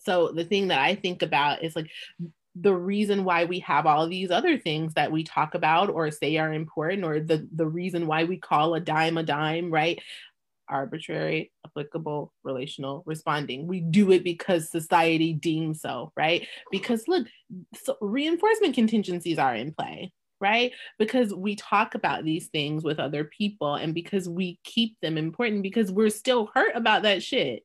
so 0.00 0.32
the 0.32 0.44
thing 0.44 0.68
that 0.68 0.80
I 0.80 0.94
think 0.94 1.22
about 1.22 1.62
is 1.62 1.76
like 1.76 1.90
the 2.54 2.74
reason 2.74 3.24
why 3.24 3.44
we 3.44 3.60
have 3.60 3.86
all 3.86 4.08
these 4.08 4.30
other 4.30 4.58
things 4.58 4.94
that 4.94 5.12
we 5.12 5.22
talk 5.22 5.54
about 5.54 5.88
or 5.88 6.10
say 6.10 6.36
are 6.36 6.52
important 6.52 7.04
or 7.04 7.20
the 7.20 7.48
the 7.54 7.66
reason 7.66 8.06
why 8.06 8.24
we 8.24 8.36
call 8.36 8.74
a 8.74 8.80
dime 8.80 9.18
a 9.18 9.22
dime 9.22 9.70
right? 9.70 10.00
Arbitrary 10.68 11.52
applicable 11.64 12.32
relational 12.44 13.02
responding. 13.06 13.66
We 13.66 13.80
do 13.80 14.10
it 14.12 14.24
because 14.24 14.70
society 14.70 15.32
deems 15.32 15.80
so 15.80 16.12
right? 16.16 16.46
Because 16.70 17.06
look 17.06 17.26
so 17.74 17.96
reinforcement 18.00 18.74
contingencies 18.74 19.38
are 19.38 19.54
in 19.54 19.72
play 19.72 20.12
right? 20.40 20.72
Because 20.98 21.34
we 21.34 21.54
talk 21.54 21.94
about 21.94 22.24
these 22.24 22.48
things 22.48 22.82
with 22.82 22.98
other 22.98 23.24
people 23.24 23.74
and 23.74 23.92
because 23.94 24.26
we 24.26 24.58
keep 24.64 24.96
them 25.00 25.18
important 25.18 25.62
because 25.62 25.92
we're 25.92 26.08
still 26.08 26.50
hurt 26.54 26.74
about 26.74 27.02
that 27.02 27.22
shit 27.22 27.62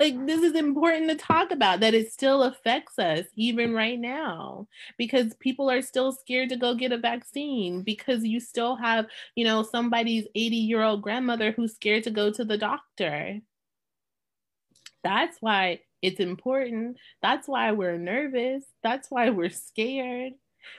like 0.00 0.26
this 0.26 0.42
is 0.42 0.54
important 0.54 1.08
to 1.08 1.16
talk 1.16 1.50
about 1.52 1.80
that 1.80 1.94
it 1.94 2.12
still 2.12 2.42
affects 2.42 2.98
us 2.98 3.26
even 3.36 3.72
right 3.72 3.98
now 3.98 4.66
because 4.98 5.34
people 5.34 5.70
are 5.70 5.82
still 5.82 6.12
scared 6.12 6.48
to 6.48 6.56
go 6.56 6.74
get 6.74 6.92
a 6.92 6.98
vaccine 6.98 7.82
because 7.82 8.24
you 8.24 8.40
still 8.40 8.76
have 8.76 9.06
you 9.36 9.44
know 9.44 9.62
somebody's 9.62 10.26
80 10.34 10.56
year 10.56 10.82
old 10.82 11.02
grandmother 11.02 11.52
who's 11.52 11.74
scared 11.74 12.04
to 12.04 12.10
go 12.10 12.30
to 12.32 12.44
the 12.44 12.58
doctor. 12.58 13.40
That's 15.02 15.36
why 15.40 15.80
it's 16.02 16.20
important. 16.20 16.96
That's 17.22 17.46
why 17.46 17.72
we're 17.72 17.98
nervous. 17.98 18.64
That's 18.82 19.10
why 19.10 19.30
we're 19.30 19.50
scared 19.50 20.32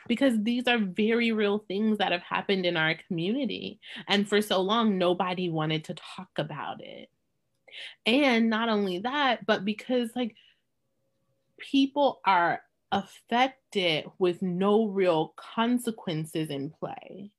because 0.08 0.42
these 0.42 0.68
are 0.68 0.80
very 0.80 1.32
real 1.32 1.60
things 1.60 2.00
that 2.00 2.12
have 2.12 2.24
happened 2.24 2.66
in 2.66 2.76
our 2.76 2.96
community. 3.08 3.80
And 4.08 4.28
for 4.28 4.42
so 4.42 4.62
long 4.62 4.98
nobody 4.98 5.50
wanted 5.50 5.86
to 5.86 5.94
talk 5.94 6.30
about 6.38 6.84
it 6.84 7.10
and 8.06 8.50
not 8.50 8.70
only 8.70 9.00
that, 9.00 9.46
but 9.46 9.66
because 9.66 10.10
like 10.16 10.36
people 11.58 12.22
are 12.26 12.62
affected 12.92 14.06
with 14.20 14.42
no 14.42 14.88
real 14.88 15.34
consequences 15.36 16.50
in 16.50 16.70
play. 16.70 17.32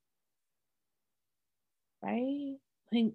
Right? 2.02 2.56
Like 2.92 3.12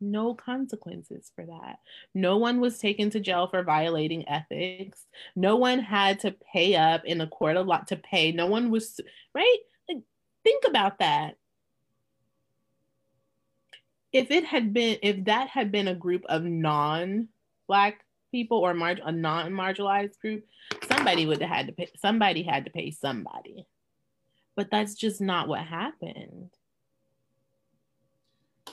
no 0.00 0.34
consequences 0.34 1.30
for 1.34 1.44
that. 1.46 1.78
No 2.14 2.36
one 2.36 2.60
was 2.60 2.78
taken 2.78 3.10
to 3.10 3.20
jail 3.20 3.48
for 3.48 3.62
violating 3.62 4.28
ethics. 4.28 5.04
No 5.34 5.56
one 5.56 5.80
had 5.80 6.20
to 6.20 6.34
pay 6.52 6.76
up 6.76 7.04
in 7.04 7.20
a 7.20 7.26
court 7.26 7.56
a 7.56 7.62
lot 7.62 7.88
to 7.88 7.96
pay. 7.96 8.32
No 8.32 8.46
one 8.46 8.70
was 8.70 9.00
right. 9.34 9.58
Like, 9.88 10.02
think 10.44 10.64
about 10.66 11.00
that 11.00 11.36
if 14.18 14.32
it 14.32 14.44
had 14.44 14.74
been 14.74 14.98
if 15.02 15.24
that 15.24 15.48
had 15.48 15.70
been 15.70 15.88
a 15.88 15.94
group 15.94 16.24
of 16.28 16.42
non-black 16.42 18.04
people 18.32 18.58
or 18.58 18.74
mar- 18.74 18.98
a 19.04 19.12
non-marginalized 19.12 20.18
group 20.20 20.44
somebody 20.90 21.24
would 21.24 21.40
have 21.40 21.50
had 21.50 21.66
to 21.68 21.72
pay 21.72 21.88
somebody 21.96 22.42
had 22.42 22.64
to 22.64 22.70
pay 22.70 22.90
somebody. 22.90 23.66
But 24.56 24.70
that's 24.72 24.94
just 24.94 25.20
not 25.20 25.46
what 25.46 25.60
happened. 25.60 26.50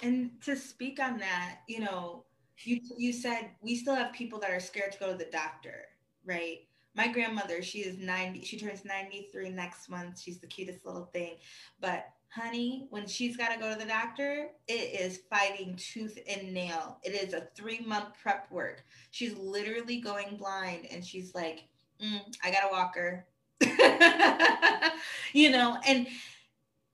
And 0.01 0.31
to 0.41 0.55
speak 0.55 0.99
on 0.99 1.19
that 1.19 1.59
you 1.67 1.79
know 1.79 2.23
you 2.63 2.79
you 2.97 3.13
said 3.13 3.51
we 3.61 3.75
still 3.75 3.95
have 3.95 4.13
people 4.13 4.39
that 4.39 4.49
are 4.49 4.59
scared 4.59 4.93
to 4.93 4.99
go 4.99 5.11
to 5.11 5.17
the 5.17 5.29
doctor 5.31 5.85
right? 6.25 6.61
My 6.95 7.07
grandmother 7.07 7.61
she 7.61 7.79
is 7.79 7.99
90 7.99 8.43
she 8.43 8.57
turns 8.57 8.83
93 8.83 9.49
next 9.49 9.89
month. 9.89 10.19
She's 10.19 10.39
the 10.39 10.47
cutest 10.47 10.85
little 10.87 11.05
thing. 11.13 11.35
But 11.79 12.07
honey, 12.35 12.87
when 12.89 13.07
she's 13.07 13.37
got 13.37 13.53
to 13.53 13.59
go 13.59 13.71
to 13.71 13.79
the 13.79 13.85
doctor, 13.85 14.49
it 14.67 15.01
is 15.01 15.21
fighting 15.29 15.75
tooth 15.77 16.19
and 16.27 16.53
nail. 16.53 16.99
It 17.03 17.11
is 17.11 17.33
a 17.33 17.47
three 17.55 17.79
month 17.79 18.09
prep 18.21 18.51
work. 18.51 18.83
She's 19.11 19.37
literally 19.37 20.01
going 20.01 20.35
blind 20.37 20.87
and 20.91 21.03
she's 21.03 21.33
like, 21.33 21.63
mm, 22.03 22.19
I 22.43 22.51
got 22.51 22.65
a 22.65 22.71
walker. 22.71 23.25
you 25.33 25.49
know, 25.49 25.77
and 25.87 26.07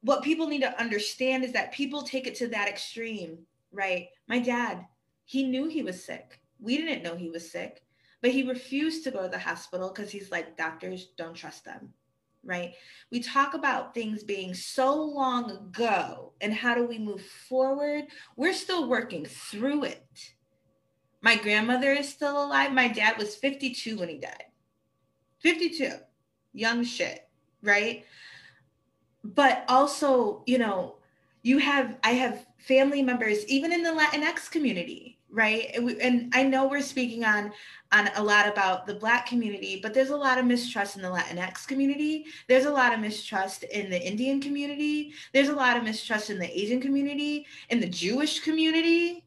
what 0.02 0.24
people 0.24 0.48
need 0.48 0.62
to 0.62 0.80
understand 0.80 1.44
is 1.44 1.54
that 1.54 1.74
people 1.74 2.04
take 2.04 2.28
it 2.28 2.36
to 2.36 2.48
that 2.50 2.68
extreme, 2.68 3.40
right? 3.72 4.08
My 4.28 4.40
dad, 4.40 4.86
he 5.26 5.44
knew 5.44 5.68
he 5.68 5.82
was 5.82 6.04
sick. 6.04 6.40
We 6.60 6.78
didn't 6.78 7.04
know 7.04 7.16
he 7.16 7.30
was 7.30 7.52
sick, 7.52 7.84
but 8.22 8.32
he 8.32 8.44
refused 8.44 9.04
to 9.06 9.12
go 9.12 9.24
to 9.24 9.28
the 9.28 9.40
hospital 9.40 9.90
because 9.90 10.12
he's 10.12 10.32
like, 10.32 10.56
doctors 10.58 11.08
don't 11.18 11.34
trust 11.34 11.66
them, 11.66 11.94
right? 12.44 12.74
We 13.12 13.20
talk 13.20 13.54
about 13.54 13.94
things 13.94 14.24
being 14.24 14.54
so 14.54 14.96
long 15.02 15.52
ago 15.52 16.34
and 16.42 16.54
how 16.54 16.76
do 16.76 16.86
we 16.86 16.98
move 16.98 17.22
forward? 17.50 18.06
We're 18.36 18.54
still 18.54 18.90
working 18.90 19.26
through 19.26 19.84
it. 19.86 20.34
My 21.22 21.36
grandmother 21.36 21.92
is 21.92 22.10
still 22.10 22.44
alive. 22.44 22.72
My 22.72 22.88
dad 22.88 23.18
was 23.18 23.36
52 23.36 24.00
when 24.00 24.10
he 24.10 24.18
died. 24.18 24.46
52, 25.40 25.92
young 26.54 26.84
shit, 26.84 27.28
right? 27.62 28.06
But 29.24 29.66
also, 29.68 30.44
you 30.48 30.58
know, 30.58 30.96
you 31.44 31.60
have, 31.60 31.98
I 32.04 32.12
have 32.12 32.46
family 32.58 33.02
members, 33.02 33.46
even 33.48 33.72
in 33.72 33.84
the 33.84 33.90
Latinx 33.90 34.50
community, 34.50 35.20
right? 35.32 35.74
And 35.76 36.32
I 36.36 36.44
know 36.44 36.68
we're 36.68 36.82
speaking 36.82 37.24
on 37.24 37.52
on 37.94 38.10
a 38.16 38.24
lot 38.24 38.48
about 38.48 38.86
the 38.86 38.94
black 38.94 39.26
community, 39.26 39.80
but 39.82 39.94
there's 39.94 40.12
a 40.12 40.16
lot 40.16 40.38
of 40.38 40.46
mistrust 40.46 40.96
in 40.96 41.02
the 41.02 41.10
Latinx 41.10 41.68
community. 41.68 42.26
There's 42.48 42.66
a 42.66 42.72
lot 42.72 42.94
of 42.94 43.02
mistrust 43.02 43.64
in 43.64 43.90
the 43.90 44.02
Indian 44.02 44.40
community. 44.40 45.14
There's 45.34 45.50
a 45.50 45.56
lot 45.56 45.76
of 45.76 45.84
mistrust 45.84 46.30
in 46.30 46.40
the 46.40 46.58
Asian 46.58 46.80
community, 46.80 47.46
in 47.70 47.82
the 47.82 47.90
Jewish 47.90 48.40
community. 48.40 49.26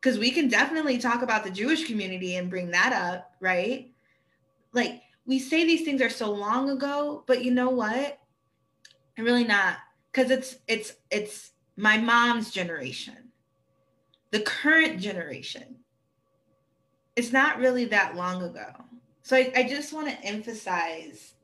Because 0.00 0.18
we 0.18 0.30
can 0.30 0.48
definitely 0.48 0.98
talk 0.98 1.22
about 1.22 1.42
the 1.42 1.50
Jewish 1.50 1.88
community 1.88 2.36
and 2.36 2.48
bring 2.48 2.70
that 2.70 2.92
up, 2.92 3.34
right? 3.40 3.90
Like 4.72 5.02
we 5.26 5.40
say 5.40 5.64
these 5.64 5.84
things 5.84 6.00
are 6.00 6.10
so 6.10 6.30
long 6.30 6.70
ago, 6.70 7.24
but 7.26 7.44
you 7.44 7.50
know 7.50 7.70
what? 7.70 8.18
I'm 9.16 9.24
really 9.24 9.44
not. 9.44 9.78
Because 10.12 10.30
it's 10.30 10.56
it's 10.68 10.94
it's 11.10 11.50
my 11.76 11.98
mom's 11.98 12.50
generation, 12.50 13.27
the 14.30 14.40
current 14.40 15.00
generation 15.00 15.76
it's 17.18 17.32
not 17.32 17.58
really 17.58 17.84
that 17.86 18.14
long 18.14 18.44
ago. 18.44 18.68
So 19.22 19.36
I, 19.36 19.52
I 19.56 19.62
just 19.64 19.92
want 19.92 20.08
to 20.08 20.24
emphasize, 20.24 21.34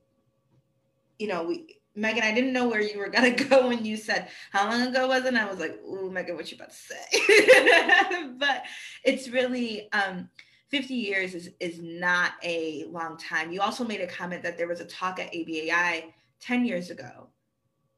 you 1.19 1.27
know, 1.27 1.43
we 1.43 1.81
Megan, 1.97 2.23
I 2.23 2.33
didn't 2.33 2.53
know 2.53 2.69
where 2.69 2.81
you 2.81 2.97
were 2.97 3.09
gonna 3.09 3.33
go 3.49 3.67
when 3.69 3.85
you 3.85 3.97
said 3.97 4.29
how 4.53 4.71
long 4.71 4.83
ago 4.83 5.09
was 5.09 5.25
it? 5.25 5.29
And 5.29 5.39
I 5.39 5.51
was 5.51 5.59
like, 5.59 5.81
"Ooh, 5.85 6.11
Megan, 6.13 6.37
what 6.37 6.51
you 6.51 6.57
about 6.57 6.71
to 6.71 6.77
say?" 6.77 8.33
but 8.39 8.63
it's 9.05 9.29
really 9.29 9.91
um, 9.93 10.29
50 10.69 10.95
years 10.95 11.35
is 11.35 11.51
is 11.59 11.81
not 11.81 12.33
a 12.45 12.85
long 12.85 13.17
time. 13.17 13.51
You 13.51 13.61
also 13.61 13.85
made 13.85 14.01
a 14.01 14.07
comment 14.07 14.45
that 14.45 14.57
there 14.57 14.69
was 14.69 14.81
a 14.81 14.85
talk 14.85 15.19
at 15.19 15.33
ABAI 15.33 16.05
10 16.41 16.65
years 16.65 16.91
ago. 16.91 17.29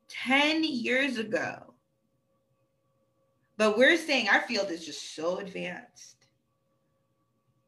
10 0.08 0.64
years 0.64 1.18
ago. 1.18 1.65
But 3.56 3.78
we're 3.78 3.96
saying 3.96 4.28
our 4.28 4.42
field 4.42 4.70
is 4.70 4.84
just 4.84 5.14
so 5.14 5.38
advanced 5.38 6.16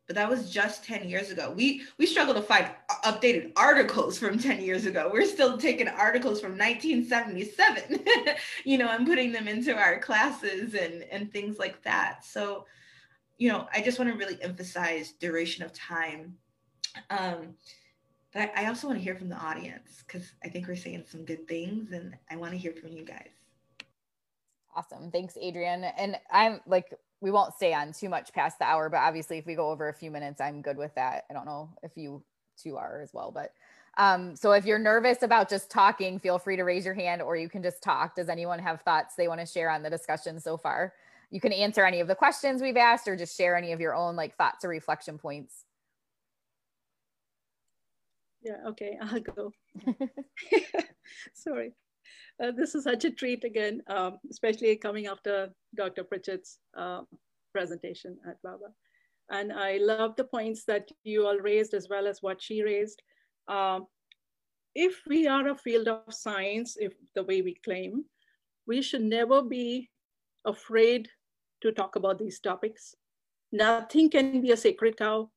but 0.09 0.17
that 0.17 0.29
was 0.29 0.51
just 0.51 0.85
10 0.85 1.09
years 1.09 1.31
ago. 1.31 1.53
We 1.55 1.83
we 1.99 2.07
struggle 2.07 2.33
to 2.35 2.43
find 2.43 2.69
updated 3.05 3.53
articles 3.57 4.19
from 4.19 4.39
10 4.39 4.63
years 4.63 4.87
ago. 4.87 5.11
We're 5.13 5.27
still 5.27 5.59
taking 5.59 5.87
articles 5.87 6.41
from 6.41 6.53
1977, 6.53 8.05
you 8.65 8.79
know, 8.79 8.89
and 8.89 9.07
putting 9.07 9.31
them 9.31 9.47
into 9.47 9.77
our 9.77 10.01
classes 10.01 10.75
and 10.75 11.05
and 11.13 11.31
things 11.31 11.59
like 11.59 11.83
that. 11.83 12.25
So, 12.25 12.65
you 13.37 13.51
know, 13.51 13.69
I 13.73 13.83
just 13.83 13.99
want 13.99 14.11
to 14.11 14.19
really 14.19 14.43
emphasize 14.43 15.13
duration 15.13 15.63
of 15.63 15.75
time. 15.75 16.35
Um, 17.11 17.55
but 18.33 18.51
I 18.57 18.67
also 18.67 18.87
want 18.87 18.99
to 18.99 19.05
hear 19.05 19.15
from 19.15 19.29
the 19.29 19.37
audience 19.37 20.03
because 20.07 20.33
I 20.43 20.49
think 20.49 20.69
we're 20.69 20.77
saying 20.77 21.05
some 21.07 21.27
good 21.27 21.47
things 21.47 21.93
and 21.93 22.17
I 22.31 22.37
want 22.37 22.53
to 22.53 22.59
hear 22.59 22.73
from 22.73 22.93
you 22.93 23.05
guys. 23.05 23.38
Awesome. 24.79 25.11
Thanks, 25.11 25.37
Adrian. 25.41 25.83
And 25.83 26.17
I'm 26.31 26.61
like 26.65 26.95
we 27.21 27.33
won't 27.33 27.53
stay 27.53 27.75
on 27.75 27.93
too 27.93 28.09
much 28.09 28.33
past 28.33 28.61
the 28.61 28.65
hour, 28.65 28.89
but 28.89 28.99
obviously 28.99 29.39
if 29.39 29.45
we 29.45 29.57
go 29.57 29.71
over 29.71 29.89
a 29.89 29.93
few 29.93 30.09
minutes, 30.09 30.41
I'm 30.41 30.63
good 30.63 30.77
with 30.77 30.95
that. 30.95 31.25
I 31.29 31.35
don't 31.35 31.47
know 31.47 31.69
if 31.83 31.97
you 31.97 32.23
two 32.57 32.77
are 32.77 33.01
as 33.03 33.13
well, 33.13 33.33
but 33.33 33.53
um, 33.97 34.37
so 34.37 34.53
if 34.53 34.65
you're 34.65 34.79
nervous 34.79 35.25
about 35.25 35.51
just 35.51 35.69
talking, 35.69 36.21
feel 36.21 36.39
free 36.39 36.55
to 36.55 36.63
raise 36.63 36.85
your 36.85 36.95
hand 36.95 37.23
or 37.23 37.35
you 37.37 37.49
can 37.49 37.61
just 37.61 37.83
talk. 37.83 38.15
Does 38.15 38.29
anyone 38.29 38.61
have 38.61 38.81
thoughts 38.83 39.17
they 39.17 39.27
want 39.27 39.41
to 39.41 39.47
share 39.47 39.69
on 39.69 39.83
the 39.83 39.91
discussion 39.91 40.39
so 40.39 40.57
far? 40.57 40.93
You 41.33 41.41
can 41.41 41.53
answer 41.53 41.85
any 41.85 41.99
of 41.99 42.07
the 42.07 42.15
questions 42.15 42.63
we've 42.63 42.77
asked 42.77 43.09
or 43.09 43.17
just 43.17 43.37
share 43.37 43.57
any 43.57 43.73
of 43.73 43.81
your 43.81 43.97
own 43.97 44.15
like 44.15 44.37
thoughts 44.37 44.65
or 44.65 44.69
reflection 44.69 45.19
points. 45.19 45.65
Yeah, 48.43 48.59
okay, 48.69 48.97
I'll 49.03 49.19
go. 49.19 49.53
Sorry. 51.35 51.73
Uh, 52.41 52.53
this 52.53 52.77
is 52.77 52.85
such 52.85 53.05
a 53.05 53.11
treat 53.11 53.43
again, 53.43 53.83
um, 53.89 54.17
especially 54.31 54.77
coming 54.77 55.09
after 55.09 55.49
Dr. 55.75 56.05
Pritchett's 56.05 56.61
uh, 56.77 57.01
presentation 57.53 58.17
at 58.29 58.41
BABA. 58.45 58.71
And 59.31 59.53
I 59.53 59.79
love 59.79 60.15
the 60.15 60.23
points 60.23 60.65
that 60.67 60.89
you 61.03 61.27
all 61.27 61.39
raised 61.39 61.75
as 61.75 61.89
well 61.89 62.07
as 62.07 62.23
what 62.23 62.41
she 62.41 62.63
raised. 62.63 63.03
Um, 63.49 63.87
if 64.75 65.03
we 65.09 65.27
are 65.27 65.49
a 65.49 65.57
field 65.57 65.89
of 65.89 66.15
science, 66.15 66.77
if 66.79 66.93
the 67.17 67.25
way 67.25 67.43
we 67.43 67.57
claim, 67.65 68.05
we 68.69 68.83
should 68.83 69.03
never 69.03 69.43
be 69.43 69.91
afraid 70.45 71.09
to 71.63 71.73
talk 71.73 71.97
about 71.97 72.19
these 72.19 72.39
topics. 72.39 72.95
Nothing 73.51 74.11
can 74.11 74.41
be 74.41 74.53
a 74.53 74.57
sacred 74.57 74.97
cow. 74.97 75.31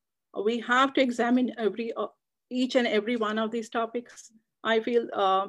We 0.46 0.60
have 0.60 0.94
to 0.94 1.02
examine 1.02 1.52
every, 1.58 1.94
uh, 1.94 2.08
each 2.50 2.76
and 2.76 2.86
every 2.86 3.16
one 3.16 3.40
of 3.40 3.52
these 3.52 3.70
topics. 3.70 4.32
I 4.64 4.80
feel 4.80 5.08
uh, 5.14 5.48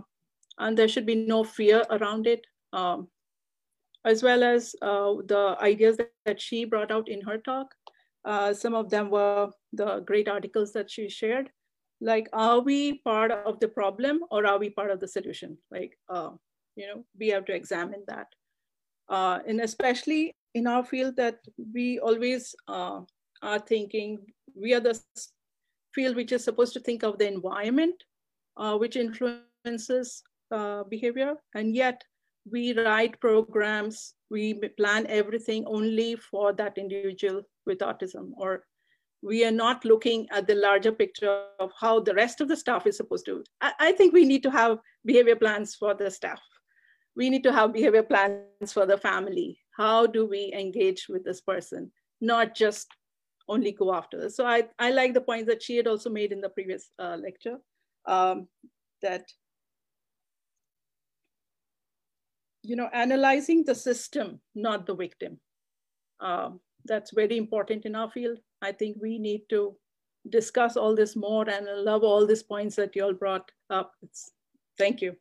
and 0.59 0.77
there 0.77 0.89
should 0.89 1.07
be 1.07 1.15
no 1.15 1.45
fear 1.45 1.85
around 1.91 2.27
it, 2.27 2.47
um, 2.73 3.09
as 4.05 4.23
well 4.23 4.43
as 4.43 4.75
uh, 4.83 5.15
the 5.27 5.57
ideas 5.61 5.97
that, 5.97 6.11
that, 6.27 6.41
she 6.41 6.65
brought 6.65 6.91
out 6.91 7.09
in 7.09 7.21
her 7.21 7.39
talk. 7.39 7.75
Uh, 8.25 8.53
some 8.53 8.75
of 8.75 8.91
them 8.91 9.11
were 9.11 9.51
the 9.73 10.01
great 10.01 10.29
articles 10.29 10.73
that 10.73 10.91
she 10.91 11.09
shared. 11.09 11.51
Like, 12.01 12.29
are 12.33 12.61
we 12.61 12.99
part 12.99 13.31
of 13.31 13.61
the 13.61 13.69
problem 13.69 14.21
or 14.31 14.47
are 14.47 14.59
we 14.59 14.71
part 14.71 14.91
of 14.91 15.01
the 15.01 15.09
solution? 15.09 15.57
Like, 15.71 15.97
uh, 16.09 16.31
you 16.77 16.87
know, 16.87 17.05
we 17.19 17.29
have 17.29 17.45
to 17.47 17.55
examine 17.55 18.03
that. 18.09 18.27
Uh, 19.09 19.41
and 19.47 19.61
especially 19.61 20.35
in 20.55 20.67
our 20.67 20.85
field 20.85 21.17
that 21.17 21.39
we 21.73 21.99
always 21.99 22.55
uh, 22.69 23.01
are 23.43 23.59
thinking, 23.59 24.19
we 24.55 24.75
are 24.75 24.81
the 24.81 24.99
field 25.95 26.17
which 26.17 26.33
is 26.33 26.45
supposed 26.45 26.73
to 26.75 26.81
think 26.81 27.03
of 27.03 27.19
the 27.19 27.29
environment, 27.29 28.03
uh, 28.57 28.77
which 28.77 28.97
influences 28.97 30.23
uh, 30.53 30.85
behavior. 30.85 31.35
And 31.55 31.75
yet 31.75 32.03
we 32.51 32.75
write 32.75 33.21
programs, 33.21 34.15
we 34.31 34.55
plan 34.55 35.07
everything 35.09 35.65
only 35.67 36.17
for 36.17 36.53
that 36.55 36.79
individual 36.79 37.43
with 37.67 37.79
autism, 37.79 38.31
or 38.37 38.65
we 39.23 39.45
are 39.45 39.53
not 39.53 39.85
looking 39.85 40.27
at 40.33 40.47
the 40.47 40.55
larger 40.57 40.93
picture 40.93 41.45
of 41.61 41.71
how 41.79 42.01
the 42.01 42.15
rest 42.15 42.41
of 42.41 42.49
the 42.49 42.57
staff 42.57 42.87
is 42.87 42.97
supposed 42.97 43.25
to. 43.27 43.45
I, 43.61 43.73
I 43.79 43.93
think 43.93 44.13
we 44.13 44.25
need 44.25 44.43
to 44.43 44.51
have 44.51 44.79
behavior 45.05 45.37
plans 45.37 45.75
for 45.77 45.95
the 45.95 46.11
staff. 46.11 46.41
We 47.15 47.31
need 47.31 47.45
to 47.45 47.53
have 47.53 47.73
behavior 47.73 48.03
plans 48.03 48.73
for 48.73 48.87
the 48.87 48.99
family. 48.99 49.59
How 49.77 50.07
do 50.07 50.27
we 50.27 50.53
engage 50.53 51.07
with 51.09 51.25
this 51.25 51.41
person? 51.41 51.93
Not 52.21 52.55
just 52.57 52.89
only 53.49 53.73
go 53.73 53.95
after 53.95 54.21
this. 54.21 54.37
So 54.37 54.47
I, 54.47 54.65
I 54.79 54.91
like 54.91 55.15
the 55.15 55.21
point 55.21 55.47
that 55.47 55.63
she 55.63 55.77
had 55.77 55.87
also 55.87 56.11
made 56.11 56.33
in 56.33 56.41
the 56.41 56.49
previous 56.49 56.91
uh, 56.99 57.17
lecture 57.23 57.59
um, 58.07 58.49
that 59.03 59.25
you 62.63 62.77
know, 62.77 62.89
analyzing 62.93 63.65
the 63.65 63.75
system, 63.75 64.41
not 64.55 64.87
the 64.87 64.95
victim. 64.95 65.39
Um, 66.21 66.61
that's 66.85 67.13
very 67.13 67.37
important 67.37 67.85
in 67.85 67.95
our 67.95 68.11
field. 68.11 68.39
I 68.61 68.73
think 68.73 68.97
we 69.01 69.19
need 69.19 69.43
to 69.51 69.77
discuss 70.29 70.77
all 70.77 70.95
this 70.95 71.17
more 71.17 71.49
and 71.49 71.69
I 71.69 71.75
love 71.75 72.05
all 72.05 72.27
these 72.27 72.43
points 72.43 72.77
that 72.77 72.95
you 72.95 73.05
all 73.05 73.13
brought 73.13 73.51
up. 73.71 73.93
It's, 74.03 74.31
thank 74.79 75.03
you. 75.03 75.17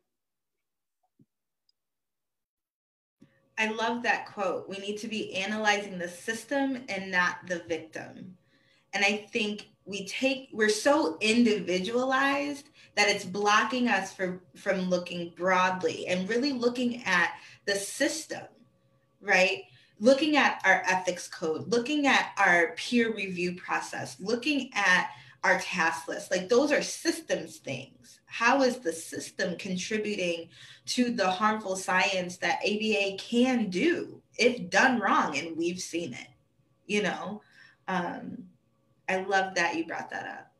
I 3.58 3.70
love 3.70 4.02
that 4.04 4.26
quote. 4.26 4.68
We 4.68 4.78
need 4.78 4.98
to 4.98 5.08
be 5.08 5.34
analyzing 5.34 5.98
the 5.98 6.08
system 6.08 6.78
and 6.88 7.10
not 7.10 7.46
the 7.46 7.62
victim. 7.68 8.36
And 8.94 9.04
I 9.04 9.28
think 9.32 9.68
we 9.84 10.06
take 10.06 10.48
we're 10.52 10.68
so 10.68 11.16
individualized 11.20 12.68
that 12.94 13.08
it's 13.08 13.24
blocking 13.24 13.88
us 13.88 14.12
from 14.12 14.40
from 14.56 14.88
looking 14.88 15.32
broadly 15.36 16.06
and 16.06 16.28
really 16.28 16.52
looking 16.52 17.02
at 17.04 17.32
the 17.66 17.74
system 17.74 18.42
right? 19.20 19.62
Looking 20.00 20.36
at 20.36 20.60
our 20.64 20.82
ethics 20.88 21.28
code 21.28 21.68
looking 21.68 22.06
at 22.06 22.32
our 22.38 22.74
peer 22.76 23.14
review 23.14 23.56
process 23.56 24.16
looking 24.20 24.70
at 24.74 25.10
our 25.44 25.58
task 25.58 26.06
list. 26.06 26.30
Like 26.30 26.48
those 26.48 26.70
are 26.70 26.82
systems 26.82 27.56
things. 27.56 28.20
How 28.26 28.62
is 28.62 28.78
the 28.78 28.92
system 28.92 29.56
contributing 29.58 30.48
to 30.86 31.10
the 31.10 31.28
harmful 31.28 31.74
science 31.76 32.36
that 32.38 32.60
ABA 32.64 33.16
can 33.18 33.68
do 33.68 34.22
if 34.38 34.70
done 34.70 35.00
wrong 35.00 35.36
and 35.36 35.56
we've 35.56 35.80
seen 35.80 36.12
it 36.14 36.28
you 36.86 37.02
know? 37.02 37.42
Um, 37.88 38.44
I 39.12 39.22
love 39.24 39.54
that 39.56 39.76
you 39.76 39.86
brought 39.86 40.08
that 40.10 40.26
up. 40.26 40.52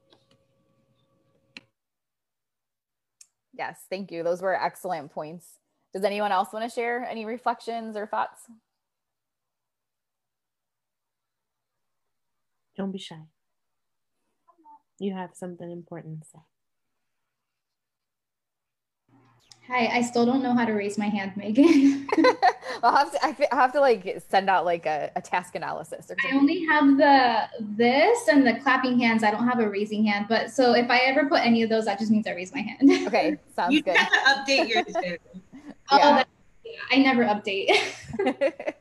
Yes, 3.54 3.86
thank 3.88 4.10
you. 4.10 4.22
Those 4.22 4.42
were 4.42 4.62
excellent 4.62 5.10
points. 5.12 5.58
Does 5.94 6.04
anyone 6.04 6.32
else 6.32 6.52
want 6.52 6.68
to 6.68 6.74
share 6.74 7.02
any 7.04 7.24
reflections 7.24 7.96
or 7.96 8.06
thoughts? 8.06 8.42
Don't 12.76 12.92
be 12.92 12.98
shy. 12.98 13.22
You 14.98 15.14
have 15.14 15.30
something 15.34 15.70
important 15.70 16.22
to 16.22 16.28
say. 16.28 16.51
Hi, 19.68 19.86
I 19.86 20.02
still 20.02 20.26
don't 20.26 20.42
know 20.42 20.54
how 20.54 20.64
to 20.64 20.72
raise 20.72 20.98
my 20.98 21.06
hand, 21.06 21.36
Megan. 21.36 22.08
I'll 22.82 22.96
have 22.96 23.12
to. 23.12 23.54
I 23.54 23.56
have 23.56 23.72
to 23.72 23.80
like 23.80 24.20
send 24.28 24.50
out 24.50 24.64
like 24.64 24.86
a, 24.86 25.10
a 25.14 25.22
task 25.22 25.54
analysis. 25.54 26.10
Or 26.10 26.16
I 26.28 26.36
only 26.36 26.66
have 26.66 26.96
the 26.96 27.48
this 27.60 28.26
and 28.28 28.44
the 28.44 28.54
clapping 28.54 28.98
hands. 28.98 29.22
I 29.22 29.30
don't 29.30 29.46
have 29.46 29.60
a 29.60 29.68
raising 29.68 30.04
hand. 30.04 30.26
But 30.28 30.50
so 30.50 30.74
if 30.74 30.90
I 30.90 30.98
ever 30.98 31.26
put 31.26 31.46
any 31.46 31.62
of 31.62 31.70
those, 31.70 31.84
that 31.84 32.00
just 32.00 32.10
means 32.10 32.26
I 32.26 32.32
raise 32.32 32.52
my 32.52 32.60
hand. 32.60 32.90
Okay, 33.12 33.38
sounds 33.54 33.74
you 33.74 33.82
good. 33.82 33.94
You 33.94 34.00
have 34.00 34.10
to 34.10 34.52
update 34.52 34.68
your 34.68 34.84
Zoom. 35.02 35.18
oh, 35.90 35.98
yeah. 35.98 36.24
I 36.90 36.98
never 36.98 37.24
update. 37.24 38.74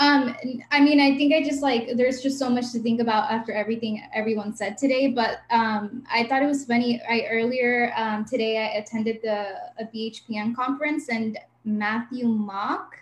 Um, 0.00 0.34
I 0.72 0.80
mean, 0.80 1.00
I 1.00 1.16
think 1.16 1.32
I 1.32 1.42
just 1.44 1.62
like 1.62 1.96
there's 1.96 2.20
just 2.20 2.38
so 2.38 2.50
much 2.50 2.72
to 2.72 2.80
think 2.80 3.00
about 3.00 3.30
after 3.30 3.52
everything 3.52 4.02
everyone 4.12 4.54
said 4.54 4.76
today. 4.76 5.08
But 5.08 5.42
um, 5.50 6.04
I 6.12 6.24
thought 6.24 6.42
it 6.42 6.46
was 6.46 6.64
funny. 6.64 7.00
I 7.08 7.26
earlier 7.30 7.92
um, 7.96 8.24
today 8.24 8.58
I 8.58 8.78
attended 8.78 9.20
the 9.22 9.54
a 9.78 9.84
BHPN 9.94 10.56
conference 10.56 11.08
and 11.08 11.38
Matthew 11.64 12.26
Mock 12.26 12.96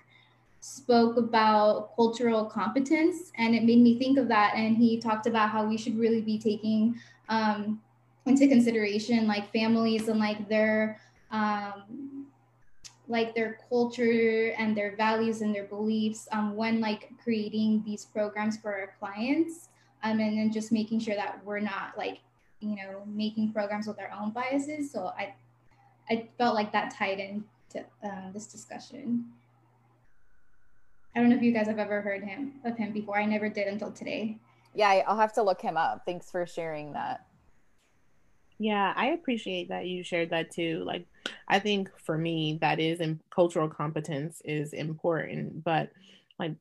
spoke 0.60 1.16
about 1.16 1.96
cultural 1.96 2.44
competence, 2.44 3.32
and 3.36 3.54
it 3.54 3.64
made 3.64 3.80
me 3.80 3.98
think 3.98 4.18
of 4.18 4.28
that. 4.28 4.54
And 4.54 4.76
he 4.76 5.00
talked 5.00 5.26
about 5.26 5.48
how 5.48 5.64
we 5.66 5.78
should 5.78 5.98
really 5.98 6.20
be 6.20 6.38
taking 6.38 7.00
um, 7.30 7.80
into 8.26 8.46
consideration 8.46 9.26
like 9.26 9.50
families 9.50 10.08
and 10.08 10.20
like 10.20 10.46
their 10.48 11.00
um, 11.30 12.21
like 13.12 13.34
their 13.34 13.58
culture 13.68 14.54
and 14.56 14.74
their 14.74 14.96
values 14.96 15.42
and 15.42 15.54
their 15.54 15.64
beliefs 15.64 16.26
um, 16.32 16.56
when 16.56 16.80
like 16.80 17.10
creating 17.22 17.82
these 17.84 18.06
programs 18.06 18.56
for 18.56 18.72
our 18.72 18.94
clients 18.98 19.68
um, 20.02 20.18
and 20.18 20.38
then 20.38 20.50
just 20.50 20.72
making 20.72 20.98
sure 20.98 21.14
that 21.14 21.38
we're 21.44 21.60
not 21.60 21.92
like 21.96 22.20
you 22.60 22.74
know 22.74 23.02
making 23.06 23.52
programs 23.52 23.86
with 23.86 24.00
our 24.00 24.10
own 24.18 24.30
biases. 24.30 24.90
So 24.90 25.12
i 25.18 25.34
i 26.10 26.26
felt 26.38 26.54
like 26.54 26.72
that 26.72 26.94
tied 26.94 27.20
into 27.20 27.86
um, 28.02 28.30
this 28.32 28.46
discussion. 28.46 29.26
I 31.14 31.20
don't 31.20 31.28
know 31.28 31.36
if 31.36 31.42
you 31.42 31.52
guys 31.52 31.66
have 31.66 31.78
ever 31.78 32.00
heard 32.00 32.24
him 32.24 32.54
of 32.64 32.78
him 32.78 32.92
before. 32.94 33.18
I 33.18 33.26
never 33.26 33.50
did 33.50 33.68
until 33.68 33.92
today. 33.92 34.38
Yeah 34.74 35.02
i'll 35.06 35.18
have 35.18 35.34
to 35.34 35.42
look 35.42 35.60
him 35.60 35.76
up. 35.76 36.02
Thanks 36.06 36.30
for 36.30 36.46
sharing 36.46 36.94
that. 36.94 37.26
Yeah, 38.58 38.94
I 38.96 39.08
appreciate 39.08 39.68
that 39.68 39.86
you 39.86 40.02
shared 40.02 40.30
that 40.30 40.50
too. 40.52 40.82
Like, 40.86 41.04
I 41.48 41.58
think 41.58 41.90
for 41.98 42.16
me, 42.16 42.58
that 42.60 42.80
is 42.80 43.00
in 43.00 43.20
cultural 43.30 43.68
competence 43.68 44.42
is 44.44 44.72
important, 44.72 45.62
but 45.64 45.90
like, 46.38 46.54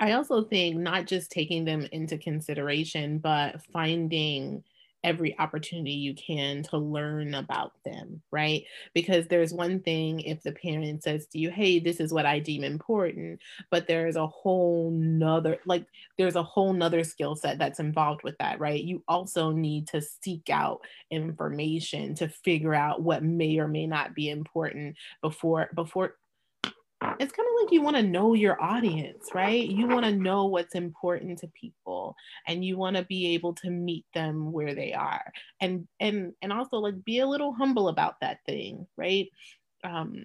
I 0.00 0.12
also 0.12 0.42
think 0.42 0.76
not 0.76 1.06
just 1.06 1.30
taking 1.30 1.64
them 1.64 1.86
into 1.92 2.18
consideration, 2.18 3.18
but 3.18 3.62
finding 3.72 4.64
every 5.04 5.38
opportunity 5.38 5.92
you 5.92 6.14
can 6.14 6.62
to 6.64 6.78
learn 6.78 7.34
about 7.34 7.72
them, 7.84 8.22
right? 8.30 8.64
Because 8.94 9.26
there's 9.28 9.52
one 9.52 9.80
thing 9.80 10.20
if 10.20 10.42
the 10.42 10.52
parent 10.52 11.02
says 11.02 11.26
to 11.28 11.38
you, 11.38 11.50
hey, 11.50 11.78
this 11.80 12.00
is 12.00 12.12
what 12.12 12.26
I 12.26 12.38
deem 12.38 12.64
important, 12.64 13.40
but 13.70 13.86
there's 13.86 14.16
a 14.16 14.26
whole 14.26 14.90
nother, 14.92 15.58
like, 15.66 15.86
there's 16.18 16.36
a 16.36 16.42
whole 16.42 16.72
nother 16.72 17.04
skill 17.04 17.36
set 17.36 17.58
that's 17.58 17.80
involved 17.80 18.22
with 18.22 18.36
that, 18.38 18.60
right? 18.60 18.82
You 18.82 19.02
also 19.08 19.50
need 19.50 19.88
to 19.88 20.00
seek 20.00 20.50
out 20.50 20.80
information 21.10 22.14
to 22.16 22.28
figure 22.28 22.74
out 22.74 23.02
what 23.02 23.22
may 23.22 23.58
or 23.58 23.68
may 23.68 23.86
not 23.86 24.14
be 24.14 24.30
important 24.30 24.96
before, 25.20 25.68
before 25.74 26.16
it's 27.22 27.32
kind 27.32 27.46
of 27.46 27.64
like 27.64 27.72
you 27.72 27.82
want 27.82 27.96
to 27.96 28.02
know 28.02 28.34
your 28.34 28.60
audience, 28.60 29.28
right? 29.32 29.64
You 29.68 29.86
want 29.86 30.04
to 30.04 30.12
know 30.12 30.46
what's 30.46 30.74
important 30.74 31.38
to 31.38 31.48
people 31.48 32.16
and 32.48 32.64
you 32.64 32.76
want 32.76 32.96
to 32.96 33.04
be 33.04 33.34
able 33.34 33.54
to 33.56 33.70
meet 33.70 34.04
them 34.12 34.50
where 34.50 34.74
they 34.74 34.92
are. 34.92 35.32
And 35.60 35.86
and 36.00 36.32
and 36.42 36.52
also 36.52 36.78
like 36.78 37.04
be 37.04 37.20
a 37.20 37.26
little 37.26 37.52
humble 37.52 37.88
about 37.88 38.20
that 38.20 38.38
thing, 38.44 38.88
right? 38.96 39.28
Um 39.84 40.24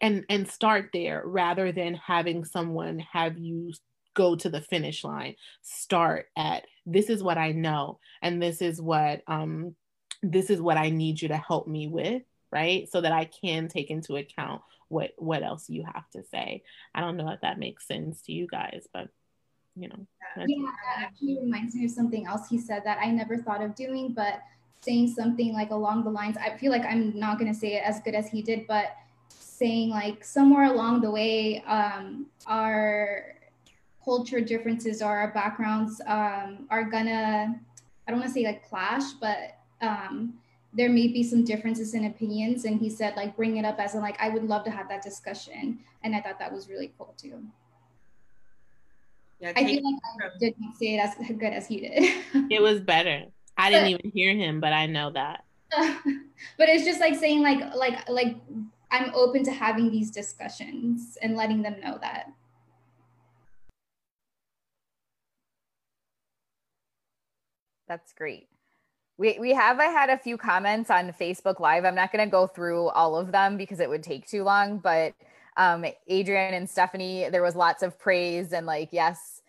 and 0.00 0.24
and 0.30 0.48
start 0.48 0.90
there 0.94 1.22
rather 1.26 1.72
than 1.72 1.94
having 1.94 2.44
someone 2.46 3.00
have 3.00 3.36
you 3.38 3.72
go 4.14 4.34
to 4.36 4.48
the 4.48 4.62
finish 4.62 5.04
line. 5.04 5.36
Start 5.60 6.26
at 6.36 6.64
this 6.86 7.10
is 7.10 7.22
what 7.22 7.36
I 7.36 7.52
know 7.52 7.98
and 8.22 8.42
this 8.42 8.62
is 8.62 8.80
what 8.80 9.20
um 9.26 9.76
this 10.22 10.48
is 10.48 10.60
what 10.60 10.78
I 10.78 10.88
need 10.88 11.20
you 11.20 11.28
to 11.28 11.36
help 11.36 11.68
me 11.68 11.86
with 11.86 12.22
right? 12.50 12.88
So 12.90 13.00
that 13.00 13.12
i 13.12 13.24
can 13.24 13.68
take 13.68 13.90
into 13.90 14.16
account 14.16 14.62
what 14.88 15.12
what 15.16 15.42
else 15.42 15.70
you 15.70 15.84
have 15.84 16.08
to 16.10 16.22
say. 16.24 16.62
I 16.94 17.00
don't 17.00 17.16
know 17.16 17.30
if 17.30 17.40
that 17.42 17.58
makes 17.58 17.86
sense 17.86 18.22
to 18.22 18.32
you 18.32 18.46
guys 18.46 18.86
but 18.92 19.08
you 19.76 19.88
know 19.88 20.06
yeah 20.36 20.56
that 20.96 21.04
actually 21.04 21.38
reminds 21.40 21.74
me 21.74 21.84
of 21.84 21.90
something 21.90 22.26
else 22.26 22.48
he 22.48 22.58
said 22.58 22.82
that 22.84 22.98
i 23.00 23.10
never 23.10 23.36
thought 23.36 23.62
of 23.62 23.74
doing 23.74 24.12
but 24.12 24.42
saying 24.80 25.08
something 25.08 25.52
like 25.52 25.70
along 25.70 26.04
the 26.04 26.10
lines 26.10 26.36
i 26.36 26.56
feel 26.56 26.70
like 26.70 26.84
i'm 26.84 27.18
not 27.18 27.38
to 27.38 27.54
say 27.54 27.74
it 27.74 27.82
as 27.84 28.00
good 28.00 28.14
as 28.14 28.28
he 28.28 28.42
did 28.42 28.66
but 28.66 28.96
saying 29.28 29.90
like 29.90 30.24
somewhere 30.24 30.64
along 30.64 31.00
the 31.00 31.10
way 31.10 31.62
um, 31.66 32.26
our 32.46 33.36
culture 34.04 34.40
differences 34.40 35.02
or 35.02 35.16
our 35.16 35.32
backgrounds 35.32 36.00
um, 36.06 36.66
are 36.70 36.84
gonna 36.84 37.54
i 38.06 38.10
don't 38.10 38.20
want 38.20 38.28
to 38.28 38.34
say 38.34 38.44
like 38.44 38.66
clash 38.68 39.12
but 39.20 39.58
um, 39.82 40.34
there 40.72 40.88
may 40.88 41.08
be 41.08 41.22
some 41.22 41.44
differences 41.44 41.94
in 41.94 42.04
opinions 42.04 42.64
and 42.64 42.80
he 42.80 42.88
said 42.88 43.16
like 43.16 43.36
bring 43.36 43.56
it 43.56 43.64
up 43.64 43.78
as 43.78 43.94
in 43.94 44.00
like 44.00 44.20
i 44.20 44.28
would 44.28 44.44
love 44.44 44.64
to 44.64 44.70
have 44.70 44.88
that 44.88 45.02
discussion 45.02 45.78
and 46.02 46.14
i 46.14 46.20
thought 46.20 46.38
that 46.38 46.52
was 46.52 46.68
really 46.68 46.92
cool 46.96 47.14
too. 47.16 47.42
Yeah, 49.40 49.52
i 49.56 49.64
feel 49.64 49.82
like 49.82 50.00
i 50.22 50.38
did 50.38 50.54
not 50.58 50.76
say 50.76 50.94
it 50.94 50.98
as 50.98 51.14
good 51.38 51.52
as 51.52 51.66
he 51.66 51.80
did. 51.80 52.50
It 52.50 52.62
was 52.62 52.80
better. 52.80 53.24
I 53.56 53.70
didn't 53.70 53.88
even 53.88 54.10
hear 54.12 54.34
him 54.34 54.60
but 54.60 54.72
i 54.72 54.86
know 54.86 55.10
that. 55.10 55.44
But 56.56 56.70
it's 56.70 56.84
just 56.84 57.00
like 57.00 57.14
saying 57.14 57.42
like 57.42 57.74
like 57.74 58.08
like 58.08 58.36
i'm 58.90 59.12
open 59.14 59.44
to 59.44 59.52
having 59.52 59.90
these 59.90 60.10
discussions 60.10 61.18
and 61.20 61.36
letting 61.36 61.62
them 61.62 61.78
know 61.80 61.98
that. 62.00 62.32
That's 67.86 68.12
great 68.12 68.48
we, 69.20 69.38
we 69.38 69.52
have 69.52 69.78
I 69.78 69.88
had 69.88 70.08
a 70.08 70.16
few 70.16 70.38
comments 70.38 70.90
on 70.90 71.12
Facebook 71.12 71.60
Live. 71.60 71.84
I'm 71.84 71.94
not 71.94 72.10
going 72.10 72.24
to 72.24 72.30
go 72.30 72.46
through 72.46 72.88
all 72.88 73.16
of 73.16 73.32
them 73.32 73.58
because 73.58 73.78
it 73.78 73.88
would 73.88 74.02
take 74.02 74.26
too 74.26 74.44
long. 74.44 74.78
But 74.78 75.12
um, 75.58 75.84
Adrian 76.08 76.54
and 76.54 76.68
Stephanie, 76.68 77.28
there 77.28 77.42
was 77.42 77.54
lots 77.54 77.82
of 77.82 77.98
praise 77.98 78.54
and 78.54 78.64
like, 78.64 78.88
yes, 78.92 79.42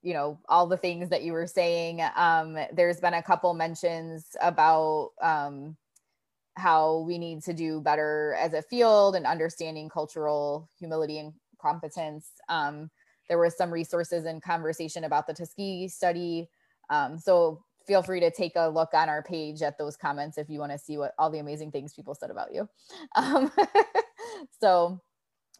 you 0.00 0.14
know, 0.14 0.38
all 0.48 0.68
the 0.68 0.76
things 0.76 1.08
that 1.08 1.24
you 1.24 1.32
were 1.32 1.48
saying. 1.48 2.02
Um, 2.14 2.56
there's 2.72 3.00
been 3.00 3.14
a 3.14 3.22
couple 3.22 3.52
mentions 3.52 4.36
about 4.40 5.10
um, 5.20 5.76
how 6.54 6.98
we 6.98 7.18
need 7.18 7.42
to 7.42 7.52
do 7.52 7.80
better 7.80 8.36
as 8.38 8.52
a 8.52 8.62
field 8.62 9.16
and 9.16 9.26
understanding 9.26 9.88
cultural 9.88 10.70
humility 10.78 11.18
and 11.18 11.32
competence. 11.60 12.30
Um, 12.48 12.92
there 13.28 13.38
was 13.38 13.56
some 13.56 13.72
resources 13.72 14.24
and 14.24 14.40
conversation 14.40 15.02
about 15.02 15.26
the 15.26 15.34
Tuskegee 15.34 15.88
study. 15.88 16.48
Um, 16.90 17.18
so 17.18 17.64
feel 17.86 18.02
free 18.02 18.20
to 18.20 18.30
take 18.30 18.52
a 18.56 18.68
look 18.68 18.94
on 18.94 19.08
our 19.08 19.22
page 19.22 19.62
at 19.62 19.78
those 19.78 19.96
comments 19.96 20.38
if 20.38 20.50
you 20.50 20.58
want 20.58 20.72
to 20.72 20.78
see 20.78 20.98
what 20.98 21.14
all 21.18 21.30
the 21.30 21.38
amazing 21.38 21.70
things 21.70 21.94
people 21.94 22.14
said 22.14 22.30
about 22.30 22.52
you. 22.54 22.68
Um, 23.16 23.50
so 24.60 25.00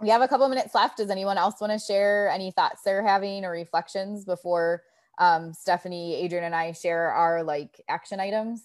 we 0.01 0.11
have 0.11 0.21
a 0.23 0.29
couple 0.29 0.49
minutes 0.49 0.75
left. 0.75 0.99
Does 0.99 1.11
anyone 1.11 1.39
else 1.39 1.61
want 1.61 1.73
to 1.73 1.79
share 1.79 2.29
any 2.29 2.51
thoughts 2.51 2.83
they're 2.85 3.07
having 3.07 3.45
or 3.45 3.51
reflections 3.51 4.25
before 4.25 4.83
um, 5.19 5.55
Stephanie, 5.55 6.15
Adrian, 6.17 6.45
and 6.45 6.55
I 6.55 6.73
share 6.73 7.11
our 7.13 7.43
like 7.43 7.81
action 7.89 8.21
items? 8.21 8.63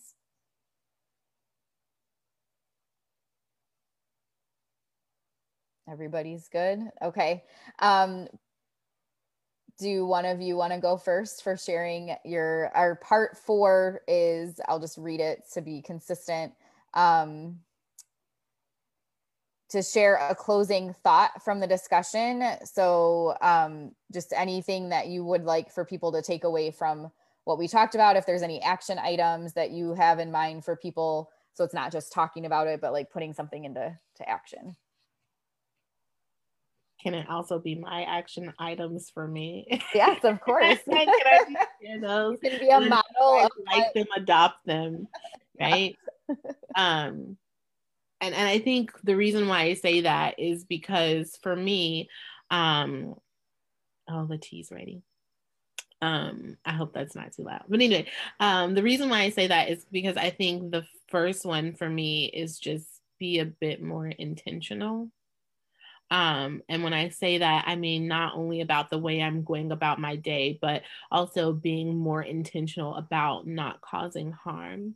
Everybody's 5.90 6.48
good. 6.50 6.80
Okay. 7.02 7.44
Um, 7.80 8.28
do 9.82 10.06
one 10.06 10.26
of 10.26 10.40
you 10.40 10.56
want 10.56 10.72
to 10.72 10.80
go 10.80 10.96
first 10.96 11.44
for 11.44 11.58
sharing 11.58 12.16
your 12.24 12.72
our 12.76 12.96
part 12.96 13.38
four 13.38 14.02
is 14.08 14.60
i'll 14.68 14.80
just 14.80 14.98
read 14.98 15.20
it 15.20 15.44
to 15.52 15.62
be 15.62 15.82
consistent 15.82 16.54
um, 16.94 17.60
to 19.72 19.82
share 19.82 20.16
a 20.16 20.36
closing 20.36 20.94
thought 21.02 21.42
from 21.44 21.62
the 21.62 21.68
discussion. 21.68 22.44
So 22.66 23.38
um, 23.42 23.92
just 24.14 24.34
anything 24.36 24.90
that 24.90 25.08
you 25.08 25.24
would 25.24 25.46
like 25.46 25.72
for 25.72 25.86
people 25.86 26.12
to 26.12 26.22
take 26.22 26.44
away 26.44 26.72
from 26.72 27.10
what 27.46 27.58
we 27.58 27.70
talked 27.70 27.96
about 27.96 28.18
if 28.18 28.26
there's 28.26 28.44
any 28.44 28.62
action 28.62 29.00
items 29.00 29.54
that 29.54 29.72
you 29.72 29.94
have 29.94 30.20
in 30.20 30.30
mind 30.30 30.66
for 30.66 30.76
people. 30.76 31.32
So 31.54 31.64
it's 31.64 31.74
not 31.74 31.92
just 31.92 32.12
talking 32.12 32.46
about 32.46 32.68
it 32.68 32.82
but 32.82 32.92
like 32.92 33.12
putting 33.12 33.34
something 33.34 33.64
into 33.64 33.98
to 34.18 34.30
action 34.30 34.76
can 37.02 37.14
it 37.14 37.30
also 37.30 37.60
be 37.60 37.76
my 37.76 38.04
action 38.04 38.54
items 38.60 39.10
for 39.10 39.28
me? 39.28 39.82
Yes, 39.94 40.24
of 40.24 40.40
course. 40.46 40.80
can 40.90 41.10
I 41.10 41.66
share 41.82 42.00
those? 42.02 42.38
You 42.42 42.50
can 42.50 42.60
be 42.60 42.70
a 42.70 42.80
model. 42.80 43.50
like 43.66 43.94
them, 43.94 44.08
adopt 44.16 44.66
them, 44.66 45.08
right? 45.60 45.96
um, 46.76 47.38
and, 48.22 48.36
and 48.36 48.48
I 48.48 48.60
think 48.60 48.92
the 49.04 49.16
reason 49.16 49.48
why 49.48 49.62
I 49.62 49.74
say 49.74 50.02
that 50.02 50.40
is 50.40 50.64
because 50.64 51.38
for 51.42 51.56
me, 51.56 52.10
um, 52.52 53.16
oh, 54.10 54.26
the 54.28 54.38
tea's 54.38 54.70
ready. 54.72 55.02
Um, 56.04 56.58
I 56.66 56.72
hope 56.72 56.94
that's 56.94 57.16
not 57.16 57.34
too 57.34 57.44
loud. 57.44 57.64
But 57.68 57.80
anyway, 57.82 58.08
um, 58.40 58.74
the 58.74 58.84
reason 58.84 59.10
why 59.10 59.22
I 59.22 59.30
say 59.30 59.48
that 59.48 59.70
is 59.70 59.86
because 59.92 60.18
I 60.18 60.30
think 60.30 60.72
the 60.72 60.86
first 61.10 61.46
one 61.46 61.74
for 61.74 61.90
me 61.90 62.26
is 62.26 62.58
just 62.58 62.88
be 63.20 63.40
a 63.40 63.46
bit 63.46 63.82
more 63.82 64.08
intentional. 64.08 65.12
Um, 66.12 66.62
and 66.68 66.84
when 66.84 66.94
I 66.94 67.10
say 67.10 67.38
that, 67.38 67.64
I 67.66 67.76
mean 67.76 68.08
not 68.08 68.36
only 68.36 68.60
about 68.62 68.90
the 68.90 68.98
way 68.98 69.22
I'm 69.22 69.44
going 69.44 69.72
about 69.72 70.00
my 70.00 70.18
day, 70.18 70.60
but 70.62 70.84
also 71.10 71.54
being 71.54 71.96
more 71.96 72.22
intentional 72.22 72.96
about 72.96 73.48
not 73.48 73.80
causing 73.82 74.32
harm. 74.32 74.96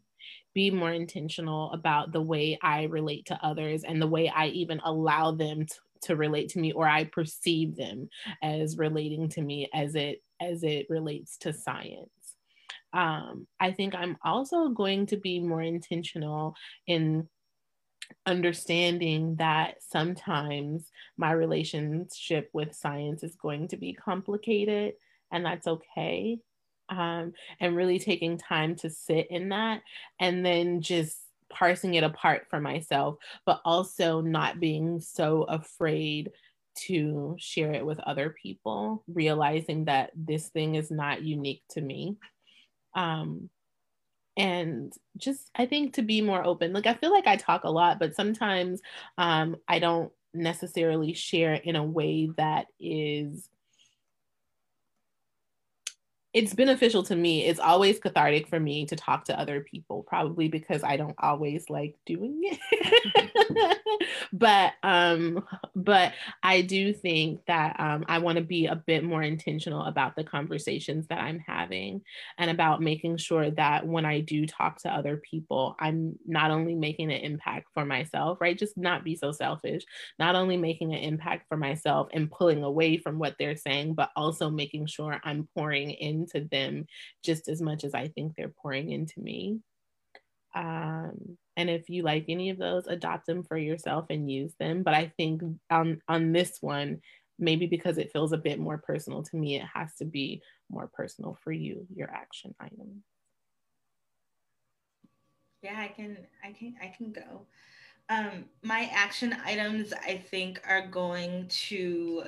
Be 0.53 0.70
more 0.70 0.91
intentional 0.91 1.72
about 1.72 2.11
the 2.11 2.22
way 2.22 2.59
I 2.61 2.84
relate 2.84 3.26
to 3.28 3.39
others 3.41 3.84
and 3.84 4.01
the 4.01 4.07
way 4.07 4.30
I 4.30 4.47
even 4.47 4.82
allow 4.84 5.32
them 5.32 5.66
to, 5.66 5.76
to 6.03 6.16
relate 6.18 6.49
to 6.49 6.59
me 6.59 6.74
or 6.74 6.88
I 6.88 7.05
perceive 7.05 7.76
them 7.76 8.09
as 8.43 8.78
relating 8.78 9.30
to 9.30 9.41
me 9.41 9.70
as 9.74 9.95
it 9.95 10.22
as 10.41 10.63
it 10.63 10.88
relates 10.89 11.38
to 11.39 11.53
science. 11.53 12.09
Um, 12.91 13.47
I 13.59 13.72
think 13.72 13.95
I'm 13.95 14.18
also 14.24 14.70
going 14.70 15.05
to 15.07 15.18
be 15.18 15.39
more 15.39 15.61
intentional 15.61 16.55
in 16.88 17.28
understanding 18.26 19.36
that 19.36 19.76
sometimes 19.82 20.89
my 21.18 21.32
relationship 21.32 22.49
with 22.53 22.76
science 22.76 23.24
is 23.24 23.36
going 23.36 23.68
to 23.70 23.78
be 23.78 23.93
complicated 23.93 24.93
and 25.32 25.45
that's 25.45 25.68
okay. 25.68 26.39
Um, 26.88 27.34
and 27.60 27.76
really 27.76 27.97
taking 27.97 28.38
time 28.38 28.76
to 28.78 28.89
sit 28.91 29.28
in 29.32 29.49
that 29.49 29.82
and 30.20 30.45
then 30.45 30.82
just 30.82 31.18
parsing 31.49 31.95
it 31.95 32.03
apart 32.03 32.47
for 32.49 32.60
myself, 32.60 33.18
but 33.45 33.62
also 33.66 34.22
not 34.22 34.60
being 34.60 34.99
so 34.99 35.43
afraid 35.43 36.32
to 36.76 37.36
share 37.39 37.74
it 37.74 37.86
with 37.86 37.99
other 37.99 38.36
people, 38.41 39.03
realizing 39.08 39.86
that 39.86 40.12
this 40.16 40.49
thing 40.49 40.76
is 40.76 40.91
not 40.91 41.24
unique 41.24 41.64
to 41.70 41.82
me. 41.82 42.18
Um, 42.93 43.49
and 44.38 44.93
just, 45.17 45.49
I 45.55 45.65
think 45.65 45.93
to 45.93 46.01
be 46.01 46.21
more 46.21 46.43
open. 46.43 46.73
Like, 46.73 46.88
I 46.88 46.93
feel 46.93 47.11
like 47.11 47.27
I 47.27 47.36
talk 47.36 47.63
a 47.63 47.69
lot, 47.69 47.99
but 47.99 48.15
sometimes 48.15 48.81
um, 49.17 49.57
I 49.67 49.79
don't 49.79 50.11
necessarily 50.33 51.13
share 51.13 51.53
in 51.53 51.75
a 51.75 51.83
way 51.83 52.29
that 52.38 52.67
is 52.79 53.49
it's 56.36 56.53
beneficial 56.53 57.01
to 57.01 57.15
me. 57.15 57.45
It's 57.45 57.61
always 57.61 57.97
cathartic 57.97 58.49
for 58.49 58.59
me 58.59 58.86
to 58.88 58.95
talk 58.97 59.23
to 59.25 59.39
other 59.39 59.61
people, 59.61 60.03
probably 60.03 60.49
because 60.49 60.83
I 60.83 60.97
don't 60.97 61.15
always 61.17 61.69
like 61.69 61.95
doing 62.05 62.41
it. 62.43 63.79
but 64.33 64.73
um 64.83 65.45
but 65.77 66.11
I 66.43 66.61
do 66.61 66.91
think 66.91 67.39
that 67.47 67.79
um 67.79 68.03
I 68.09 68.17
want 68.17 68.38
to 68.38 68.43
be 68.43 68.65
a 68.65 68.75
bit 68.75 69.05
more 69.05 69.23
intentional 69.23 69.83
about 69.86 70.17
the 70.17 70.25
conversations 70.25 71.07
that 71.07 71.19
I'm 71.19 71.39
having 71.39 72.01
and 72.38 72.51
about 72.51 72.81
making 72.81 73.15
sure 73.15 73.49
that 73.51 73.88
when 73.88 74.03
I 74.03 74.19
do 74.19 74.45
talk 74.45 74.81
to 74.81 74.93
other 74.93 75.15
people, 75.15 75.77
I'm 75.79 76.19
not 76.25 76.51
only 76.51 76.75
making 76.75 77.13
an 77.13 77.21
impact 77.21 77.67
for 77.73 77.86
myself, 77.86 78.41
right? 78.41 78.59
Just 78.59 78.77
not 78.77 79.05
be 79.05 79.15
so 79.15 79.31
selfish, 79.31 79.83
not 80.19 80.36
only 80.36 80.57
making 80.57 80.93
an 80.93 80.99
impact 80.99 81.47
for 81.47 81.55
myself 81.55 82.09
and 82.11 82.29
pulling 82.29 82.61
away 82.61 82.97
from 82.97 83.19
what 83.19 83.36
they're 83.39 83.55
saying, 83.55 83.93
but 83.93 84.09
also 84.17 84.49
making 84.49 84.88
sure 84.88 85.21
I'm 85.23 85.47
pouring 85.55 85.91
in 85.91 86.24
into 86.34 86.47
them 86.47 86.86
just 87.23 87.47
as 87.47 87.61
much 87.61 87.84
as 87.84 87.93
I 87.93 88.09
think 88.09 88.34
they're 88.36 88.53
pouring 88.61 88.91
into 88.91 89.19
me. 89.19 89.59
Um, 90.55 91.38
and 91.57 91.69
if 91.69 91.89
you 91.89 92.03
like 92.03 92.26
any 92.28 92.49
of 92.49 92.57
those, 92.57 92.88
adopt 92.88 93.28
them 93.28 93.43
for 93.43 93.57
yourself 93.57 94.05
and 94.09 94.32
use 94.32 94.53
them. 94.59 94.84
But 94.84 94.93
I 94.93 95.11
think 95.17 95.41
on 95.69 96.01
on 96.07 96.32
this 96.32 96.57
one, 96.61 97.01
maybe 97.38 97.65
because 97.65 97.97
it 97.97 98.11
feels 98.11 98.32
a 98.32 98.38
bit 98.38 98.59
more 98.59 98.78
personal 98.78 99.23
to 99.23 99.38
me, 99.38 99.55
it 99.55 99.65
has 99.73 99.95
to 99.95 100.05
be 100.05 100.41
more 100.69 100.89
personal 100.93 101.38
for 101.43 101.51
you, 101.51 101.86
your 101.93 102.09
action 102.09 102.55
item. 102.59 103.03
Yeah, 105.61 105.80
I 105.80 105.88
can 105.88 106.17
I 106.43 106.51
can 106.51 106.76
I 106.82 106.88
can 106.88 107.11
go. 107.11 107.45
Um, 108.07 108.45
my 108.61 108.89
action 108.93 109.36
items 109.43 109.91
I 109.93 110.17
think 110.17 110.61
are 110.67 110.88
going 110.88 111.47
to 111.47 112.26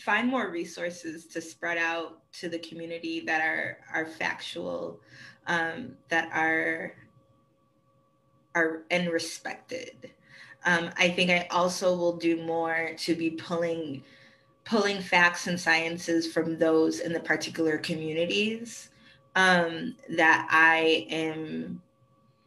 find 0.00 0.28
more 0.28 0.50
resources 0.50 1.26
to 1.26 1.40
spread 1.40 1.78
out 1.78 2.20
to 2.32 2.48
the 2.48 2.58
community 2.58 3.20
that 3.20 3.40
are 3.40 3.78
are 3.92 4.06
factual, 4.06 5.00
um, 5.46 5.96
that 6.08 6.28
are 6.32 6.94
are 8.54 8.82
and 8.90 9.10
respected. 9.10 10.10
Um, 10.64 10.90
I 10.98 11.08
think 11.08 11.30
I 11.30 11.46
also 11.50 11.96
will 11.96 12.16
do 12.16 12.42
more 12.42 12.92
to 12.98 13.14
be 13.14 13.30
pulling 13.30 14.02
pulling 14.64 15.00
facts 15.00 15.46
and 15.46 15.58
sciences 15.58 16.32
from 16.32 16.58
those 16.58 17.00
in 17.00 17.12
the 17.12 17.20
particular 17.20 17.78
communities 17.78 18.90
um, 19.36 19.96
that 20.10 20.46
I 20.50 21.06
am 21.10 21.82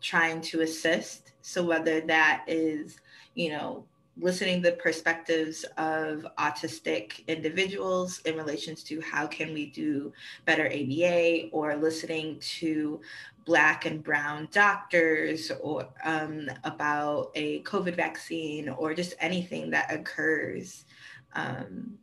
trying 0.01 0.41
to 0.41 0.61
assist. 0.61 1.31
So 1.41 1.63
whether 1.63 2.01
that 2.01 2.45
is, 2.47 2.97
you 3.35 3.49
know, 3.49 3.85
listening 4.17 4.61
the 4.61 4.73
perspectives 4.73 5.65
of 5.77 6.25
autistic 6.37 7.25
individuals 7.27 8.19
in 8.25 8.35
relations 8.35 8.83
to 8.83 9.01
how 9.01 9.25
can 9.25 9.53
we 9.53 9.67
do 9.67 10.13
better 10.45 10.67
ABA 10.67 11.49
or 11.51 11.75
listening 11.75 12.37
to 12.39 13.01
black 13.45 13.85
and 13.85 14.03
brown 14.03 14.47
doctors 14.51 15.51
or 15.61 15.87
um, 16.03 16.49
about 16.63 17.31
a 17.35 17.61
COVID 17.63 17.95
vaccine 17.95 18.69
or 18.69 18.93
just 18.93 19.15
anything 19.19 19.69
that 19.71 19.91
occurs. 19.91 20.85
Um, 21.33 21.97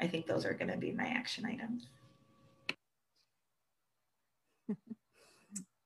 I 0.00 0.06
think 0.06 0.26
those 0.26 0.44
are 0.44 0.52
going 0.52 0.70
to 0.70 0.76
be 0.76 0.92
my 0.92 1.06
action 1.06 1.46
items. 1.46 1.86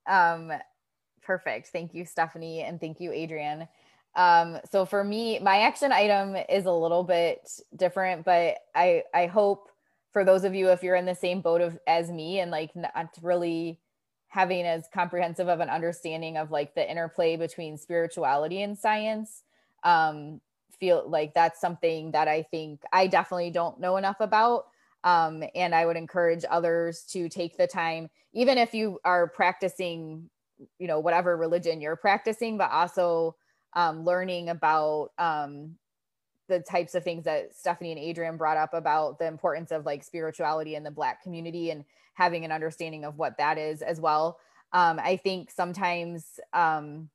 um, 0.07 0.53
perfect. 1.23 1.69
Thank 1.69 1.95
you, 1.95 2.05
Stephanie. 2.05 2.63
And 2.63 2.81
thank 2.81 3.01
you, 3.01 3.13
Adrian. 3.13 3.69
Um, 4.17 4.59
so 4.71 4.85
for 4.85 5.05
me, 5.05 5.39
my 5.39 5.61
action 5.61 5.93
item 5.93 6.37
is 6.49 6.67
a 6.67 6.73
little 6.73 7.05
bit 7.05 7.49
different, 7.77 8.25
but 8.25 8.57
I 8.75 9.05
I 9.15 9.27
hope 9.27 9.71
for 10.13 10.25
those 10.25 10.45
of 10.45 10.55
you 10.55 10.71
if 10.71 10.83
you're 10.83 10.97
in 10.97 11.07
the 11.07 11.15
same 11.15 11.41
boat 11.41 11.61
of 11.61 11.79
as 11.87 12.11
me 12.11 12.41
and 12.41 12.51
like 12.51 12.75
not 12.75 13.09
really 13.23 13.79
having 14.29 14.65
as 14.65 14.89
comprehensive 14.93 15.49
of 15.49 15.61
an 15.61 15.69
understanding 15.69 16.37
of 16.37 16.51
like 16.51 16.75
the 16.75 16.89
interplay 16.89 17.37
between 17.37 17.77
spirituality 17.77 18.63
and 18.63 18.79
science 18.79 19.43
um 19.83 20.41
feel 20.79 21.05
like 21.09 21.35
that's 21.35 21.61
something 21.61 22.11
that 22.13 22.29
i 22.29 22.43
think 22.43 22.81
i 22.93 23.07
definitely 23.07 23.51
don't 23.51 23.81
know 23.81 23.97
enough 23.97 24.21
about 24.21 24.67
um 25.05 25.43
and 25.55 25.75
i 25.75 25.85
would 25.85 25.97
encourage 25.97 26.45
others 26.51 27.03
to 27.03 27.29
take 27.29 27.57
the 27.57 27.67
time 27.67 28.09
even 28.33 28.57
if 28.57 28.73
you 28.73 28.99
are 29.05 29.27
practicing 29.29 30.29
you 30.79 30.87
know 30.87 31.01
whatever 31.01 31.37
religion 31.37 31.81
you're 31.81 31.97
practicing 31.97 32.57
but 32.57 32.71
also 32.71 33.35
um, 33.75 34.05
learning 34.05 34.49
about 34.49 35.11
um, 35.19 35.77
the 36.49 36.61
types 36.61 36.95
of 36.95 37.05
things 37.05 37.25
that 37.25 37.55
Stephanie 37.55 37.93
and 37.93 38.01
Adrian 38.01 38.37
brought 38.37 38.57
up 38.57 38.75
about 38.75 39.19
the 39.19 39.27
importance 39.27 39.71
of 39.71 39.87
like 39.87 40.03
spirituality 40.03 40.75
in 40.75 40.83
the 40.83 40.91
Black 40.91 41.23
community 41.23 41.71
and 41.71 41.85
having 42.15 42.45
an 42.45 42.53
understanding 42.53 43.05
of 43.05 43.17
what 43.17 43.39
that 43.39 43.57
is 43.57 43.83
as 43.83 44.01
well. 44.01 44.39
Um, 44.73 45.01
I 45.03 45.17
think 45.17 45.51
sometimes 45.51 46.39
um, 46.53 47.09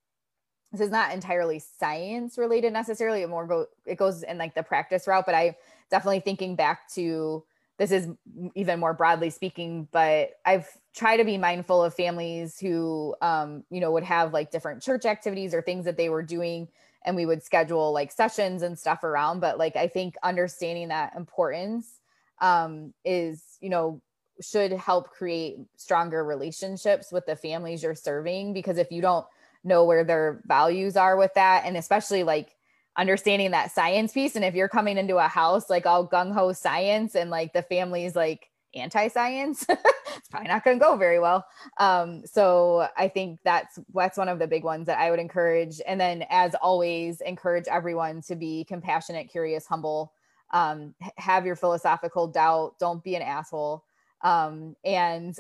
this 0.72 0.82
is 0.82 0.92
not 0.92 1.14
entirely 1.14 1.60
science 1.60 2.38
related 2.38 2.74
necessarily. 2.74 3.22
It 3.22 3.30
more 3.30 3.46
go 3.46 3.68
it 3.86 3.98
goes 3.98 4.24
in 4.24 4.38
like 4.38 4.56
the 4.56 4.64
practice 4.64 5.08
route, 5.08 5.26
but 5.26 5.36
I 5.36 5.56
definitely 5.90 6.22
thinking 6.22 6.56
back 6.56 6.92
to 6.94 7.44
this 7.78 7.92
is 7.92 8.08
even 8.56 8.80
more 8.80 8.94
broadly 8.94 9.30
speaking, 9.30 9.88
but 9.92 10.32
I've 10.46 10.68
tried 10.96 11.18
to 11.18 11.26
be 11.26 11.38
mindful 11.38 11.84
of 11.84 11.94
families 11.94 12.60
who, 12.60 13.16
um, 13.22 13.64
you 13.70 13.82
know, 13.82 13.92
would 13.92 14.04
have 14.04 14.34
like 14.34 14.52
different 14.52 14.82
church 14.82 15.06
activities 15.06 15.54
or 15.54 15.62
things 15.62 15.86
that 15.86 15.98
they 15.98 16.10
were 16.10 16.24
doing, 16.24 16.68
and 17.06 17.16
we 17.16 17.26
would 17.26 17.44
schedule 17.44 17.92
like 17.92 18.12
sessions 18.12 18.62
and 18.62 18.80
stuff 18.80 19.04
around. 19.04 19.40
But 19.40 19.58
like, 19.58 19.76
I 19.76 19.88
think 19.88 20.16
understanding 20.24 20.88
that 20.88 21.14
importance 21.16 22.00
um, 22.42 22.94
is, 23.04 23.58
you 23.62 23.70
know, 23.70 24.02
should 24.42 24.72
help 24.72 25.10
create 25.12 25.58
stronger 25.78 26.24
relationships 26.24 27.12
with 27.12 27.26
the 27.26 27.36
families 27.36 27.84
you're 27.84 27.96
serving 27.96 28.54
because 28.54 28.78
if 28.78 28.92
you 28.92 29.02
don't 29.02 29.26
know 29.64 29.86
where 29.86 30.04
their 30.04 30.42
values 30.46 30.96
are 30.96 31.18
with 31.18 31.34
that, 31.36 31.64
and 31.66 31.76
especially 31.76 32.24
like 32.24 32.56
understanding 32.98 33.52
that 33.52 33.72
science 33.72 34.14
piece. 34.14 34.36
And 34.36 34.46
if 34.46 34.56
you're 34.56 34.70
coming 34.70 34.98
into 34.98 35.18
a 35.18 35.28
house 35.28 35.70
like 35.70 35.86
all 35.86 36.08
gung 36.08 36.34
ho 36.34 36.54
science 36.54 37.16
and 37.16 37.30
like 37.30 37.52
the 37.52 37.62
family's 37.62 38.16
like 38.16 38.50
anti 38.76 39.08
science, 39.08 39.66
it's 39.70 40.30
probably 40.30 40.48
not 40.48 40.64
going 40.64 40.78
to 40.80 40.84
go 40.84 40.96
very 40.98 41.20
well. 41.20 41.46
Um, 41.78 42.24
so 42.26 42.88
I 42.98 43.08
think 43.08 43.40
that's 43.44 43.80
that's 43.94 44.18
one 44.18 44.30
of 44.30 44.40
the 44.40 44.48
big 44.48 44.64
ones 44.64 44.88
that 44.88 45.00
I 45.00 45.10
would 45.10 45.20
encourage. 45.20 45.82
And 45.88 46.00
then, 46.00 46.26
as 46.30 46.56
always, 46.56 47.22
encourage 47.22 47.68
everyone 47.68 48.22
to 48.24 48.36
be 48.36 48.66
compassionate, 48.66 49.30
curious, 49.30 49.66
humble. 49.66 50.14
Um, 50.52 50.94
have 51.18 51.46
your 51.46 51.56
philosophical 51.56 52.28
doubt. 52.28 52.76
Don't 52.80 53.04
be 53.04 53.16
an 53.16 53.22
asshole. 53.22 53.84
Um, 54.22 54.76
and 54.84 55.38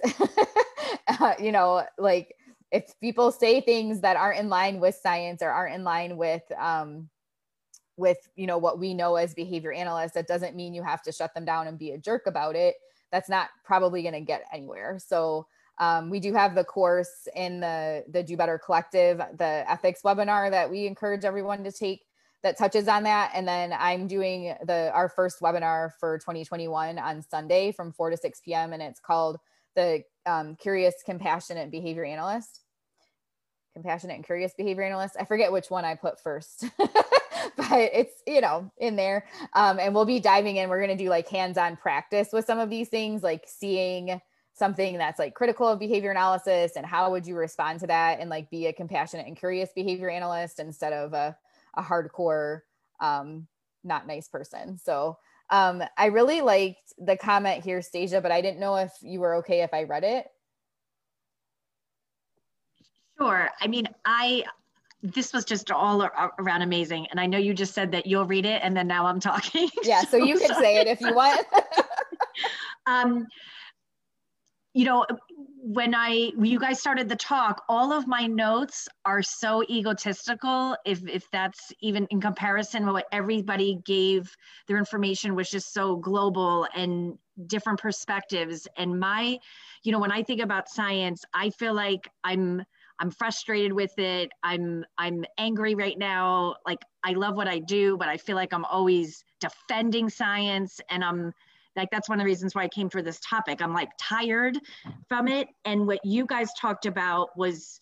uh, 1.19 1.33
you 1.39 1.51
know, 1.51 1.83
like 1.97 2.35
if 2.71 2.99
people 2.99 3.31
say 3.31 3.61
things 3.61 4.01
that 4.01 4.17
aren't 4.17 4.39
in 4.39 4.49
line 4.49 4.79
with 4.79 4.95
science 4.95 5.41
or 5.41 5.49
aren't 5.49 5.75
in 5.75 5.83
line 5.83 6.17
with 6.17 6.43
um, 6.59 7.09
with 7.97 8.17
you 8.35 8.47
know 8.47 8.57
what 8.57 8.79
we 8.79 8.93
know 8.93 9.15
as 9.15 9.33
behavior 9.33 9.71
analysts 9.71 10.13
that 10.13 10.27
doesn't 10.27 10.55
mean 10.55 10.73
you 10.73 10.83
have 10.83 11.01
to 11.01 11.11
shut 11.11 11.33
them 11.33 11.45
down 11.45 11.67
and 11.67 11.79
be 11.79 11.91
a 11.91 11.97
jerk 11.97 12.23
about 12.27 12.55
it 12.55 12.75
that's 13.15 13.29
not 13.29 13.49
probably 13.63 14.01
going 14.01 14.13
to 14.13 14.19
get 14.19 14.43
anywhere. 14.51 14.99
So 14.99 15.47
um, 15.77 16.09
we 16.09 16.19
do 16.19 16.33
have 16.33 16.53
the 16.53 16.65
course 16.65 17.29
in 17.33 17.61
the 17.61 18.03
the 18.09 18.21
do 18.23 18.35
better 18.35 18.57
collective 18.57 19.17
the 19.17 19.63
ethics 19.69 20.01
webinar 20.03 20.51
that 20.51 20.69
we 20.69 20.85
encourage 20.85 21.23
everyone 21.23 21.63
to 21.63 21.71
take 21.71 22.01
that 22.43 22.57
touches 22.57 22.87
on 22.89 23.03
that. 23.03 23.31
And 23.33 23.47
then 23.47 23.73
i'm 23.77 24.07
doing 24.07 24.53
the 24.65 24.91
our 24.93 25.09
first 25.09 25.39
webinar 25.41 25.91
for 25.99 26.17
2021 26.19 26.99
on 26.99 27.21
sunday 27.21 27.71
from 27.71 27.91
4 27.91 28.11
to 28.11 28.17
6 28.17 28.41
p.m 28.41 28.71
and 28.71 28.81
it's 28.81 28.99
called 28.99 29.37
the 29.75 30.03
um, 30.25 30.55
curious 30.55 30.95
compassionate 31.05 31.69
behavior 31.71 32.05
analyst. 32.05 32.61
Compassionate 33.73 34.15
and 34.15 34.25
curious 34.25 34.53
behavior 34.57 34.83
analyst. 34.83 35.17
I 35.19 35.25
forget 35.25 35.51
which 35.51 35.69
one 35.69 35.83
i 35.85 35.95
put 35.95 36.21
first 36.21 36.65
but 37.57 37.71
it's 37.71 38.21
you 38.27 38.41
know 38.41 38.71
in 38.77 38.95
there 38.95 39.25
um, 39.53 39.79
and 39.79 39.93
we'll 39.93 40.05
be 40.05 40.19
diving 40.19 40.57
in 40.57 40.69
we're 40.69 40.83
going 40.83 40.95
to 40.97 41.03
do 41.03 41.09
like 41.09 41.27
hands-on 41.27 41.75
practice 41.77 42.29
with 42.33 42.45
some 42.45 42.59
of 42.59 42.69
these 42.69 42.89
things 42.89 43.23
like 43.23 43.43
seeing 43.47 44.19
something 44.53 44.97
that's 44.97 45.19
like 45.19 45.33
critical 45.33 45.67
of 45.67 45.79
behavior 45.79 46.11
analysis 46.11 46.73
and 46.75 46.85
how 46.85 47.11
would 47.11 47.27
you 47.27 47.35
respond 47.35 47.79
to 47.79 47.87
that 47.87 48.19
and 48.19 48.29
like 48.29 48.49
be 48.49 48.67
a 48.67 48.73
compassionate 48.73 49.27
and 49.27 49.37
curious 49.37 49.69
behavior 49.75 50.09
analyst 50.09 50.59
instead 50.59 50.93
of 50.93 51.13
a, 51.13 51.35
a 51.75 51.83
hardcore 51.83 52.61
um, 52.99 53.47
not 53.83 54.07
nice 54.07 54.27
person 54.27 54.77
so 54.77 55.17
um, 55.49 55.83
I 55.97 56.07
really 56.07 56.41
liked 56.41 56.93
the 56.97 57.17
comment 57.17 57.63
here, 57.63 57.79
Stasia, 57.79 58.21
but 58.21 58.31
I 58.31 58.41
didn't 58.41 58.59
know 58.59 58.77
if 58.77 58.91
you 59.01 59.19
were 59.19 59.35
okay 59.35 59.61
if 59.61 59.73
I 59.73 59.83
read 59.83 60.03
it. 60.03 60.27
Sure. 63.17 63.49
I 63.61 63.67
mean, 63.67 63.87
I 64.03 64.43
this 65.13 65.33
was 65.33 65.45
just 65.45 65.71
all 65.71 66.09
around 66.39 66.61
amazing, 66.61 67.07
and 67.11 67.19
I 67.19 67.25
know 67.25 67.37
you 67.37 67.53
just 67.53 67.73
said 67.73 67.91
that 67.91 68.05
you'll 68.05 68.25
read 68.25 68.45
it, 68.45 68.61
and 68.63 68.75
then 68.75 68.87
now 68.87 69.05
I'm 69.05 69.19
talking. 69.19 69.69
Yeah, 69.83 70.01
so 70.01 70.17
you 70.17 70.39
can 70.39 70.55
say 70.55 70.77
it 70.77 70.87
if 70.87 70.99
you 70.99 71.13
want. 71.13 71.45
um, 72.87 73.27
you 74.73 74.85
know, 74.85 75.05
when 75.61 75.95
I 75.95 76.31
you 76.39 76.59
guys 76.59 76.79
started 76.79 77.07
the 77.07 77.15
talk, 77.15 77.63
all 77.69 77.93
of 77.93 78.07
my 78.07 78.27
notes 78.27 78.87
are 79.05 79.21
so 79.21 79.63
egotistical. 79.69 80.75
If 80.85 81.07
if 81.07 81.29
that's 81.31 81.71
even 81.81 82.07
in 82.09 82.19
comparison, 82.19 82.85
what 82.85 83.05
everybody 83.11 83.79
gave 83.85 84.35
their 84.67 84.77
information 84.77 85.35
was 85.35 85.49
just 85.49 85.73
so 85.73 85.95
global 85.95 86.67
and 86.75 87.17
different 87.47 87.79
perspectives. 87.79 88.67
And 88.77 88.99
my, 88.99 89.37
you 89.83 89.91
know, 89.91 89.99
when 89.99 90.11
I 90.11 90.23
think 90.23 90.41
about 90.41 90.69
science, 90.69 91.23
I 91.33 91.49
feel 91.51 91.73
like 91.73 92.09
I'm 92.23 92.63
I'm 92.99 93.11
frustrated 93.11 93.73
with 93.73 93.97
it. 93.97 94.31
I'm 94.43 94.85
I'm 94.97 95.25
angry 95.37 95.75
right 95.75 95.97
now. 95.97 96.55
Like 96.65 96.79
I 97.03 97.13
love 97.13 97.35
what 97.35 97.47
I 97.47 97.59
do, 97.59 97.97
but 97.97 98.07
I 98.07 98.17
feel 98.17 98.35
like 98.35 98.53
I'm 98.53 98.65
always 98.65 99.23
defending 99.39 100.09
science 100.09 100.79
and 100.89 101.03
I'm 101.03 101.33
like 101.75 101.89
that's 101.91 102.07
one 102.07 102.19
of 102.19 102.23
the 102.23 102.29
reasons 102.29 102.55
why 102.55 102.63
I 102.63 102.67
came 102.69 102.89
for 102.89 103.01
this 103.01 103.19
topic. 103.19 103.61
I'm 103.61 103.73
like 103.73 103.89
tired 103.99 104.59
from 105.09 105.27
it. 105.27 105.47
And 105.65 105.87
what 105.87 105.99
you 106.05 106.25
guys 106.25 106.49
talked 106.59 106.85
about 106.85 107.37
was 107.37 107.79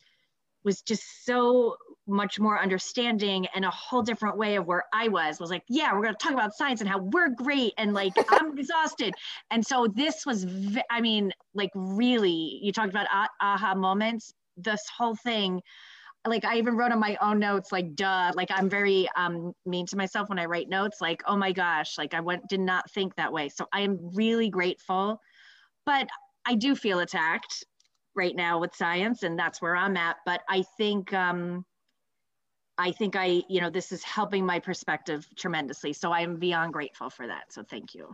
was 0.63 0.81
just 0.81 1.25
so 1.25 1.75
much 2.07 2.39
more 2.39 2.59
understanding 2.59 3.45
and 3.55 3.63
a 3.63 3.69
whole 3.69 4.01
different 4.01 4.37
way 4.37 4.55
of 4.55 4.65
where 4.65 4.85
I 4.93 5.07
was 5.07 5.39
was 5.39 5.49
like, 5.49 5.63
yeah, 5.69 5.93
we're 5.93 6.01
going 6.01 6.15
to 6.15 6.19
talk 6.23 6.33
about 6.33 6.53
science 6.53 6.81
and 6.81 6.89
how 6.89 6.99
we're 6.99 7.29
great 7.29 7.73
and 7.77 7.93
like 7.93 8.13
I'm 8.29 8.57
exhausted. 8.57 9.13
And 9.51 9.65
so 9.65 9.87
this 9.93 10.25
was, 10.25 10.45
I 10.89 11.01
mean, 11.01 11.31
like 11.53 11.71
really, 11.75 12.59
you 12.61 12.71
talked 12.71 12.89
about 12.89 13.07
aha 13.41 13.75
moments. 13.75 14.33
This 14.57 14.81
whole 14.97 15.15
thing 15.15 15.61
like 16.25 16.45
I 16.45 16.57
even 16.57 16.77
wrote 16.77 16.91
on 16.91 16.99
my 16.99 17.17
own 17.21 17.39
notes, 17.39 17.71
like, 17.71 17.95
duh, 17.95 18.31
like 18.35 18.49
I'm 18.49 18.69
very 18.69 19.09
um, 19.15 19.51
mean 19.65 19.85
to 19.87 19.97
myself 19.97 20.29
when 20.29 20.39
I 20.39 20.45
write 20.45 20.69
notes, 20.69 21.01
like, 21.01 21.21
oh 21.27 21.35
my 21.35 21.51
gosh, 21.51 21.97
like 21.97 22.13
I 22.13 22.21
went, 22.21 22.47
did 22.47 22.61
not 22.61 22.89
think 22.91 23.15
that 23.15 23.33
way. 23.33 23.49
So 23.49 23.67
I 23.73 23.81
am 23.81 23.99
really 24.13 24.49
grateful, 24.49 25.19
but 25.85 26.07
I 26.45 26.55
do 26.55 26.75
feel 26.75 26.99
attacked 26.99 27.65
right 28.15 28.35
now 28.35 28.59
with 28.59 28.75
science 28.75 29.23
and 29.23 29.37
that's 29.37 29.61
where 29.61 29.75
I'm 29.75 29.97
at. 29.97 30.17
But 30.25 30.41
I 30.49 30.63
think, 30.77 31.13
um, 31.13 31.65
I 32.77 32.91
think 32.91 33.15
I, 33.15 33.43
you 33.49 33.59
know, 33.59 33.69
this 33.69 33.91
is 33.91 34.03
helping 34.03 34.45
my 34.45 34.59
perspective 34.59 35.27
tremendously. 35.37 35.93
So 35.93 36.11
I 36.11 36.21
am 36.21 36.37
beyond 36.37 36.73
grateful 36.73 37.09
for 37.09 37.27
that. 37.27 37.51
So 37.51 37.63
thank 37.63 37.93
you. 37.93 38.11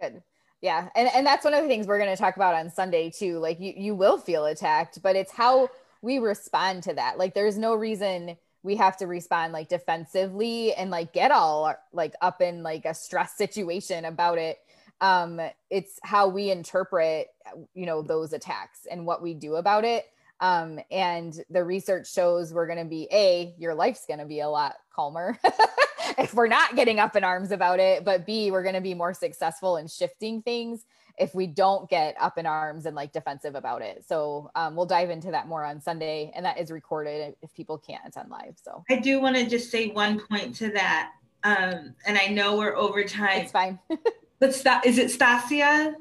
Good. 0.00 0.22
Yeah. 0.60 0.88
And, 0.96 1.08
and 1.14 1.24
that's 1.24 1.44
one 1.44 1.54
of 1.54 1.62
the 1.62 1.68
things 1.68 1.86
we're 1.86 1.98
going 1.98 2.10
to 2.14 2.20
talk 2.20 2.36
about 2.36 2.54
on 2.54 2.70
Sunday 2.70 3.10
too. 3.10 3.38
Like 3.38 3.60
you, 3.60 3.72
you 3.76 3.94
will 3.94 4.18
feel 4.18 4.44
attacked, 4.44 5.00
but 5.02 5.14
it's 5.14 5.32
how, 5.32 5.68
we 6.02 6.18
respond 6.18 6.82
to 6.84 6.94
that. 6.94 7.18
Like 7.18 7.34
there's 7.34 7.58
no 7.58 7.74
reason 7.74 8.36
we 8.62 8.76
have 8.76 8.96
to 8.98 9.06
respond 9.06 9.52
like 9.52 9.68
defensively 9.68 10.74
and 10.74 10.90
like 10.90 11.12
get 11.12 11.30
all 11.30 11.74
like 11.92 12.14
up 12.20 12.40
in 12.40 12.62
like 12.62 12.84
a 12.84 12.94
stress 12.94 13.36
situation 13.36 14.04
about 14.04 14.38
it. 14.38 14.58
Um, 15.00 15.40
it's 15.70 15.98
how 16.02 16.28
we 16.28 16.50
interpret, 16.50 17.28
you 17.74 17.86
know, 17.86 18.02
those 18.02 18.32
attacks 18.32 18.86
and 18.90 19.06
what 19.06 19.22
we 19.22 19.34
do 19.34 19.56
about 19.56 19.84
it. 19.84 20.06
Um, 20.40 20.78
and 20.90 21.34
the 21.50 21.64
research 21.64 22.12
shows 22.12 22.52
we're 22.52 22.66
going 22.66 22.78
to 22.78 22.84
be 22.84 23.08
a 23.12 23.54
your 23.58 23.74
life's 23.74 24.06
going 24.06 24.20
to 24.20 24.26
be 24.26 24.40
a 24.40 24.48
lot 24.48 24.76
calmer 24.94 25.36
if 26.18 26.34
we're 26.34 26.48
not 26.48 26.76
getting 26.76 26.98
up 26.98 27.16
in 27.16 27.24
arms 27.24 27.50
about 27.50 27.80
it 27.80 28.04
but 28.04 28.26
b 28.26 28.50
we're 28.50 28.62
going 28.62 28.74
to 28.74 28.80
be 28.80 28.94
more 28.94 29.14
successful 29.14 29.76
in 29.76 29.86
shifting 29.86 30.42
things 30.42 30.84
if 31.18 31.34
we 31.34 31.46
don't 31.46 31.88
get 31.90 32.14
up 32.20 32.38
in 32.38 32.46
arms 32.46 32.86
and 32.86 32.94
like 32.94 33.12
defensive 33.12 33.54
about 33.54 33.82
it. 33.82 34.04
So 34.06 34.50
um, 34.54 34.76
we'll 34.76 34.86
dive 34.86 35.10
into 35.10 35.30
that 35.32 35.48
more 35.48 35.64
on 35.64 35.80
Sunday, 35.80 36.32
and 36.34 36.44
that 36.44 36.58
is 36.58 36.70
recorded 36.70 37.34
if 37.42 37.52
people 37.54 37.78
can't 37.78 38.02
attend 38.06 38.30
live. 38.30 38.54
So 38.62 38.84
I 38.88 38.96
do 38.96 39.20
want 39.20 39.36
to 39.36 39.46
just 39.46 39.70
say 39.70 39.88
one 39.88 40.20
point 40.28 40.54
to 40.56 40.70
that, 40.72 41.12
um, 41.44 41.94
and 42.06 42.18
I 42.18 42.28
know 42.28 42.56
we're 42.56 42.76
over 42.76 43.04
time. 43.04 43.42
It's 43.42 43.52
fine. 43.52 43.78
but 44.38 44.54
st- 44.54 44.84
is 44.84 44.98
it 44.98 45.08
Stasia? 45.08 45.94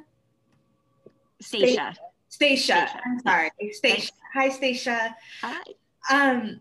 Stacia. 1.42 1.96
Stacia. 2.30 3.02
I'm 3.06 3.20
sorry, 3.22 3.52
Stacia. 3.72 4.12
Hi, 4.34 4.50
Stacia. 4.50 5.16
Hi. 5.42 5.62
Um, 6.10 6.60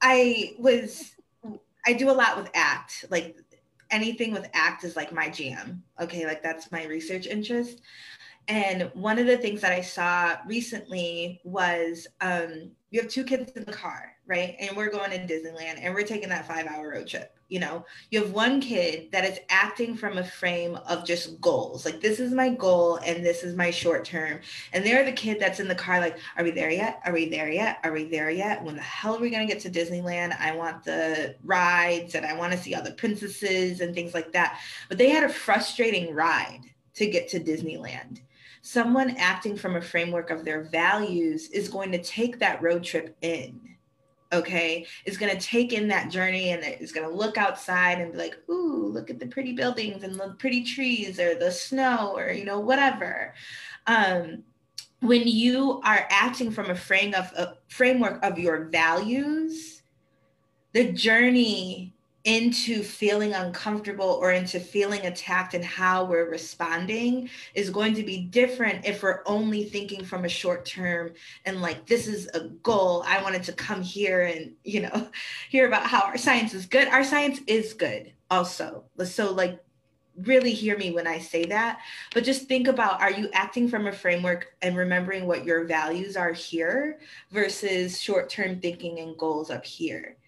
I 0.00 0.54
was 0.58 1.14
I 1.86 1.92
do 1.92 2.10
a 2.10 2.12
lot 2.12 2.36
with 2.36 2.50
ACT, 2.54 3.06
like 3.10 3.36
anything 3.90 4.32
with 4.32 4.48
act 4.54 4.84
is 4.84 4.96
like 4.96 5.12
my 5.12 5.28
jam. 5.28 5.82
Okay, 6.00 6.26
like 6.26 6.42
that's 6.42 6.72
my 6.72 6.84
research 6.86 7.26
interest. 7.26 7.82
And 8.48 8.90
one 8.94 9.18
of 9.18 9.26
the 9.26 9.36
things 9.36 9.60
that 9.60 9.72
I 9.72 9.80
saw 9.80 10.36
recently 10.46 11.40
was 11.44 12.08
um, 12.20 12.72
you 12.92 13.00
have 13.00 13.10
two 13.10 13.24
kids 13.24 13.50
in 13.52 13.64
the 13.64 13.72
car, 13.72 14.12
right? 14.26 14.54
And 14.60 14.76
we're 14.76 14.90
going 14.90 15.10
to 15.10 15.18
Disneyland 15.18 15.78
and 15.80 15.94
we're 15.94 16.02
taking 16.02 16.28
that 16.28 16.46
five 16.46 16.66
hour 16.66 16.90
road 16.90 17.08
trip. 17.08 17.34
You 17.48 17.60
know, 17.60 17.86
you 18.10 18.20
have 18.20 18.32
one 18.32 18.60
kid 18.60 19.10
that 19.12 19.24
is 19.24 19.40
acting 19.48 19.96
from 19.96 20.18
a 20.18 20.24
frame 20.24 20.76
of 20.86 21.06
just 21.06 21.40
goals. 21.40 21.86
Like, 21.86 22.02
this 22.02 22.20
is 22.20 22.32
my 22.32 22.50
goal 22.50 22.96
and 22.96 23.24
this 23.24 23.44
is 23.44 23.56
my 23.56 23.70
short 23.70 24.04
term. 24.04 24.40
And 24.74 24.84
they're 24.84 25.06
the 25.06 25.12
kid 25.12 25.40
that's 25.40 25.58
in 25.58 25.68
the 25.68 25.74
car, 25.74 26.00
like, 26.00 26.18
are 26.36 26.44
we 26.44 26.50
there 26.50 26.70
yet? 26.70 27.00
Are 27.06 27.14
we 27.14 27.30
there 27.30 27.50
yet? 27.50 27.78
Are 27.82 27.92
we 27.92 28.04
there 28.04 28.30
yet? 28.30 28.62
When 28.62 28.76
the 28.76 28.82
hell 28.82 29.16
are 29.16 29.20
we 29.20 29.30
going 29.30 29.46
to 29.46 29.52
get 29.52 29.62
to 29.62 29.70
Disneyland? 29.70 30.38
I 30.38 30.54
want 30.54 30.84
the 30.84 31.34
rides 31.44 32.14
and 32.14 32.26
I 32.26 32.36
want 32.36 32.52
to 32.52 32.58
see 32.58 32.74
all 32.74 32.82
the 32.82 32.92
princesses 32.92 33.80
and 33.80 33.94
things 33.94 34.12
like 34.12 34.32
that. 34.32 34.60
But 34.90 34.98
they 34.98 35.08
had 35.08 35.24
a 35.24 35.32
frustrating 35.32 36.14
ride 36.14 36.60
to 36.94 37.06
get 37.06 37.28
to 37.30 37.40
Disneyland 37.40 38.20
someone 38.62 39.16
acting 39.18 39.56
from 39.56 39.76
a 39.76 39.82
framework 39.82 40.30
of 40.30 40.44
their 40.44 40.62
values 40.62 41.48
is 41.50 41.68
going 41.68 41.92
to 41.92 42.02
take 42.02 42.38
that 42.38 42.62
road 42.62 42.82
trip 42.82 43.16
in 43.22 43.60
okay? 44.32 44.86
Is 45.04 45.18
going 45.18 45.36
to 45.36 45.46
take 45.46 45.72
in 45.72 45.88
that 45.88 46.10
journey 46.10 46.50
and 46.50 46.64
is 46.80 46.92
going 46.92 47.08
to 47.08 47.14
look 47.14 47.36
outside 47.36 48.00
and 48.00 48.12
be 48.12 48.18
like 48.18 48.38
ooh 48.48 48.86
look 48.86 49.10
at 49.10 49.20
the 49.20 49.26
pretty 49.26 49.52
buildings 49.52 50.02
and 50.02 50.14
the 50.14 50.34
pretty 50.38 50.64
trees 50.64 51.20
or 51.20 51.34
the 51.34 51.50
snow 51.50 52.14
or 52.16 52.32
you 52.32 52.44
know 52.44 52.58
whatever. 52.58 53.34
Um, 53.86 54.44
when 55.00 55.26
you 55.26 55.80
are 55.84 56.06
acting 56.10 56.50
from 56.50 56.70
a 56.70 56.74
frame 56.74 57.14
of 57.14 57.30
a 57.36 57.58
framework 57.68 58.24
of 58.24 58.38
your 58.38 58.64
values 58.66 59.82
the 60.72 60.92
journey 60.92 61.91
into 62.24 62.82
feeling 62.82 63.32
uncomfortable 63.32 64.18
or 64.20 64.30
into 64.30 64.60
feeling 64.60 65.06
attacked 65.06 65.54
and 65.54 65.64
how 65.64 66.04
we're 66.04 66.30
responding 66.30 67.28
is 67.54 67.68
going 67.68 67.94
to 67.94 68.02
be 68.04 68.18
different 68.18 68.84
if 68.84 69.02
we're 69.02 69.22
only 69.26 69.64
thinking 69.64 70.04
from 70.04 70.24
a 70.24 70.28
short 70.28 70.64
term 70.64 71.12
and 71.46 71.60
like 71.60 71.84
this 71.86 72.06
is 72.06 72.28
a 72.34 72.48
goal. 72.62 73.02
I 73.06 73.22
wanted 73.22 73.42
to 73.44 73.52
come 73.52 73.82
here 73.82 74.22
and 74.22 74.52
you 74.62 74.82
know 74.82 75.08
hear 75.48 75.66
about 75.66 75.86
how 75.86 76.02
our 76.02 76.16
science 76.16 76.54
is 76.54 76.66
good. 76.66 76.88
Our 76.88 77.02
science 77.02 77.40
is 77.46 77.72
good 77.72 78.12
also. 78.30 78.84
So 79.04 79.32
like 79.32 79.60
really 80.24 80.52
hear 80.52 80.76
me 80.76 80.90
when 80.90 81.06
i 81.06 81.18
say 81.18 81.46
that. 81.46 81.78
But 82.12 82.24
just 82.24 82.46
think 82.46 82.68
about 82.68 83.00
are 83.00 83.10
you 83.10 83.30
acting 83.32 83.68
from 83.68 83.86
a 83.86 83.92
framework 83.92 84.54
and 84.62 84.76
remembering 84.76 85.26
what 85.26 85.44
your 85.44 85.64
values 85.64 86.16
are 86.16 86.32
here 86.32 87.00
versus 87.30 88.00
short 88.00 88.28
term 88.28 88.60
thinking 88.60 89.00
and 89.00 89.16
goals 89.16 89.50
up 89.50 89.64
here 89.64 90.18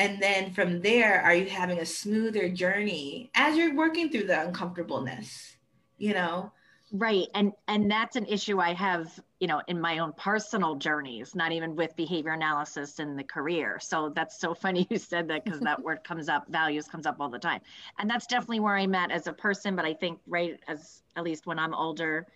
and 0.00 0.22
then 0.22 0.52
from 0.52 0.80
there, 0.80 1.22
are 1.22 1.34
you 1.34 1.46
having 1.46 1.78
a 1.78 1.86
smoother 1.86 2.48
journey 2.48 3.30
as 3.34 3.56
you're 3.56 3.74
working 3.74 4.10
through 4.10 4.26
the 4.26 4.40
uncomfortableness? 4.40 5.56
You 5.98 6.14
know, 6.14 6.52
Right. 6.92 7.28
And 7.34 7.52
and 7.68 7.88
that's 7.88 8.16
an 8.16 8.26
issue 8.26 8.58
I 8.58 8.72
have, 8.74 9.20
you 9.38 9.46
know, 9.46 9.62
in 9.68 9.80
my 9.80 9.98
own 9.98 10.12
personal 10.14 10.74
journeys, 10.74 11.36
not 11.36 11.52
even 11.52 11.76
with 11.76 11.94
behavior 11.94 12.32
analysis 12.32 12.98
in 12.98 13.16
the 13.16 13.22
career. 13.22 13.78
So 13.80 14.08
that's 14.08 14.40
so 14.40 14.54
funny 14.54 14.88
you 14.90 14.98
said 14.98 15.28
that 15.28 15.44
because 15.44 15.60
that 15.60 15.80
word 15.84 16.02
comes 16.02 16.28
up, 16.28 16.48
values 16.48 16.88
comes 16.88 17.06
up 17.06 17.16
all 17.20 17.28
the 17.28 17.38
time. 17.38 17.60
And 17.98 18.10
that's 18.10 18.26
definitely 18.26 18.60
where 18.60 18.76
I'm 18.76 18.94
at 18.96 19.12
as 19.12 19.28
a 19.28 19.32
person, 19.32 19.76
but 19.76 19.84
I 19.84 19.94
think 19.94 20.18
right 20.26 20.58
as 20.66 21.02
at 21.14 21.22
least 21.22 21.46
when 21.46 21.60
I'm 21.60 21.74
older, 21.74 22.26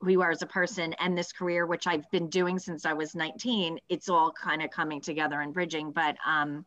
who 0.00 0.10
you 0.10 0.22
are 0.22 0.32
as 0.32 0.42
a 0.42 0.46
person 0.46 0.92
and 0.94 1.16
this 1.16 1.32
career, 1.32 1.64
which 1.64 1.86
I've 1.86 2.10
been 2.10 2.28
doing 2.28 2.58
since 2.58 2.84
I 2.84 2.94
was 2.94 3.14
19, 3.14 3.78
it's 3.88 4.08
all 4.08 4.32
kind 4.32 4.62
of 4.62 4.70
coming 4.70 5.00
together 5.00 5.40
and 5.40 5.54
bridging. 5.54 5.92
But 5.92 6.16
um 6.26 6.66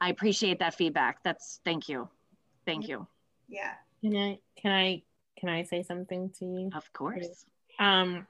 I 0.00 0.10
appreciate 0.10 0.60
that 0.60 0.74
feedback. 0.74 1.22
That's 1.24 1.60
thank 1.64 1.88
you. 1.88 2.08
Thank 2.66 2.88
you. 2.88 3.06
Yeah. 3.48 3.72
Can 4.00 4.16
I 4.16 4.38
can 4.60 4.72
I 4.72 5.02
can 5.38 5.48
I 5.48 5.64
say 5.64 5.82
something 5.82 6.30
to 6.38 6.44
you? 6.44 6.70
Of 6.74 6.92
course. 6.92 7.44
Um, 7.78 8.26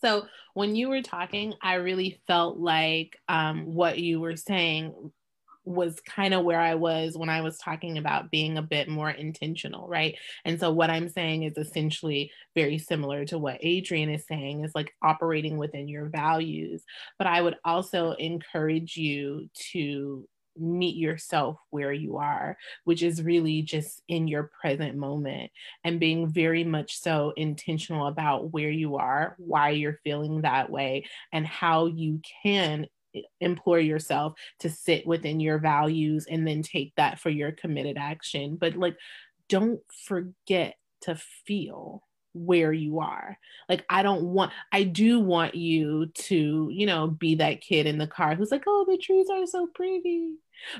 so 0.00 0.26
when 0.54 0.74
you 0.74 0.88
were 0.88 1.02
talking, 1.02 1.54
I 1.62 1.74
really 1.74 2.20
felt 2.26 2.58
like 2.58 3.18
um, 3.28 3.74
what 3.74 3.98
you 3.98 4.20
were 4.20 4.36
saying 4.36 5.12
was 5.64 6.00
kind 6.00 6.32
of 6.32 6.42
where 6.44 6.58
I 6.58 6.74
was 6.74 7.16
when 7.16 7.28
I 7.28 7.42
was 7.42 7.58
talking 7.58 7.98
about 7.98 8.30
being 8.30 8.56
a 8.56 8.62
bit 8.62 8.88
more 8.88 9.10
intentional, 9.10 9.86
right? 9.88 10.16
And 10.44 10.58
so 10.58 10.72
what 10.72 10.90
I'm 10.90 11.08
saying 11.08 11.42
is 11.42 11.56
essentially 11.58 12.32
very 12.54 12.78
similar 12.78 13.26
to 13.26 13.38
what 13.38 13.58
Adrian 13.60 14.10
is 14.10 14.24
saying 14.26 14.64
is 14.64 14.72
like 14.74 14.94
operating 15.02 15.58
within 15.58 15.86
your 15.86 16.06
values. 16.06 16.82
But 17.18 17.26
I 17.26 17.42
would 17.42 17.56
also 17.64 18.12
encourage 18.12 18.96
you 18.96 19.50
to 19.72 20.26
meet 20.56 20.96
yourself 20.96 21.56
where 21.70 21.92
you 21.92 22.16
are, 22.18 22.56
which 22.84 23.02
is 23.02 23.22
really 23.22 23.62
just 23.62 24.02
in 24.08 24.28
your 24.28 24.50
present 24.60 24.96
moment 24.96 25.50
and 25.84 26.00
being 26.00 26.28
very 26.28 26.64
much 26.64 26.98
so 26.98 27.32
intentional 27.36 28.06
about 28.06 28.52
where 28.52 28.70
you 28.70 28.96
are, 28.96 29.34
why 29.38 29.70
you're 29.70 30.00
feeling 30.04 30.42
that 30.42 30.70
way, 30.70 31.04
and 31.32 31.46
how 31.46 31.86
you 31.86 32.20
can 32.42 32.86
implore 33.40 33.80
yourself 33.80 34.34
to 34.60 34.70
sit 34.70 35.06
within 35.06 35.40
your 35.40 35.58
values 35.58 36.26
and 36.30 36.46
then 36.46 36.62
take 36.62 36.94
that 36.96 37.18
for 37.18 37.30
your 37.30 37.52
committed 37.52 37.96
action. 37.98 38.56
But 38.60 38.76
like, 38.76 38.96
don't 39.48 39.80
forget 40.06 40.76
to 41.02 41.18
feel 41.46 42.02
where 42.32 42.72
you 42.72 43.00
are. 43.00 43.38
Like, 43.68 43.84
I 43.88 44.02
don't 44.02 44.22
want, 44.22 44.52
I 44.72 44.84
do 44.84 45.20
want 45.20 45.54
you 45.54 46.06
to, 46.06 46.68
you 46.72 46.86
know, 46.86 47.08
be 47.08 47.36
that 47.36 47.60
kid 47.60 47.86
in 47.86 47.98
the 47.98 48.06
car 48.06 48.34
who's 48.34 48.50
like, 48.50 48.64
oh, 48.66 48.86
the 48.88 48.98
trees 48.98 49.28
are 49.30 49.46
so 49.46 49.66
pretty. 49.66 50.34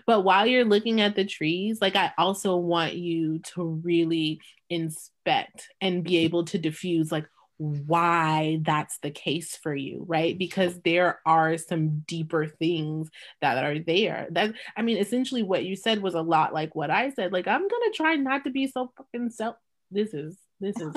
But 0.07 0.23
while 0.23 0.47
you're 0.47 0.65
looking 0.65 1.01
at 1.01 1.17
the 1.17 1.25
trees, 1.25 1.81
like, 1.81 1.97
I 1.97 2.13
also 2.19 2.57
want 2.57 2.95
you 2.95 3.41
to 3.55 3.65
really 3.83 4.41
inspect 4.69 5.69
and 5.81 6.05
be 6.05 6.19
able 6.19 6.45
to 6.47 6.59
diffuse, 6.59 7.11
like, 7.11 7.27
why 7.61 8.59
that's 8.63 8.99
the 9.01 9.11
case 9.11 9.55
for 9.55 9.75
you, 9.75 10.05
right? 10.09 10.39
Because 10.39 10.81
there 10.81 11.21
are 11.27 11.59
some 11.59 12.05
deeper 12.07 12.47
things 12.47 13.11
that 13.43 13.63
are 13.63 13.79
there. 13.79 14.29
That 14.31 14.55
I 14.79 14.81
mean, 14.81 14.97
essentially 14.97 15.43
what 15.43 15.65
you 15.65 15.77
said 15.77 16.01
was 16.01 16.15
a 16.15 16.23
lot 16.23 16.55
like 16.55 16.75
what 16.75 16.91
I 16.91 17.11
said. 17.11 17.35
Like, 17.35 17.47
I'm 17.47 17.61
gonna 17.61 17.93
try 17.93 18.17
not 18.17 18.45
to 18.45 18.51
be 18.51 18.67
so 18.67 18.91
fucking 18.97 19.31
self. 19.31 19.57
This 19.91 20.15
is 20.15 20.39
this 20.61 20.77
is, 20.77 20.95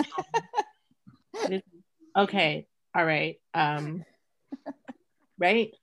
this 1.47 1.61
okay. 2.17 2.67
All 2.95 3.05
right. 3.05 3.39
Um, 3.53 4.03
right. 5.37 5.73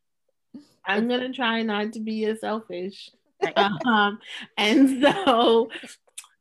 I'm 0.84 1.08
gonna 1.08 1.32
try 1.32 1.62
not 1.62 1.92
to 1.94 2.00
be 2.00 2.24
as 2.24 2.40
selfish. 2.40 3.10
Um, 3.86 4.18
and 4.56 5.02
so 5.02 5.70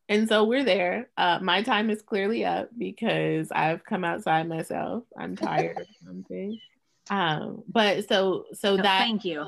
and 0.10 0.28
so 0.28 0.44
we're 0.44 0.64
there. 0.64 1.10
Uh, 1.18 1.40
my 1.42 1.62
time 1.62 1.90
is 1.90 2.02
clearly 2.02 2.44
up 2.44 2.70
because 2.76 3.52
I've 3.52 3.86
come 3.86 4.04
outside 4.04 4.50
myself. 4.50 5.04
I'm 5.18 5.36
tired 5.36 5.80
of 5.80 5.88
something. 6.06 6.60
Um, 7.12 7.64
but 7.68 8.08
so 8.08 8.46
so 8.54 8.76
no, 8.76 8.84
that 8.84 9.00
thank 9.00 9.24
you. 9.24 9.46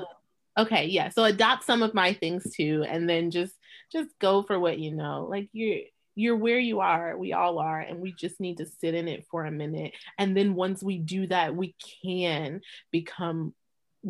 Okay, 0.56 0.86
yeah. 0.86 1.08
So 1.08 1.24
adopt 1.24 1.64
some 1.64 1.82
of 1.82 1.94
my 1.94 2.14
things 2.14 2.54
too, 2.54 2.84
and 2.88 3.08
then 3.08 3.30
just 3.30 3.54
just 3.90 4.10
go 4.20 4.42
for 4.42 4.58
what 4.58 4.78
you 4.78 4.92
know. 4.94 5.26
Like 5.28 5.48
you're 5.52 5.80
you're 6.14 6.36
where 6.36 6.58
you 6.58 6.80
are 6.80 7.16
we 7.16 7.32
all 7.32 7.58
are 7.58 7.80
and 7.80 8.00
we 8.00 8.12
just 8.12 8.40
need 8.40 8.58
to 8.58 8.66
sit 8.66 8.94
in 8.94 9.08
it 9.08 9.26
for 9.30 9.44
a 9.44 9.50
minute. 9.50 9.92
And 10.18 10.36
then 10.36 10.54
once 10.54 10.82
we 10.82 10.98
do 10.98 11.26
that 11.28 11.54
we 11.54 11.74
can 12.02 12.60
become 12.90 13.54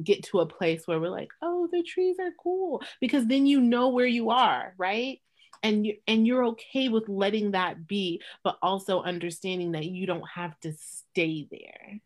get 0.02 0.22
to 0.24 0.40
a 0.40 0.46
place 0.46 0.86
where 0.86 0.98
we're 0.98 1.10
like 1.10 1.30
oh 1.42 1.68
the 1.70 1.82
trees 1.82 2.16
are 2.18 2.32
cool 2.42 2.82
because 3.00 3.26
then 3.26 3.46
you 3.46 3.60
know 3.60 3.90
where 3.90 4.06
you 4.06 4.30
are 4.30 4.74
right? 4.78 5.20
And 5.62 5.86
you 5.86 5.96
and 6.08 6.26
you're 6.26 6.46
okay 6.46 6.88
with 6.88 7.08
letting 7.08 7.52
that 7.52 7.86
be 7.86 8.20
but 8.42 8.58
also 8.62 9.02
understanding 9.02 9.72
that 9.72 9.84
you 9.84 10.06
don't 10.06 10.28
have 10.34 10.58
to 10.60 10.72
stay 10.72 11.46
there. 11.50 12.00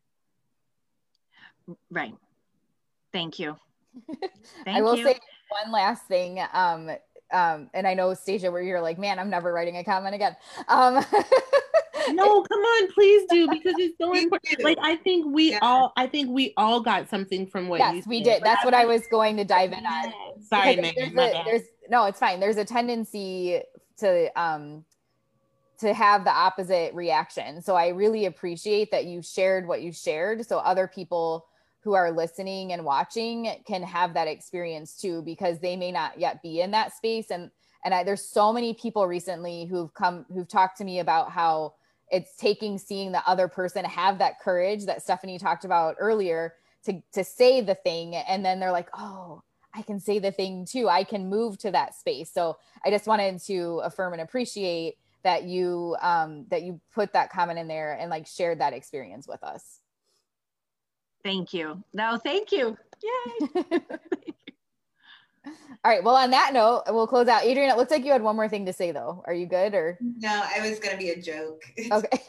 Right. 1.91 2.15
Thank 3.13 3.39
you. 3.39 3.57
Thank 4.65 4.79
I 4.79 4.83
will 4.83 4.97
you. 4.97 5.05
say 5.05 5.19
one 5.49 5.73
last 5.73 6.07
thing. 6.07 6.41
Um, 6.53 6.91
um, 7.33 7.71
and 7.75 7.87
I 7.87 7.95
know 7.95 8.09
Stasia, 8.09 8.53
where 8.53 8.63
you're 8.63 8.81
like, 8.81 8.99
man, 8.99 9.19
I'm 9.19 9.31
never 9.31 9.53
writing 9.53 9.77
a 9.77 9.85
comment 9.85 10.15
again. 10.15 10.37
Um, 10.69 10.95
no, 12.11 12.43
come 12.43 12.61
on, 12.61 12.93
please 12.93 13.27
do 13.29 13.49
because 13.49 13.75
it's 13.79 13.97
so 13.99 14.15
important. 14.17 14.63
Like 14.63 14.79
I 14.81 14.97
think 14.97 15.27
we 15.27 15.53
yeah. 15.53 15.59
all, 15.63 15.93
I 15.97 16.07
think 16.07 16.31
we 16.31 16.53
all 16.57 16.81
got 16.81 17.09
something 17.09 17.47
from 17.47 17.69
what. 17.69 17.81
Yes, 17.81 18.07
we 18.07 18.23
did. 18.23 18.43
That's 18.43 18.65
what 18.65 18.75
I 18.75 18.85
was 18.85 19.03
going 19.11 19.37
to 19.39 19.45
dive 19.45 19.73
in 19.73 19.85
on. 19.85 20.13
Sorry. 20.43 20.77
There's, 20.77 21.13
a, 21.13 21.43
there's 21.45 21.63
no, 21.89 22.05
it's 22.07 22.19
fine. 22.19 22.41
There's 22.41 22.57
a 22.57 22.65
tendency 22.65 23.61
to 23.99 24.41
um 24.41 24.85
to 25.79 25.93
have 25.93 26.25
the 26.25 26.31
opposite 26.31 26.95
reaction. 26.95 27.61
So 27.61 27.75
I 27.75 27.89
really 27.89 28.27
appreciate 28.27 28.91
that 28.93 29.05
you 29.05 29.21
shared 29.21 29.67
what 29.67 29.83
you 29.83 29.93
shared, 29.93 30.47
so 30.47 30.59
other 30.59 30.87
people 30.87 31.47
who 31.87 31.95
are 31.95 32.11
listening 32.11 32.73
and 32.73 32.85
watching 32.85 33.49
can 33.65 33.81
have 33.81 34.13
that 34.15 34.27
experience 34.27 34.97
too 34.97 35.23
because 35.23 35.61
they 35.61 35.77
may 35.77 35.93
not 35.93 36.19
yet 36.19 36.43
be 36.43 36.61
in 36.61 36.73
that 36.73 36.93
space. 36.93 37.31
And 37.31 37.49
and 37.85 37.95
I, 37.95 38.03
there's 38.03 38.25
so 38.25 38.53
many 38.53 38.75
people 38.75 39.07
recently 39.07 39.67
who've 39.67 39.95
come 39.95 40.27
who've 40.35 40.49
talked 40.49 40.79
to 40.79 40.85
me 40.85 40.99
about 40.99 41.31
how 41.31 41.75
it's 42.11 42.35
taking 42.35 42.77
seeing 42.77 43.13
the 43.13 43.23
other 43.25 43.47
person 43.47 43.85
have 43.85 44.19
that 44.19 44.41
courage 44.41 44.85
that 44.87 45.01
Stephanie 45.01 45.39
talked 45.39 45.65
about 45.65 45.95
earlier 46.01 46.55
to 46.87 47.01
to 47.13 47.23
say 47.23 47.61
the 47.61 47.77
thing. 47.77 48.17
And 48.17 48.45
then 48.45 48.59
they're 48.59 48.73
like 48.73 48.89
oh 48.93 49.45
I 49.73 49.83
can 49.83 50.01
say 50.01 50.19
the 50.19 50.33
thing 50.33 50.67
too. 50.69 50.89
I 50.89 51.05
can 51.05 51.29
move 51.29 51.57
to 51.59 51.71
that 51.71 51.95
space. 51.95 52.33
So 52.33 52.57
I 52.85 52.91
just 52.91 53.07
wanted 53.07 53.41
to 53.45 53.81
affirm 53.85 54.13
and 54.13 54.23
appreciate 54.23 54.97
that 55.23 55.45
you 55.45 55.97
um 56.03 56.47
that 56.49 56.63
you 56.63 56.81
put 56.93 57.13
that 57.13 57.31
comment 57.31 57.61
in 57.61 57.69
there 57.69 57.93
and 57.93 58.11
like 58.11 58.27
shared 58.27 58.59
that 58.59 58.73
experience 58.73 59.29
with 59.29 59.45
us 59.45 59.83
Thank 61.27 61.53
you. 61.53 61.83
No, 61.93 62.19
thank 62.23 62.53
you. 62.53 62.77
Yay. 63.03 63.49
All 65.85 65.91
right. 65.91 66.05
Well, 66.05 66.15
on 66.15 66.31
that 66.31 66.53
note, 66.53 66.85
we'll 66.87 67.09
close 67.09 67.27
out. 67.27 67.43
Adrian, 67.43 67.69
it 67.69 67.77
looks 67.77 67.91
like 67.91 68.05
you 68.05 68.13
had 68.13 68.23
one 68.23 68.37
more 68.37 68.49
thing 68.49 68.65
to 68.67 68.73
say, 68.73 68.93
though. 68.93 69.25
Are 69.27 69.35
you 69.35 69.47
good 69.47 69.75
or? 69.75 69.99
No, 70.01 70.45
I 70.45 70.61
was 70.61 70.79
going 70.79 70.93
to 70.93 70.99
be 70.99 71.11
a 71.11 71.21
joke. 71.21 71.65
Okay. 71.91 72.21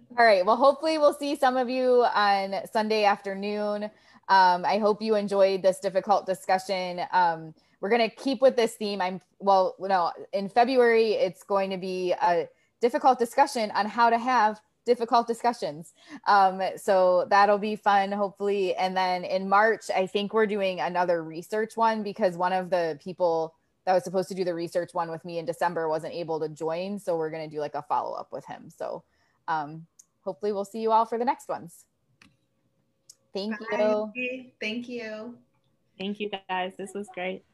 All 0.18 0.26
right. 0.26 0.44
Well, 0.44 0.56
hopefully, 0.56 0.98
we'll 0.98 1.14
see 1.14 1.36
some 1.36 1.56
of 1.56 1.70
you 1.70 2.04
on 2.12 2.56
Sunday 2.72 3.04
afternoon. 3.04 3.84
Um, 4.28 4.64
I 4.64 4.78
hope 4.78 5.00
you 5.00 5.14
enjoyed 5.14 5.62
this 5.62 5.78
difficult 5.78 6.26
discussion. 6.26 7.02
Um, 7.12 7.54
we're 7.80 7.90
going 7.90 8.10
to 8.10 8.16
keep 8.16 8.42
with 8.42 8.56
this 8.56 8.74
theme. 8.74 9.00
I'm, 9.00 9.20
well, 9.38 9.76
no, 9.78 10.10
in 10.32 10.48
February, 10.48 11.12
it's 11.12 11.44
going 11.44 11.70
to 11.70 11.76
be 11.76 12.12
a 12.20 12.48
difficult 12.80 13.20
discussion 13.20 13.70
on 13.70 13.86
how 13.86 14.10
to 14.10 14.18
have 14.18 14.60
difficult 14.84 15.26
discussions. 15.26 15.94
Um, 16.26 16.62
so 16.76 17.26
that'll 17.30 17.58
be 17.58 17.76
fun, 17.76 18.12
hopefully. 18.12 18.74
And 18.74 18.96
then 18.96 19.24
in 19.24 19.48
March, 19.48 19.90
I 19.94 20.06
think 20.06 20.32
we're 20.32 20.46
doing 20.46 20.80
another 20.80 21.22
research 21.22 21.76
one 21.76 22.02
because 22.02 22.36
one 22.36 22.52
of 22.52 22.70
the 22.70 22.98
people 23.02 23.54
that 23.84 23.92
was 23.92 24.04
supposed 24.04 24.28
to 24.28 24.34
do 24.34 24.44
the 24.44 24.54
research 24.54 24.94
one 24.94 25.10
with 25.10 25.24
me 25.24 25.38
in 25.38 25.44
December 25.44 25.88
wasn't 25.88 26.14
able 26.14 26.40
to 26.40 26.48
join. 26.48 26.98
So 26.98 27.16
we're 27.16 27.30
going 27.30 27.48
to 27.48 27.54
do 27.54 27.60
like 27.60 27.74
a 27.74 27.82
follow 27.82 28.14
up 28.14 28.32
with 28.32 28.46
him. 28.46 28.70
So 28.70 29.04
um, 29.48 29.86
hopefully 30.22 30.52
we'll 30.52 30.64
see 30.64 30.80
you 30.80 30.90
all 30.92 31.04
for 31.04 31.18
the 31.18 31.24
next 31.24 31.48
ones. 31.48 31.84
Thank 33.32 33.58
Bye. 33.70 34.06
you. 34.14 34.46
Thank 34.60 34.88
you. 34.88 35.36
Thank 35.98 36.20
you 36.20 36.30
guys. 36.48 36.72
This 36.78 36.92
was 36.94 37.08
great. 37.14 37.44